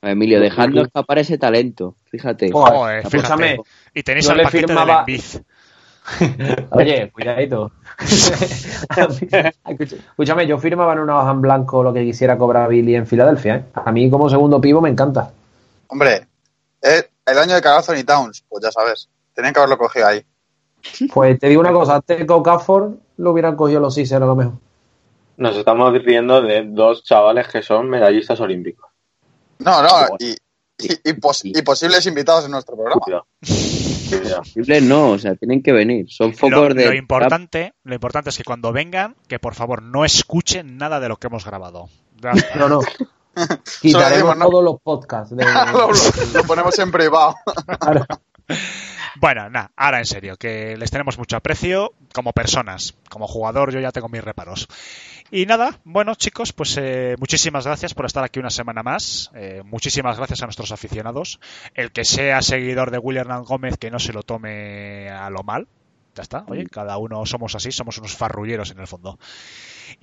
Emilio, 0.00 0.40
dejando 0.40 0.82
escapar 0.82 1.18
ese 1.18 1.38
talento. 1.38 1.96
Fíjate. 2.10 2.50
Joder, 2.50 3.02
fíjate. 3.02 3.16
escúchame. 3.18 3.58
Y 3.94 4.02
tenéis 4.02 4.24
Yo 4.26 4.32
al 4.32 4.38
le 4.38 4.42
paquete 4.44 4.66
del 4.66 4.76
firmaba- 4.76 4.98
Embiid. 5.00 5.22
Oye, 6.70 7.10
cuidadito. 7.12 7.70
Escúchame, 9.66 10.46
yo 10.46 10.58
firmaba 10.58 10.92
en 10.94 11.00
una 11.00 11.18
hoja 11.20 11.30
en 11.30 11.40
blanco 11.40 11.82
lo 11.82 11.92
que 11.92 12.04
quisiera 12.04 12.36
cobrar 12.38 12.68
Billy 12.68 12.94
en 12.96 13.06
Filadelfia. 13.06 13.56
¿eh? 13.56 13.64
A 13.74 13.92
mí 13.92 14.10
como 14.10 14.28
segundo 14.28 14.60
pivo 14.60 14.80
me 14.80 14.88
encanta. 14.90 15.32
Hombre, 15.88 16.26
es 16.80 17.08
el 17.26 17.38
año 17.38 17.54
de 17.54 17.62
Carl 17.62 17.78
Anthony 17.78 18.04
Towns, 18.04 18.44
pues 18.48 18.64
ya 18.64 18.70
sabes. 18.72 19.08
Tenían 19.34 19.52
que 19.54 19.60
haberlo 19.60 19.78
cogido 19.78 20.06
ahí. 20.06 20.24
Pues 21.12 21.38
te 21.38 21.48
digo 21.48 21.60
una 21.60 21.72
cosa, 21.72 21.96
antes 21.96 22.16
que 22.26 22.32
Okafor 22.32 22.96
lo 23.18 23.30
hubieran 23.30 23.54
cogido 23.56 23.80
los 23.80 23.94
Sixers 23.94 24.22
a 24.22 24.26
lo 24.26 24.34
mejor. 24.34 24.54
Nos 25.36 25.56
estamos 25.56 25.92
riendo 26.02 26.42
de 26.42 26.64
dos 26.66 27.04
chavales 27.04 27.48
que 27.48 27.62
son 27.62 27.88
medallistas 27.88 28.40
olímpicos. 28.40 28.90
No, 29.60 29.80
no, 29.82 29.88
Joder. 29.88 30.10
y, 30.18 30.30
y, 30.78 31.10
y 31.10 31.12
pos- 31.14 31.44
y 31.44 31.62
posibles 31.62 32.04
invitados 32.06 32.44
en 32.46 32.50
nuestro 32.50 32.74
programa. 32.76 33.00
Cuidado. 33.00 33.26
No, 34.82 35.10
o 35.10 35.18
sea, 35.18 35.34
tienen 35.36 35.62
que 35.62 35.72
venir. 35.72 36.06
Son 36.10 36.30
Lo, 36.30 36.36
focos 36.36 36.74
de. 36.74 36.86
lo 36.86 36.94
importante, 36.94 37.74
lo 37.84 37.94
importante 37.94 38.30
es 38.30 38.36
que 38.36 38.44
cuando 38.44 38.72
vengan, 38.72 39.16
que 39.28 39.38
por 39.38 39.54
favor 39.54 39.82
no 39.82 40.04
escuchen 40.04 40.76
nada 40.76 41.00
de 41.00 41.08
lo 41.08 41.16
que 41.16 41.26
hemos 41.28 41.44
grabado. 41.44 41.88
No, 42.56 42.68
no. 42.68 42.80
Quitaremos 43.80 44.38
todos 44.38 44.62
los 44.62 44.80
podcasts. 44.82 45.34
de- 45.34 45.44
lo, 45.72 45.88
lo- 45.88 46.32
lo 46.34 46.44
ponemos 46.44 46.78
en 46.78 46.92
privado. 46.92 47.34
Bueno, 49.20 49.50
nada, 49.50 49.70
ahora 49.76 49.98
en 49.98 50.06
serio, 50.06 50.36
que 50.36 50.76
les 50.76 50.90
tenemos 50.90 51.18
mucho 51.18 51.36
aprecio 51.36 51.92
como 52.14 52.32
personas. 52.32 52.94
Como 53.10 53.26
jugador 53.26 53.72
yo 53.72 53.80
ya 53.80 53.90
tengo 53.92 54.08
mis 54.08 54.22
reparos. 54.24 54.68
Y 55.34 55.46
nada, 55.46 55.80
bueno 55.84 56.14
chicos, 56.14 56.52
pues 56.52 56.76
eh, 56.76 57.16
muchísimas 57.18 57.64
gracias 57.64 57.94
por 57.94 58.04
estar 58.04 58.22
aquí 58.22 58.38
una 58.38 58.50
semana 58.50 58.82
más. 58.82 59.30
Eh, 59.34 59.62
muchísimas 59.64 60.18
gracias 60.18 60.42
a 60.42 60.44
nuestros 60.44 60.72
aficionados. 60.72 61.40
El 61.72 61.90
que 61.90 62.04
sea 62.04 62.42
seguidor 62.42 62.90
de 62.90 62.98
William 62.98 63.24
Hernán 63.24 63.44
Gómez, 63.44 63.78
que 63.78 63.90
no 63.90 63.98
se 63.98 64.12
lo 64.12 64.22
tome 64.22 65.08
a 65.08 65.30
lo 65.30 65.42
mal. 65.42 65.68
Ya 66.14 66.22
está, 66.22 66.44
oye, 66.48 66.66
cada 66.66 66.98
uno 66.98 67.24
somos 67.24 67.54
así, 67.54 67.72
somos 67.72 67.96
unos 67.96 68.14
farrulleros 68.14 68.72
en 68.72 68.80
el 68.80 68.86
fondo. 68.86 69.18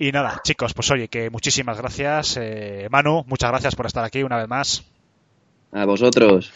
Y 0.00 0.10
nada, 0.10 0.40
chicos, 0.42 0.74
pues 0.74 0.90
oye, 0.90 1.06
que 1.06 1.30
muchísimas 1.30 1.78
gracias. 1.78 2.36
Eh, 2.36 2.88
Manu, 2.90 3.22
muchas 3.28 3.50
gracias 3.50 3.76
por 3.76 3.86
estar 3.86 4.04
aquí 4.04 4.24
una 4.24 4.36
vez 4.36 4.48
más. 4.48 4.82
A 5.70 5.84
vosotros. 5.84 6.52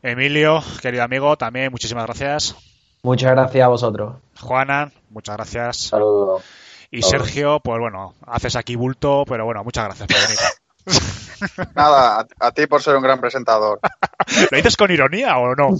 Emilio, 0.00 0.62
querido 0.80 1.02
amigo, 1.02 1.36
también 1.36 1.72
muchísimas 1.72 2.04
gracias. 2.04 2.54
Muchas 3.02 3.32
gracias 3.32 3.64
a 3.64 3.68
vosotros. 3.68 4.14
Juana, 4.38 4.92
muchas 5.10 5.34
gracias. 5.36 5.76
Saludos. 5.88 6.44
Y. 6.92 7.02
Sergio, 7.02 7.58
pues 7.60 7.80
bueno, 7.80 8.14
haces 8.26 8.54
aquí 8.54 8.76
bulto, 8.76 9.24
pero 9.26 9.44
bueno, 9.44 9.64
muchas 9.64 9.84
gracias 9.86 10.06
por 10.06 10.16
venir. 10.20 10.38
Nada, 11.74 12.20
a, 12.20 12.46
a 12.46 12.52
ti 12.52 12.66
por 12.66 12.82
ser 12.82 12.94
un 12.96 13.02
gran 13.02 13.20
presentador. 13.20 13.80
¿Lo 14.50 14.56
dices 14.56 14.76
con 14.76 14.90
ironía 14.90 15.36
o 15.38 15.54
no? 15.56 15.70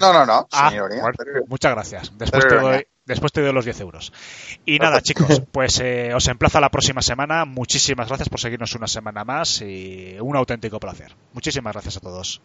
No, 0.00 0.12
no, 0.12 0.26
no, 0.26 0.46
Ah, 0.52 0.68
sin 0.68 0.76
ironía. 0.76 1.00
bueno, 1.02 1.16
muchas 1.48 1.72
gracias. 1.72 2.12
Después 2.18 2.46
te, 2.46 2.54
doy, 2.56 2.86
después 3.06 3.32
te 3.32 3.40
doy 3.40 3.52
los 3.52 3.64
10 3.64 3.80
euros. 3.80 4.12
Y 4.66 4.78
nada, 4.78 5.00
chicos, 5.02 5.40
pues 5.52 5.80
eh, 5.80 6.12
os 6.14 6.26
emplazo 6.28 6.58
a 6.58 6.60
la 6.60 6.70
próxima 6.70 7.00
semana. 7.00 7.44
Muchísimas 7.46 8.08
gracias 8.08 8.28
por 8.28 8.40
seguirnos 8.40 8.74
una 8.74 8.88
semana 8.88 9.24
más 9.24 9.62
y 9.62 10.16
un 10.20 10.36
auténtico 10.36 10.78
placer. 10.80 11.14
Muchísimas 11.32 11.72
gracias 11.72 11.96
a 11.96 12.00
todos. 12.00 12.42